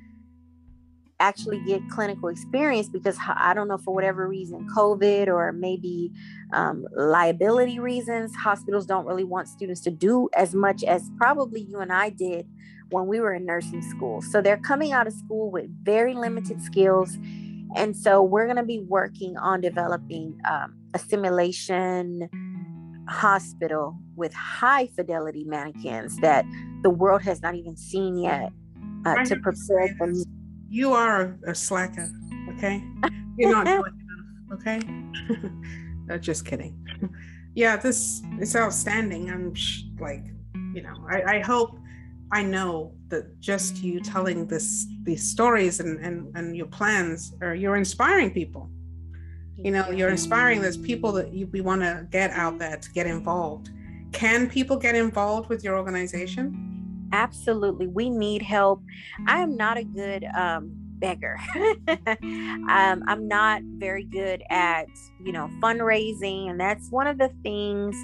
actually 1.19 1.59
get 1.65 1.87
clinical 1.89 2.29
experience 2.29 2.89
because 2.89 3.17
I 3.27 3.53
don't 3.53 3.67
know 3.67 3.77
for 3.77 3.93
whatever 3.93 4.27
reason, 4.27 4.67
COVID 4.75 5.27
or 5.27 5.51
maybe 5.51 6.11
um, 6.53 6.85
liability 6.95 7.79
reasons, 7.79 8.35
hospitals 8.35 8.85
don't 8.85 9.05
really 9.05 9.23
want 9.23 9.47
students 9.47 9.81
to 9.81 9.91
do 9.91 10.29
as 10.35 10.55
much 10.55 10.83
as 10.83 11.09
probably 11.17 11.61
you 11.61 11.79
and 11.79 11.91
I 11.91 12.09
did 12.09 12.47
when 12.89 13.07
we 13.07 13.19
were 13.19 13.33
in 13.33 13.45
nursing 13.45 13.81
school. 13.81 14.21
So 14.21 14.41
they're 14.41 14.57
coming 14.57 14.91
out 14.91 15.07
of 15.07 15.13
school 15.13 15.51
with 15.51 15.67
very 15.83 16.13
limited 16.13 16.61
skills. 16.61 17.17
And 17.75 17.95
so 17.95 18.23
we're 18.23 18.45
going 18.45 18.57
to 18.57 18.63
be 18.63 18.79
working 18.79 19.37
on 19.37 19.61
developing 19.61 20.39
um, 20.49 20.75
a 20.93 20.99
simulation 20.99 22.29
hospital 23.07 23.97
with 24.15 24.33
high 24.33 24.87
fidelity 24.95 25.43
mannequins 25.43 26.17
that 26.17 26.45
the 26.83 26.89
world 26.89 27.21
has 27.23 27.41
not 27.41 27.55
even 27.55 27.75
seen 27.75 28.17
yet 28.17 28.51
uh, 29.05 29.23
to 29.25 29.35
prepare 29.37 29.95
them 29.99 30.13
you 30.69 30.93
are 30.93 31.37
a, 31.47 31.55
slacker, 31.55 32.11
okay? 32.55 32.83
You're 33.37 33.51
not 33.51 33.65
doing 33.65 33.81
enough, 33.81 34.59
okay? 34.59 34.81
uh, 36.11 36.17
just 36.17 36.45
kidding. 36.45 36.77
yeah, 37.55 37.75
this 37.75 38.21
is 38.39 38.55
outstanding. 38.55 39.29
I'm 39.29 39.53
sh- 39.53 39.83
like, 39.99 40.25
you 40.73 40.81
know, 40.81 40.95
I, 41.09 41.37
I 41.37 41.39
hope 41.39 41.79
I 42.31 42.43
know 42.43 42.93
that 43.07 43.39
just 43.39 43.81
you 43.81 43.99
telling 43.99 44.45
this 44.45 44.85
these 45.03 45.27
stories 45.27 45.79
and 45.79 45.99
and, 45.99 46.35
and 46.35 46.55
your 46.55 46.67
plans 46.67 47.33
are 47.41 47.55
you're 47.55 47.75
inspiring 47.75 48.31
people. 48.31 48.69
You 49.57 49.71
know, 49.71 49.89
you're 49.89 50.09
inspiring 50.09 50.61
those 50.61 50.77
people 50.77 51.11
that 51.13 51.33
you, 51.33 51.47
we 51.47 51.59
want 51.59 51.81
to 51.81 52.07
get 52.11 52.31
out 52.31 52.59
there 52.59 52.77
to 52.77 52.91
get 52.91 53.07
involved. 53.07 53.71
Can 54.13 54.49
people 54.49 54.77
get 54.77 54.95
involved 54.95 55.49
with 55.49 55.63
your 55.63 55.75
organization? 55.75 56.68
Absolutely 57.11 57.87
we 57.87 58.09
need 58.09 58.41
help. 58.41 58.81
I 59.27 59.39
am 59.41 59.55
not 59.55 59.77
a 59.77 59.83
good 59.83 60.25
um, 60.35 60.71
beggar. 60.99 61.39
Um, 62.69 63.03
i'm 63.07 63.27
not 63.27 63.61
very 63.63 64.03
good 64.03 64.43
at 64.49 64.87
you 65.23 65.31
know 65.31 65.49
fundraising 65.59 66.49
and 66.49 66.59
that's 66.59 66.89
one 66.91 67.07
of 67.07 67.17
the 67.17 67.29
things 67.41 67.95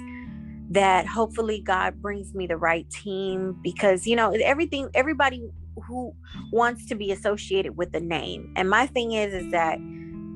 that 0.70 1.06
hopefully 1.06 1.60
god 1.60 2.00
brings 2.02 2.34
me 2.34 2.46
the 2.46 2.56
right 2.56 2.88
team 2.90 3.56
because 3.62 4.06
you 4.06 4.16
know 4.16 4.32
everything 4.32 4.88
everybody 4.94 5.48
who 5.86 6.12
wants 6.52 6.86
to 6.86 6.94
be 6.94 7.12
associated 7.12 7.76
with 7.76 7.92
the 7.92 8.00
name 8.00 8.52
and 8.56 8.68
my 8.68 8.86
thing 8.86 9.12
is 9.12 9.32
is 9.32 9.52
that 9.52 9.78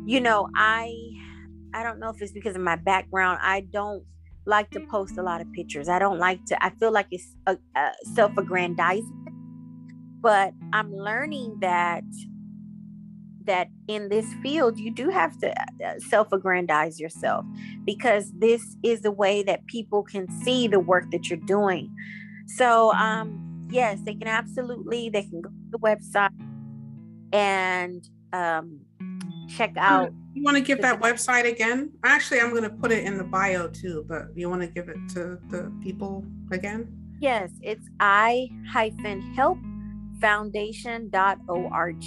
you 0.06 0.20
know 0.20 0.48
i 0.54 0.94
i 1.74 1.82
don't 1.82 1.98
know 1.98 2.10
if 2.10 2.22
it's 2.22 2.32
because 2.32 2.54
of 2.54 2.62
my 2.62 2.76
background 2.76 3.38
i 3.42 3.60
don't 3.60 4.04
like 4.46 4.70
to 4.70 4.80
post 4.90 5.18
a 5.18 5.22
lot 5.22 5.40
of 5.40 5.52
pictures. 5.52 5.88
I 5.88 5.98
don't 5.98 6.18
like 6.18 6.44
to, 6.46 6.64
I 6.64 6.70
feel 6.70 6.92
like 6.92 7.06
it's 7.10 7.34
a, 7.46 7.56
a 7.76 7.90
self 8.14 8.36
aggrandizement. 8.36 9.28
But 10.20 10.52
I'm 10.72 10.92
learning 10.92 11.58
that 11.60 12.04
that 13.44 13.68
in 13.88 14.10
this 14.10 14.26
field 14.42 14.78
you 14.78 14.92
do 14.92 15.08
have 15.08 15.36
to 15.38 15.50
uh, 15.50 15.98
self-aggrandize 15.98 17.00
yourself 17.00 17.44
because 17.86 18.30
this 18.38 18.76
is 18.82 19.00
the 19.00 19.10
way 19.10 19.42
that 19.42 19.66
people 19.66 20.02
can 20.02 20.30
see 20.42 20.68
the 20.68 20.78
work 20.78 21.10
that 21.10 21.30
you're 21.30 21.38
doing 21.46 21.90
so 22.46 22.92
um 22.92 23.66
yes 23.70 23.98
they 24.04 24.14
can 24.14 24.28
absolutely 24.28 25.08
they 25.08 25.22
can 25.22 25.40
go 25.40 25.48
to 25.48 25.70
the 25.70 25.78
website 25.78 26.30
and 27.32 28.10
um 28.34 28.80
check 29.50 29.72
out. 29.76 30.12
You 30.32 30.44
want 30.44 30.56
to 30.56 30.62
give 30.62 30.80
that 30.82 31.00
website 31.00 31.50
again? 31.50 31.90
Actually, 32.04 32.40
I'm 32.40 32.50
going 32.50 32.62
to 32.62 32.70
put 32.70 32.92
it 32.92 33.04
in 33.04 33.18
the 33.18 33.24
bio 33.24 33.68
too, 33.68 34.04
but 34.08 34.28
you 34.34 34.48
want 34.48 34.62
to 34.62 34.68
give 34.68 34.88
it 34.88 34.96
to 35.14 35.38
the 35.48 35.72
people 35.82 36.24
again? 36.52 36.96
Yes, 37.20 37.50
it's 37.60 37.86
i 37.98 38.48
help 39.34 39.58
foundation.org. 40.20 42.04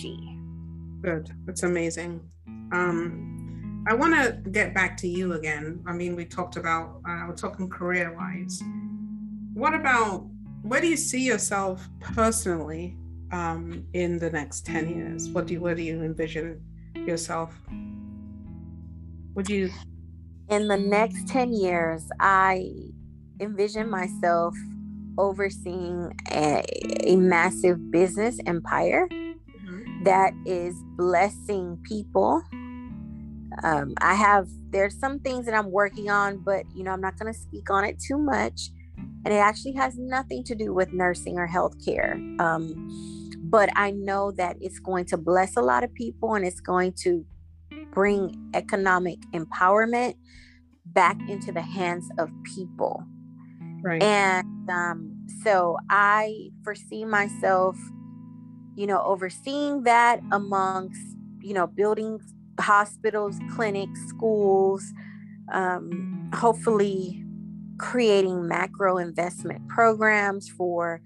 Good. 1.02 1.32
That's 1.46 1.64
amazing. 1.64 2.22
Um, 2.72 3.84
I 3.88 3.94
want 3.94 4.14
to 4.16 4.50
get 4.52 4.74
back 4.74 4.96
to 4.98 5.08
you 5.08 5.34
again. 5.34 5.84
I 5.86 5.92
mean, 5.92 6.16
we 6.16 6.24
talked 6.24 6.56
about, 6.56 7.02
uh, 7.08 7.26
we're 7.28 7.36
talking 7.36 7.70
career 7.70 8.16
wise. 8.16 8.64
What 9.54 9.74
about, 9.74 10.26
where 10.62 10.80
do 10.80 10.88
you 10.88 10.96
see 10.96 11.26
yourself 11.26 11.90
personally 12.00 12.96
um, 13.32 13.86
in 13.94 14.18
the 14.18 14.30
next 14.30 14.66
10 14.66 14.90
years? 14.90 15.28
What 15.30 15.48
do 15.48 15.54
you, 15.54 15.60
where 15.60 15.76
do 15.76 15.82
you 15.82 16.02
envision 16.02 16.62
yourself? 16.96 17.54
Would 19.36 19.50
you? 19.50 19.72
In 20.50 20.68
the 20.68 20.78
next 20.78 21.28
10 21.28 21.54
years, 21.54 22.08
I 22.20 22.70
envision 23.40 23.90
myself 23.90 24.56
overseeing 25.18 26.12
a, 26.32 26.64
a 27.04 27.16
massive 27.16 27.92
business 27.92 28.38
empire 28.46 29.08
mm-hmm. 29.10 30.04
that 30.04 30.34
is 30.46 30.76
blessing 30.96 31.80
people. 31.84 32.42
Um, 33.64 33.94
I 34.02 34.16
have, 34.16 34.48
there's 34.70 35.00
some 35.00 35.20
things 35.20 35.46
that 35.46 35.54
I'm 35.54 35.72
working 35.72 36.10
on, 36.10 36.38
but 36.38 36.66
you 36.76 36.84
know, 36.84 36.92
I'm 36.92 37.02
not 37.02 37.18
going 37.18 37.32
to 37.32 37.40
speak 37.40 37.70
on 37.70 37.86
it 37.86 38.00
too 38.00 38.18
much. 38.18 38.70
And 39.26 39.34
it 39.34 39.38
actually 39.38 39.74
has 39.74 39.98
nothing 39.98 40.44
to 40.46 40.56
do 40.56 40.74
with 40.74 40.92
nursing 40.92 41.38
or 41.38 41.48
healthcare. 41.48 42.40
Um, 42.42 43.32
but 43.44 43.70
I 43.76 43.92
know 43.92 44.32
that 44.32 44.58
it's 44.60 44.80
going 44.80 45.06
to 45.06 45.18
bless 45.18 45.56
a 45.56 45.62
lot 45.62 45.84
of 45.84 45.94
people 45.94 46.36
and 46.36 46.46
it's 46.46 46.60
going 46.60 46.94
to 47.04 47.26
bring 47.94 48.50
economic 48.54 49.20
empowerment 49.34 50.16
back 50.86 51.18
into 51.30 51.52
the 51.52 51.62
hands 51.62 52.10
of 52.18 52.30
people. 52.44 53.04
Right. 53.82 54.02
And 54.02 54.70
um, 54.70 55.28
so 55.44 55.78
I 55.90 56.52
foresee 56.64 57.06
myself, 57.06 57.78
you 58.76 58.88
know, 58.88 59.02
overseeing 59.04 59.84
that 59.84 60.22
amongst, 60.32 61.02
you 61.42 61.54
know, 61.54 61.68
building 61.68 62.20
hospitals, 62.60 63.38
clinics, 63.52 64.00
schools, 64.08 64.94
um, 65.52 66.30
hopefully 66.34 67.24
creating 67.78 68.48
macro 68.48 68.98
investment 68.98 69.68
programs 69.68 70.48
for 70.50 71.02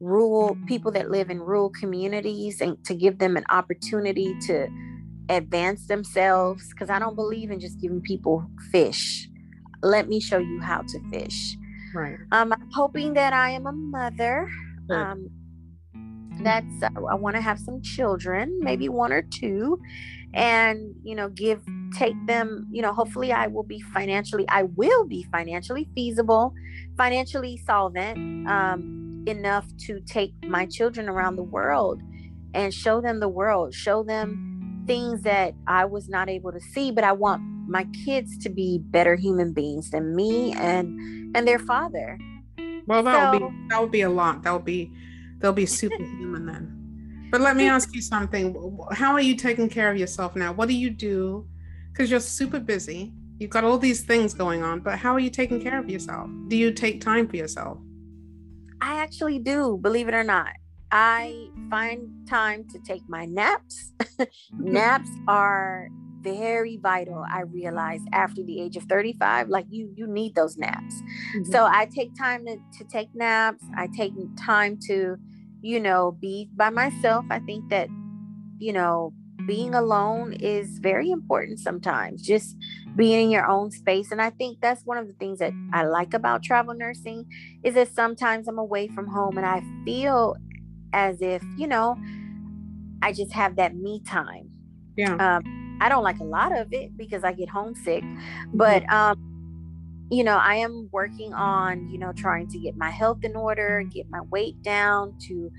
rural 0.00 0.56
people 0.66 0.90
that 0.92 1.10
live 1.10 1.30
in 1.30 1.40
rural 1.40 1.70
communities 1.70 2.60
and 2.60 2.82
to 2.84 2.94
give 2.94 3.18
them 3.18 3.36
an 3.36 3.44
opportunity 3.50 4.34
to 4.40 4.68
advance 5.28 5.86
themselves 5.86 6.68
because 6.70 6.90
I 6.90 6.98
don't 6.98 7.14
believe 7.14 7.50
in 7.50 7.60
just 7.60 7.80
giving 7.80 8.00
people 8.00 8.46
fish. 8.70 9.28
Let 9.82 10.08
me 10.08 10.20
show 10.20 10.38
you 10.38 10.60
how 10.60 10.82
to 10.82 11.00
fish. 11.10 11.56
Right. 11.94 12.16
Um, 12.32 12.52
I'm 12.52 12.70
hoping 12.72 13.14
that 13.14 13.32
I 13.32 13.50
am 13.50 13.66
a 13.66 13.72
mother. 13.72 14.48
Um, 14.90 15.30
that's 16.42 16.82
uh, 16.82 16.88
I 17.10 17.14
want 17.14 17.36
to 17.36 17.42
have 17.42 17.58
some 17.58 17.80
children, 17.82 18.58
maybe 18.60 18.88
one 18.88 19.12
or 19.12 19.22
two, 19.22 19.80
and 20.34 20.94
you 21.02 21.14
know, 21.14 21.28
give 21.28 21.62
take 21.96 22.14
them. 22.26 22.68
You 22.72 22.82
know, 22.82 22.92
hopefully, 22.92 23.32
I 23.32 23.46
will 23.46 23.62
be 23.62 23.80
financially. 23.80 24.44
I 24.48 24.64
will 24.64 25.04
be 25.04 25.26
financially 25.30 25.88
feasible, 25.94 26.52
financially 26.96 27.56
solvent 27.64 28.48
um, 28.48 29.24
enough 29.26 29.66
to 29.86 30.00
take 30.00 30.34
my 30.44 30.66
children 30.66 31.08
around 31.08 31.36
the 31.36 31.44
world 31.44 32.02
and 32.52 32.74
show 32.74 33.00
them 33.00 33.20
the 33.20 33.28
world. 33.28 33.74
Show 33.74 34.02
them 34.02 34.53
things 34.86 35.22
that 35.22 35.54
I 35.66 35.84
was 35.84 36.08
not 36.08 36.28
able 36.28 36.52
to 36.52 36.60
see, 36.60 36.90
but 36.90 37.04
I 37.04 37.12
want 37.12 37.42
my 37.68 37.86
kids 38.04 38.38
to 38.38 38.48
be 38.48 38.78
better 38.78 39.16
human 39.16 39.52
beings 39.52 39.90
than 39.90 40.14
me 40.14 40.52
and 40.52 41.36
and 41.36 41.46
their 41.46 41.58
father. 41.58 42.18
Well, 42.86 43.02
that 43.02 43.32
so, 43.32 43.40
would 43.40 43.50
be 43.50 43.68
that 43.70 43.80
would 43.80 43.90
be 43.90 44.02
a 44.02 44.10
lot. 44.10 44.42
That 44.42 44.52
would 44.52 44.64
be 44.64 44.92
they'll 45.38 45.52
be 45.52 45.66
superhuman 45.80 46.46
then. 46.46 47.28
But 47.30 47.40
let 47.40 47.56
me 47.56 47.66
ask 47.68 47.94
you 47.94 48.00
something. 48.00 48.78
How 48.92 49.12
are 49.12 49.20
you 49.20 49.34
taking 49.34 49.68
care 49.68 49.90
of 49.90 49.96
yourself 49.96 50.36
now? 50.36 50.52
What 50.52 50.68
do 50.68 50.74
you 50.74 50.90
do? 50.90 51.48
Because 51.92 52.10
you're 52.10 52.20
super 52.20 52.60
busy. 52.60 53.12
You've 53.38 53.50
got 53.50 53.64
all 53.64 53.78
these 53.78 54.02
things 54.04 54.34
going 54.34 54.62
on, 54.62 54.80
but 54.80 54.98
how 54.98 55.12
are 55.12 55.18
you 55.18 55.30
taking 55.30 55.60
care 55.60 55.80
of 55.80 55.90
yourself? 55.90 56.30
Do 56.46 56.56
you 56.56 56.72
take 56.72 57.00
time 57.00 57.26
for 57.26 57.36
yourself? 57.36 57.78
I 58.80 59.00
actually 59.00 59.40
do, 59.40 59.78
believe 59.82 60.06
it 60.06 60.14
or 60.14 60.22
not. 60.22 60.52
I 60.94 61.48
find 61.70 62.08
time 62.28 62.68
to 62.68 62.78
take 62.78 63.02
my 63.08 63.26
naps. 63.26 63.92
naps 64.52 65.10
are 65.26 65.88
very 66.20 66.78
vital 66.78 67.22
i 67.30 67.42
realize 67.42 68.00
after 68.12 68.42
the 68.42 68.58
age 68.58 68.78
of 68.78 68.84
35 68.84 69.50
like 69.50 69.66
you 69.68 69.92
you 69.94 70.06
need 70.06 70.34
those 70.34 70.56
naps. 70.56 70.94
Mm-hmm. 71.36 71.52
so 71.52 71.66
i 71.66 71.86
take 71.94 72.16
time 72.16 72.46
to, 72.46 72.56
to 72.78 72.84
take 72.84 73.14
naps. 73.14 73.62
I 73.76 73.88
take 73.88 74.14
time 74.38 74.78
to 74.88 75.16
you 75.60 75.80
know 75.80 76.16
be 76.20 76.48
by 76.56 76.70
myself. 76.70 77.26
I 77.30 77.40
think 77.40 77.68
that 77.68 77.88
you 78.58 78.72
know 78.72 79.12
being 79.46 79.74
alone 79.74 80.32
is 80.32 80.78
very 80.78 81.10
important 81.10 81.58
sometimes 81.58 82.22
just 82.22 82.56
being 82.96 83.24
in 83.24 83.30
your 83.30 83.46
own 83.46 83.70
space. 83.70 84.10
And 84.10 84.22
i 84.22 84.30
think 84.30 84.60
that's 84.62 84.86
one 84.86 84.96
of 84.96 85.06
the 85.06 85.12
things 85.14 85.40
that 85.40 85.52
i 85.74 85.84
like 85.84 86.14
about 86.14 86.42
travel 86.42 86.72
nursing 86.72 87.26
is 87.62 87.74
that 87.74 87.94
sometimes 87.94 88.48
i'm 88.48 88.58
away 88.58 88.88
from 88.88 89.06
home 89.06 89.36
and 89.36 89.46
i 89.46 89.62
feel 89.84 90.36
as 90.94 91.20
if 91.20 91.42
you 91.58 91.66
know 91.66 91.98
i 93.02 93.12
just 93.12 93.32
have 93.32 93.56
that 93.56 93.74
me 93.74 94.00
time. 94.06 94.48
Yeah. 94.96 95.16
Um, 95.16 95.78
i 95.80 95.88
don't 95.88 96.04
like 96.04 96.20
a 96.20 96.24
lot 96.24 96.56
of 96.56 96.72
it 96.72 96.96
because 96.96 97.24
i 97.24 97.32
get 97.32 97.48
homesick 97.48 98.04
but 98.54 98.84
mm-hmm. 98.84 98.94
um 98.94 100.08
you 100.10 100.22
know 100.22 100.36
i 100.36 100.54
am 100.54 100.88
working 100.92 101.34
on 101.34 101.90
you 101.90 101.98
know 101.98 102.12
trying 102.12 102.46
to 102.48 102.58
get 102.58 102.76
my 102.76 102.90
health 102.90 103.24
in 103.24 103.34
order 103.34 103.82
get 103.92 104.08
my 104.08 104.20
weight 104.30 104.62
down 104.62 105.18
to 105.18 105.50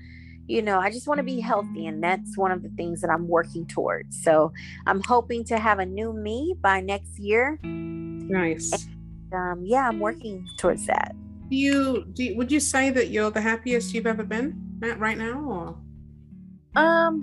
you 0.46 0.62
know 0.62 0.78
i 0.78 0.90
just 0.90 1.06
want 1.06 1.18
to 1.18 1.24
be 1.24 1.38
healthy 1.38 1.86
and 1.86 2.02
that's 2.02 2.38
one 2.38 2.50
of 2.50 2.62
the 2.62 2.70
things 2.70 3.02
that 3.02 3.10
i'm 3.10 3.28
working 3.28 3.66
towards. 3.66 4.22
So 4.22 4.52
i'm 4.86 5.02
hoping 5.02 5.44
to 5.44 5.58
have 5.58 5.78
a 5.78 5.86
new 5.86 6.14
me 6.14 6.54
by 6.60 6.80
next 6.80 7.18
year. 7.18 7.58
Nice. 7.62 8.72
And, 8.72 9.34
um, 9.34 9.64
yeah 9.64 9.86
i'm 9.86 10.00
working 10.00 10.48
towards 10.56 10.86
that 10.86 11.14
do 11.48 11.56
you, 11.56 12.04
do 12.12 12.24
you, 12.24 12.36
would 12.36 12.50
you 12.50 12.60
say 12.60 12.90
that 12.90 13.10
you're 13.10 13.30
the 13.30 13.40
happiest 13.40 13.94
you've 13.94 14.06
ever 14.06 14.24
been 14.24 14.54
Matt, 14.80 14.98
right 14.98 15.16
now 15.16 15.40
or? 15.44 15.78
Um 16.80 17.22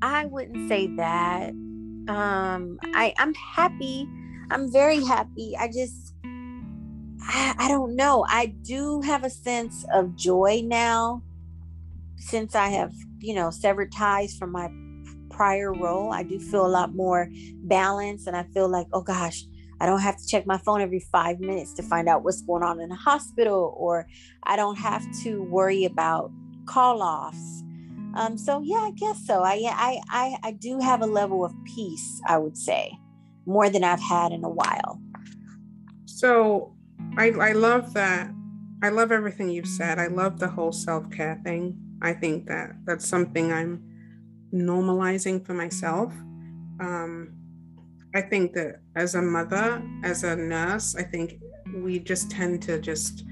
i 0.00 0.24
wouldn't 0.26 0.68
say 0.68 0.86
that. 0.96 1.50
Um 2.08 2.78
i 2.94 3.12
i'm 3.18 3.34
happy. 3.34 4.08
I'm 4.50 4.70
very 4.70 5.02
happy. 5.04 5.56
I 5.58 5.68
just 5.68 6.14
I, 7.20 7.54
I 7.58 7.68
don't 7.68 7.94
know. 7.96 8.24
I 8.28 8.46
do 8.62 9.00
have 9.02 9.24
a 9.24 9.30
sense 9.30 9.84
of 9.92 10.16
joy 10.16 10.62
now 10.64 11.22
since 12.16 12.54
i 12.54 12.68
have 12.68 12.92
you 13.18 13.34
know 13.34 13.50
severed 13.50 13.90
ties 13.92 14.36
from 14.36 14.52
my 14.52 14.70
prior 15.30 15.72
role. 15.72 16.12
I 16.12 16.22
do 16.22 16.38
feel 16.38 16.66
a 16.66 16.68
lot 16.68 16.94
more 16.94 17.28
balanced 17.64 18.26
and 18.26 18.36
i 18.36 18.44
feel 18.54 18.68
like 18.68 18.86
oh 18.92 19.02
gosh 19.02 19.44
I 19.82 19.86
don't 19.86 19.98
have 19.98 20.16
to 20.16 20.24
check 20.24 20.46
my 20.46 20.58
phone 20.58 20.80
every 20.80 21.00
five 21.00 21.40
minutes 21.40 21.74
to 21.74 21.82
find 21.82 22.08
out 22.08 22.22
what's 22.22 22.40
going 22.40 22.62
on 22.62 22.78
in 22.80 22.88
the 22.88 22.94
hospital, 22.94 23.74
or 23.76 24.06
I 24.44 24.54
don't 24.54 24.78
have 24.78 25.04
to 25.24 25.42
worry 25.42 25.84
about 25.84 26.30
call 26.66 27.02
offs. 27.02 27.64
Um, 28.14 28.38
so 28.38 28.62
yeah, 28.62 28.76
I 28.76 28.92
guess 28.92 29.26
so. 29.26 29.42
I, 29.42 29.60
I 29.66 30.00
I 30.08 30.36
I 30.44 30.52
do 30.52 30.78
have 30.78 31.02
a 31.02 31.06
level 31.06 31.44
of 31.44 31.52
peace, 31.64 32.20
I 32.28 32.38
would 32.38 32.56
say, 32.56 32.92
more 33.44 33.68
than 33.68 33.82
I've 33.82 34.00
had 34.00 34.30
in 34.30 34.44
a 34.44 34.48
while. 34.48 35.00
So 36.04 36.76
I 37.18 37.30
I 37.30 37.50
love 37.50 37.92
that. 37.94 38.30
I 38.84 38.90
love 38.90 39.10
everything 39.10 39.48
you've 39.48 39.66
said. 39.66 39.98
I 39.98 40.06
love 40.06 40.38
the 40.38 40.48
whole 40.48 40.70
self 40.70 41.10
care 41.10 41.40
thing. 41.42 41.76
I 42.00 42.12
think 42.12 42.46
that 42.46 42.76
that's 42.84 43.08
something 43.08 43.52
I'm 43.52 43.82
normalizing 44.54 45.44
for 45.44 45.54
myself. 45.54 46.12
Um, 46.78 47.41
I 48.14 48.20
think 48.20 48.52
that 48.54 48.80
as 48.94 49.14
a 49.14 49.22
mother, 49.22 49.82
as 50.04 50.22
a 50.22 50.36
nurse, 50.36 50.94
I 50.94 51.02
think 51.02 51.40
we 51.74 51.98
just 51.98 52.30
tend 52.30 52.62
to 52.62 52.78
just 52.78 53.24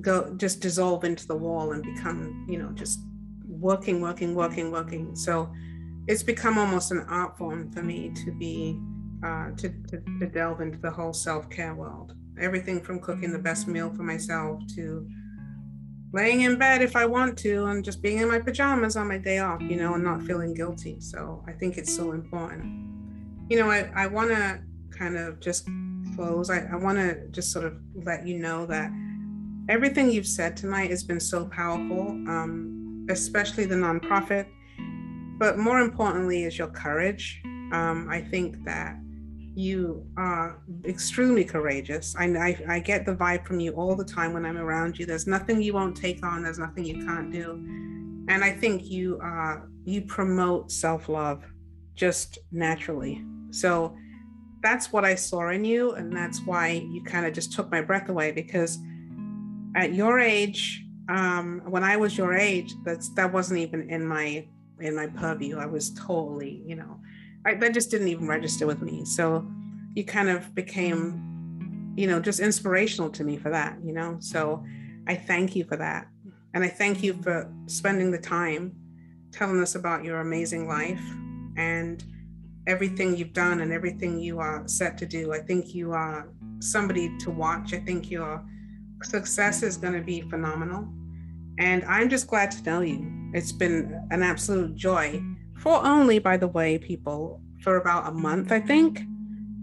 go, 0.00 0.34
just 0.36 0.60
dissolve 0.60 1.04
into 1.04 1.26
the 1.28 1.36
wall 1.36 1.72
and 1.72 1.82
become, 1.82 2.46
you 2.48 2.58
know, 2.58 2.70
just 2.70 3.00
working, 3.46 4.00
working, 4.00 4.34
working, 4.34 4.72
working. 4.72 5.14
So 5.14 5.52
it's 6.08 6.24
become 6.24 6.58
almost 6.58 6.90
an 6.90 7.06
art 7.08 7.38
form 7.38 7.70
for 7.70 7.82
me 7.82 8.10
to 8.24 8.32
be, 8.32 8.80
uh, 9.24 9.50
to, 9.56 9.68
to, 9.68 10.02
to 10.20 10.26
delve 10.26 10.60
into 10.60 10.78
the 10.78 10.90
whole 10.90 11.12
self 11.12 11.48
care 11.48 11.74
world. 11.74 12.14
Everything 12.38 12.80
from 12.80 13.00
cooking 13.00 13.32
the 13.32 13.38
best 13.38 13.68
meal 13.68 13.94
for 13.94 14.02
myself 14.02 14.60
to 14.74 15.08
laying 16.12 16.40
in 16.42 16.58
bed 16.58 16.82
if 16.82 16.96
I 16.96 17.06
want 17.06 17.38
to 17.38 17.66
and 17.66 17.84
just 17.84 18.02
being 18.02 18.18
in 18.18 18.28
my 18.28 18.40
pajamas 18.40 18.96
on 18.96 19.06
my 19.06 19.18
day 19.18 19.38
off, 19.38 19.62
you 19.62 19.76
know, 19.76 19.94
and 19.94 20.02
not 20.02 20.22
feeling 20.22 20.52
guilty. 20.52 20.98
So 21.00 21.44
I 21.46 21.52
think 21.52 21.78
it's 21.78 21.94
so 21.94 22.12
important 22.12 22.95
you 23.48 23.58
know, 23.58 23.70
I, 23.70 23.90
I 23.94 24.06
want 24.06 24.30
to 24.30 24.60
kind 24.96 25.16
of 25.16 25.40
just 25.40 25.68
close. 26.14 26.50
I, 26.50 26.66
I 26.72 26.76
want 26.76 26.98
to 26.98 27.28
just 27.28 27.52
sort 27.52 27.64
of 27.64 27.74
let 27.94 28.26
you 28.26 28.38
know 28.38 28.66
that 28.66 28.90
everything 29.68 30.10
you've 30.10 30.26
said 30.26 30.56
tonight 30.56 30.90
has 30.90 31.04
been 31.04 31.20
so 31.20 31.46
powerful, 31.46 32.08
um, 32.28 33.06
especially 33.10 33.66
the 33.66 33.74
nonprofit. 33.74 34.46
But 35.38 35.58
more 35.58 35.80
importantly, 35.80 36.44
is 36.44 36.58
your 36.58 36.68
courage. 36.68 37.40
Um, 37.44 38.08
I 38.10 38.20
think 38.20 38.64
that 38.64 38.96
you 39.54 40.06
are 40.16 40.62
extremely 40.84 41.44
courageous. 41.44 42.14
I, 42.18 42.24
I, 42.24 42.64
I 42.68 42.78
get 42.78 43.06
the 43.06 43.14
vibe 43.14 43.46
from 43.46 43.60
you 43.60 43.72
all 43.72 43.96
the 43.96 44.04
time 44.04 44.32
when 44.32 44.44
I'm 44.44 44.58
around 44.58 44.98
you. 44.98 45.06
There's 45.06 45.26
nothing 45.26 45.62
you 45.62 45.74
won't 45.74 45.96
take 45.96 46.24
on. 46.24 46.42
There's 46.42 46.58
nothing 46.58 46.84
you 46.84 47.04
can't 47.04 47.32
do. 47.32 47.52
And 48.28 48.44
I 48.44 48.50
think 48.50 48.84
you 48.84 49.18
uh, 49.22 49.60
you 49.84 50.02
promote 50.02 50.72
self 50.72 51.08
love 51.08 51.44
just 51.94 52.38
naturally. 52.52 53.24
So 53.56 53.96
that's 54.62 54.92
what 54.92 55.04
I 55.04 55.14
saw 55.14 55.48
in 55.50 55.64
you. 55.64 55.92
And 55.92 56.14
that's 56.14 56.40
why 56.42 56.68
you 56.68 57.02
kind 57.02 57.26
of 57.26 57.32
just 57.32 57.52
took 57.52 57.70
my 57.70 57.80
breath 57.80 58.08
away 58.08 58.32
because 58.32 58.78
at 59.74 59.94
your 59.94 60.18
age, 60.18 60.84
um, 61.08 61.62
when 61.66 61.84
I 61.84 61.96
was 61.96 62.18
your 62.18 62.34
age, 62.34 62.74
that's 62.84 63.10
that 63.10 63.32
wasn't 63.32 63.60
even 63.60 63.88
in 63.90 64.06
my 64.06 64.48
in 64.80 64.94
my 64.94 65.06
purview. 65.06 65.58
I 65.58 65.66
was 65.66 65.90
totally, 65.94 66.62
you 66.66 66.76
know, 66.76 67.00
I, 67.44 67.54
that 67.54 67.72
just 67.72 67.90
didn't 67.90 68.08
even 68.08 68.26
register 68.26 68.66
with 68.66 68.82
me. 68.82 69.04
So 69.04 69.48
you 69.94 70.04
kind 70.04 70.28
of 70.28 70.54
became, 70.54 71.94
you 71.96 72.06
know, 72.06 72.20
just 72.20 72.40
inspirational 72.40 73.10
to 73.10 73.24
me 73.24 73.36
for 73.36 73.50
that, 73.50 73.78
you 73.84 73.92
know. 73.92 74.16
So 74.20 74.64
I 75.06 75.14
thank 75.14 75.54
you 75.54 75.64
for 75.64 75.76
that. 75.76 76.08
And 76.54 76.64
I 76.64 76.68
thank 76.68 77.02
you 77.02 77.14
for 77.22 77.52
spending 77.66 78.10
the 78.10 78.18
time 78.18 78.74
telling 79.30 79.60
us 79.60 79.74
about 79.74 80.04
your 80.04 80.20
amazing 80.20 80.66
life 80.66 81.02
and 81.56 82.02
everything 82.66 83.16
you've 83.16 83.32
done 83.32 83.60
and 83.60 83.72
everything 83.72 84.18
you 84.18 84.38
are 84.38 84.66
set 84.66 84.98
to 84.98 85.06
do. 85.06 85.32
I 85.32 85.38
think 85.38 85.74
you 85.74 85.92
are 85.92 86.28
somebody 86.60 87.16
to 87.18 87.30
watch. 87.30 87.72
I 87.72 87.78
think 87.78 88.10
your 88.10 88.44
success 89.02 89.62
is 89.62 89.76
going 89.76 89.94
to 89.94 90.00
be 90.00 90.22
phenomenal. 90.22 90.88
And 91.58 91.84
I'm 91.84 92.08
just 92.08 92.26
glad 92.26 92.50
to 92.52 92.62
know 92.64 92.80
you. 92.80 93.30
It's 93.32 93.52
been 93.52 94.06
an 94.10 94.22
absolute 94.22 94.74
joy 94.74 95.22
for 95.58 95.84
only, 95.84 96.18
by 96.18 96.36
the 96.36 96.48
way, 96.48 96.78
people, 96.78 97.40
for 97.62 97.76
about 97.76 98.08
a 98.08 98.12
month, 98.12 98.52
I 98.52 98.60
think. 98.60 99.02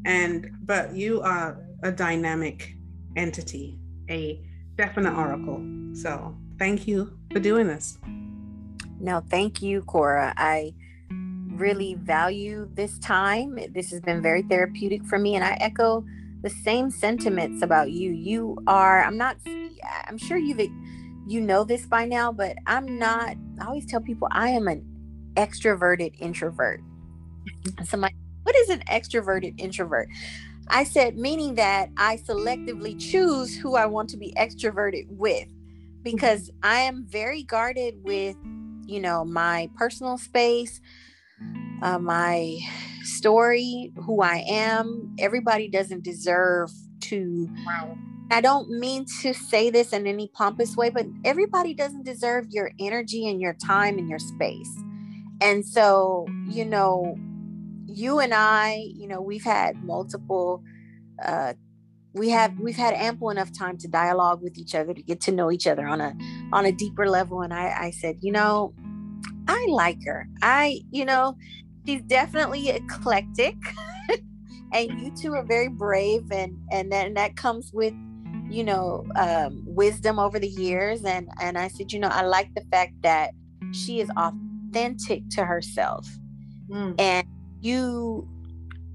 And, 0.05 0.49
but 0.65 0.95
you 0.95 1.21
are 1.21 1.63
a 1.83 1.91
dynamic 1.91 2.75
entity, 3.15 3.77
a 4.09 4.41
definite 4.75 5.15
oracle. 5.15 5.63
So 5.93 6.35
thank 6.57 6.87
you 6.87 7.17
for 7.31 7.39
doing 7.39 7.67
this. 7.67 7.99
No, 8.99 9.23
thank 9.29 9.61
you, 9.61 9.81
Cora. 9.81 10.33
I, 10.37 10.73
really 11.63 11.93
value 11.93 12.69
this 12.73 12.99
time. 12.99 13.57
This 13.73 13.89
has 13.91 14.01
been 14.01 14.21
very 14.21 14.41
therapeutic 14.41 15.05
for 15.05 15.17
me, 15.17 15.35
and 15.35 15.45
I 15.45 15.57
echo 15.61 16.03
the 16.41 16.49
same 16.49 16.91
sentiments 16.91 17.63
about 17.63 17.89
you. 17.89 18.11
You 18.11 18.57
are, 18.67 19.01
I'm 19.01 19.17
not, 19.17 19.37
I'm 20.05 20.17
sure 20.17 20.37
you've, 20.37 20.59
you 21.25 21.39
know 21.39 21.63
this 21.63 21.85
by 21.85 22.03
now, 22.03 22.33
but 22.33 22.57
I'm 22.67 22.99
not, 22.99 23.37
I 23.61 23.65
always 23.65 23.85
tell 23.85 24.01
people 24.01 24.27
I 24.31 24.49
am 24.49 24.67
an 24.67 24.83
extroverted 25.35 26.15
introvert. 26.19 26.81
Somebody, 27.85 28.13
what 28.43 28.57
is 28.57 28.67
an 28.67 28.81
extroverted 28.91 29.53
introvert? 29.57 30.09
I 30.67 30.83
said, 30.83 31.15
meaning 31.15 31.55
that 31.55 31.91
I 31.95 32.17
selectively 32.17 32.99
choose 32.99 33.55
who 33.55 33.75
I 33.75 33.85
want 33.85 34.09
to 34.09 34.17
be 34.17 34.33
extroverted 34.35 35.07
with 35.11 35.47
mm-hmm. 35.47 36.03
because 36.03 36.51
I 36.61 36.79
am 36.79 37.05
very 37.07 37.43
guarded 37.43 38.03
with, 38.03 38.35
you 38.85 38.99
know, 38.99 39.23
my 39.23 39.69
personal 39.77 40.17
space, 40.17 40.81
uh, 41.81 41.99
my 41.99 42.59
story, 43.03 43.91
who 43.95 44.21
I 44.21 44.43
am. 44.47 45.15
Everybody 45.19 45.69
doesn't 45.69 46.03
deserve 46.03 46.69
to. 47.01 47.49
Wow. 47.65 47.97
I 48.31 48.41
don't 48.41 48.69
mean 48.69 49.05
to 49.21 49.33
say 49.33 49.69
this 49.69 49.93
in 49.93 50.07
any 50.07 50.29
pompous 50.33 50.75
way, 50.75 50.89
but 50.89 51.05
everybody 51.23 51.73
doesn't 51.73 52.05
deserve 52.05 52.47
your 52.49 52.71
energy 52.79 53.27
and 53.29 53.39
your 53.39 53.53
time 53.53 53.97
and 53.97 54.09
your 54.09 54.19
space. 54.19 54.71
And 55.41 55.65
so, 55.65 56.25
you 56.49 56.65
know, 56.65 57.15
you 57.85 58.19
and 58.19 58.33
I, 58.33 58.85
you 58.95 59.07
know, 59.07 59.21
we've 59.21 59.43
had 59.43 59.83
multiple 59.83 60.63
uh 61.23 61.53
we 62.13 62.29
have 62.29 62.59
we've 62.59 62.77
had 62.77 62.93
ample 62.93 63.29
enough 63.29 63.51
time 63.57 63.77
to 63.77 63.87
dialogue 63.87 64.41
with 64.41 64.57
each 64.57 64.75
other 64.75 64.93
to 64.93 65.01
get 65.01 65.19
to 65.21 65.31
know 65.31 65.51
each 65.51 65.67
other 65.67 65.87
on 65.87 65.99
a 65.99 66.15
on 66.51 66.65
a 66.65 66.71
deeper 66.71 67.07
level 67.07 67.41
and 67.41 67.53
I 67.53 67.85
I 67.87 67.91
said, 67.91 68.17
you 68.21 68.31
know, 68.31 68.73
I 69.47 69.65
like 69.69 70.03
her. 70.05 70.27
I, 70.41 70.81
you 70.91 71.05
know, 71.05 71.37
she's 71.85 72.01
definitely 72.01 72.69
eclectic. 72.69 73.55
and 74.73 74.99
you 74.99 75.11
two 75.15 75.33
are 75.33 75.43
very 75.45 75.69
brave 75.69 76.31
and 76.31 76.57
and 76.71 76.91
then 76.91 77.13
that 77.13 77.35
comes 77.35 77.71
with 77.73 77.93
you 78.49 78.63
know 78.63 79.05
um, 79.15 79.63
wisdom 79.65 80.19
over 80.19 80.39
the 80.39 80.47
years 80.47 81.05
and 81.05 81.29
and 81.39 81.57
i 81.57 81.67
said 81.67 81.91
you 81.91 81.99
know 81.99 82.09
i 82.09 82.23
like 82.23 82.53
the 82.55 82.63
fact 82.71 82.93
that 83.01 83.31
she 83.71 83.99
is 83.99 84.09
authentic 84.17 85.27
to 85.29 85.45
herself 85.45 86.07
mm. 86.69 86.93
and 86.99 87.27
you 87.61 88.27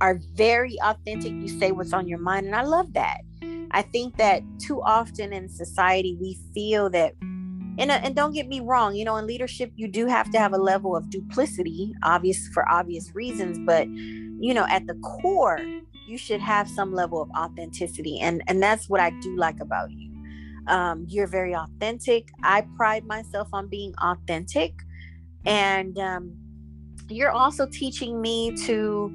are 0.01 0.21
very 0.35 0.77
authentic 0.83 1.33
you 1.33 1.49
say 1.49 1.73
what's 1.73 1.93
on 1.93 2.07
your 2.07 2.19
mind 2.19 2.47
and 2.47 2.55
i 2.55 2.63
love 2.63 2.93
that 2.93 3.21
i 3.71 3.83
think 3.83 4.17
that 4.17 4.43
too 4.59 4.83
often 4.83 5.33
in 5.33 5.49
society 5.49 6.17
we 6.21 6.39
feel 6.55 6.91
that 6.91 7.15
and, 7.79 7.91
uh, 7.91 8.01
and 8.03 8.15
don't 8.15 8.33
get 8.33 8.49
me 8.49 8.61
wrong 8.61 8.95
you 8.95 9.05
know 9.05 9.17
in 9.17 9.27
leadership 9.27 9.73
you 9.77 9.89
do 9.89 10.07
have 10.07 10.31
to 10.31 10.39
have 10.39 10.53
a 10.53 10.59
level 10.59 10.97
of 10.97 11.09
duplicity 11.11 11.93
obvious 12.03 12.49
for 12.49 12.69
obvious 12.71 13.15
reasons 13.15 13.59
but 13.65 13.89
you 13.89 14.53
know 14.53 14.67
at 14.69 14.87
the 14.87 14.95
core 14.97 15.61
you 16.07 16.17
should 16.17 16.41
have 16.41 16.69
some 16.69 16.93
level 16.93 17.21
of 17.21 17.31
authenticity 17.37 18.19
and 18.21 18.43
and 18.49 18.63
that's 18.63 18.89
what 18.89 19.01
i 19.01 19.11
do 19.21 19.37
like 19.37 19.61
about 19.61 19.91
you. 19.91 20.09
Um, 20.69 21.07
you're 21.09 21.27
very 21.27 21.55
authentic. 21.55 22.29
I 22.43 22.67
pride 22.77 23.07
myself 23.07 23.49
on 23.53 23.69
being 23.69 23.95
authentic 24.03 24.75
and 25.47 25.99
um, 25.99 26.37
you're 27.09 27.31
also 27.31 27.67
teaching 27.67 28.21
me 28.21 28.55
to 28.67 29.11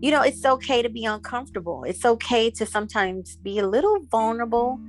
you 0.00 0.10
know 0.10 0.22
it's 0.22 0.44
okay 0.44 0.80
to 0.82 0.88
be 0.88 1.04
uncomfortable. 1.04 1.84
It's 1.84 2.04
okay 2.04 2.50
to 2.52 2.64
sometimes 2.64 3.36
be 3.36 3.58
a 3.58 3.66
little 3.66 3.98
vulnerable 4.10 4.80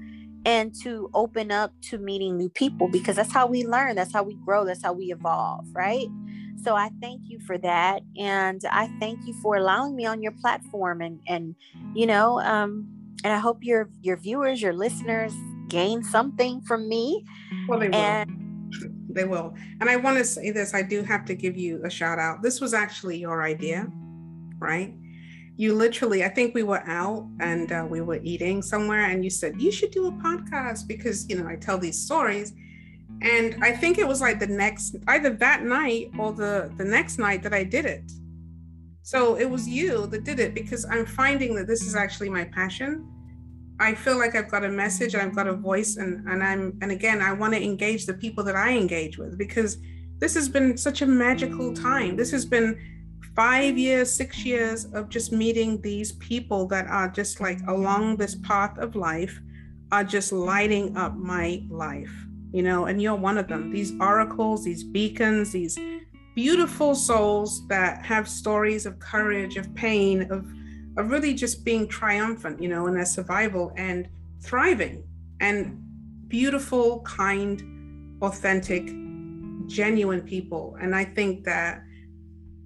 and 0.45 0.73
to 0.81 1.09
open 1.13 1.51
up 1.51 1.73
to 1.81 1.97
meeting 1.97 2.37
new 2.37 2.49
people 2.49 2.87
because 2.87 3.15
that's 3.15 3.31
how 3.31 3.45
we 3.45 3.65
learn 3.65 3.95
that's 3.95 4.13
how 4.13 4.23
we 4.23 4.33
grow 4.45 4.65
that's 4.65 4.83
how 4.83 4.93
we 4.93 5.11
evolve 5.11 5.65
right? 5.73 6.07
So 6.63 6.75
i 6.75 6.89
thank 7.01 7.21
you 7.25 7.39
for 7.39 7.57
that 7.57 8.03
and 8.17 8.63
i 8.69 8.87
thank 8.99 9.25
you 9.25 9.33
for 9.41 9.55
allowing 9.55 9.95
me 9.95 10.05
on 10.05 10.21
your 10.21 10.33
platform 10.33 11.01
and 11.01 11.19
and 11.27 11.55
you 11.95 12.05
know 12.05 12.39
um 12.41 12.87
and 13.23 13.33
i 13.33 13.39
hope 13.39 13.63
your 13.63 13.89
your 14.01 14.15
viewers 14.15 14.61
your 14.61 14.73
listeners 14.73 15.33
gain 15.71 16.03
something 16.03 16.61
from 16.61 16.87
me. 16.89 17.25
Well 17.67 17.79
they 17.79 17.87
will. 17.87 17.95
And, 17.95 18.73
they 19.09 19.23
will. 19.23 19.55
And 19.79 19.89
i 19.89 19.95
want 19.95 20.17
to 20.17 20.23
say 20.23 20.51
this 20.51 20.73
i 20.73 20.81
do 20.81 21.01
have 21.01 21.25
to 21.25 21.35
give 21.35 21.57
you 21.57 21.81
a 21.83 21.89
shout 21.89 22.19
out 22.19 22.41
this 22.41 22.61
was 22.61 22.73
actually 22.73 23.17
your 23.17 23.43
idea 23.43 23.87
right 24.59 24.93
you 25.57 25.75
literally, 25.75 26.23
I 26.23 26.29
think 26.29 26.55
we 26.55 26.63
were 26.63 26.81
out 26.87 27.27
and 27.39 27.71
uh, 27.71 27.85
we 27.89 28.01
were 28.01 28.19
eating 28.23 28.61
somewhere, 28.61 29.05
and 29.05 29.23
you 29.23 29.29
said, 29.29 29.61
You 29.61 29.71
should 29.71 29.91
do 29.91 30.07
a 30.07 30.11
podcast 30.11 30.87
because, 30.87 31.29
you 31.29 31.37
know, 31.37 31.47
I 31.47 31.55
tell 31.55 31.77
these 31.77 32.03
stories. 32.03 32.53
And 33.21 33.63
I 33.63 33.71
think 33.71 33.99
it 33.99 34.07
was 34.07 34.21
like 34.21 34.39
the 34.39 34.47
next, 34.47 34.95
either 35.07 35.29
that 35.29 35.63
night 35.63 36.11
or 36.17 36.33
the, 36.33 36.71
the 36.77 36.85
next 36.85 37.19
night 37.19 37.43
that 37.43 37.53
I 37.53 37.63
did 37.63 37.85
it. 37.85 38.11
So 39.03 39.35
it 39.35 39.49
was 39.49 39.67
you 39.67 40.07
that 40.07 40.23
did 40.23 40.39
it 40.39 40.53
because 40.53 40.85
I'm 40.85 41.05
finding 41.05 41.55
that 41.55 41.67
this 41.67 41.81
is 41.81 41.95
actually 41.95 42.29
my 42.29 42.45
passion. 42.45 43.07
I 43.79 43.95
feel 43.95 44.17
like 44.17 44.35
I've 44.35 44.49
got 44.49 44.63
a 44.63 44.69
message 44.69 45.15
I've 45.15 45.35
got 45.35 45.47
a 45.47 45.53
voice 45.53 45.97
and, 45.97 46.27
and 46.29 46.43
I'm 46.43 46.77
and 46.83 46.91
again 46.91 47.19
I 47.19 47.33
want 47.33 47.53
to 47.55 47.61
engage 47.61 48.05
the 48.05 48.13
people 48.13 48.43
that 48.43 48.55
I 48.55 48.77
engage 48.77 49.17
with 49.17 49.39
because 49.39 49.79
this 50.19 50.35
has 50.35 50.47
been 50.47 50.77
such 50.77 51.01
a 51.01 51.07
magical 51.07 51.73
time. 51.73 52.15
This 52.15 52.29
has 52.29 52.45
been 52.45 52.77
five 53.35 53.77
years, 53.77 54.13
six 54.13 54.45
years 54.45 54.85
of 54.93 55.09
just 55.09 55.31
meeting 55.31 55.81
these 55.81 56.13
people 56.13 56.67
that 56.67 56.87
are 56.87 57.09
just 57.09 57.39
like 57.39 57.59
along 57.67 58.17
this 58.17 58.35
path 58.35 58.77
of 58.77 58.95
life 58.95 59.39
are 59.91 60.03
just 60.03 60.31
lighting 60.31 60.95
up 60.97 61.15
my 61.15 61.63
life, 61.69 62.11
you 62.51 62.63
know, 62.63 62.85
and 62.85 63.01
you're 63.01 63.15
one 63.15 63.37
of 63.37 63.47
them. 63.47 63.71
These 63.71 63.93
oracles, 63.99 64.63
these 64.63 64.83
beacons, 64.83 65.51
these 65.51 65.77
beautiful 66.35 66.95
souls 66.95 67.67
that 67.67 68.05
have 68.05 68.27
stories 68.27 68.85
of 68.85 68.99
courage, 68.99 69.57
of 69.57 69.73
pain, 69.75 70.31
of 70.31 70.45
of 70.97 71.09
really 71.09 71.33
just 71.33 71.63
being 71.63 71.87
triumphant, 71.87 72.61
you 72.61 72.67
know, 72.67 72.87
in 72.87 72.93
their 72.93 73.05
survival 73.05 73.71
and 73.77 74.09
thriving 74.41 75.03
and 75.39 75.81
beautiful, 76.27 76.99
kind, 77.01 78.17
authentic, 78.21 78.87
genuine 79.67 80.21
people. 80.21 80.77
And 80.81 80.93
I 80.95 81.05
think 81.05 81.45
that 81.45 81.81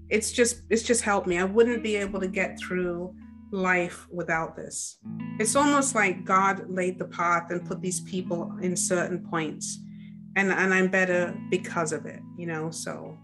it's 0.09 0.31
just 0.31 0.61
it's 0.69 0.83
just 0.83 1.01
helped 1.01 1.27
me. 1.27 1.37
I 1.37 1.43
wouldn't 1.43 1.83
be 1.83 1.95
able 1.95 2.19
to 2.19 2.27
get 2.27 2.59
through 2.59 3.13
life 3.51 4.07
without 4.11 4.55
this. 4.55 4.97
It's 5.39 5.55
almost 5.55 5.95
like 5.95 6.25
god 6.25 6.69
laid 6.69 6.99
the 6.99 7.05
path 7.05 7.51
and 7.51 7.65
put 7.65 7.81
these 7.81 8.01
people 8.01 8.57
in 8.61 8.75
certain 8.75 9.19
points 9.29 9.79
and 10.35 10.51
and 10.51 10.73
i'm 10.73 10.87
better 10.87 11.35
because 11.49 11.91
of 11.91 12.05
it 12.05 12.21
you 12.37 12.45
know? 12.45 12.71
So 12.71 13.17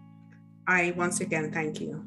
i 0.67 0.93
once 0.95 1.21
again 1.21 1.51
thank 1.51 1.79
you 1.79 2.03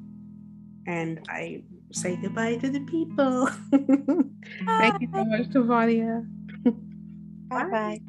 and 0.86 1.20
i 1.28 1.62
say 1.92 2.16
goodbye 2.16 2.56
to 2.56 2.70
the 2.70 2.80
people. 2.80 3.48
Thank 4.66 5.00
you 5.00 5.08
so 5.12 5.24
much 5.24 5.48
Tavonia 5.48 6.26
bye 7.48 7.70
bye 7.70 8.00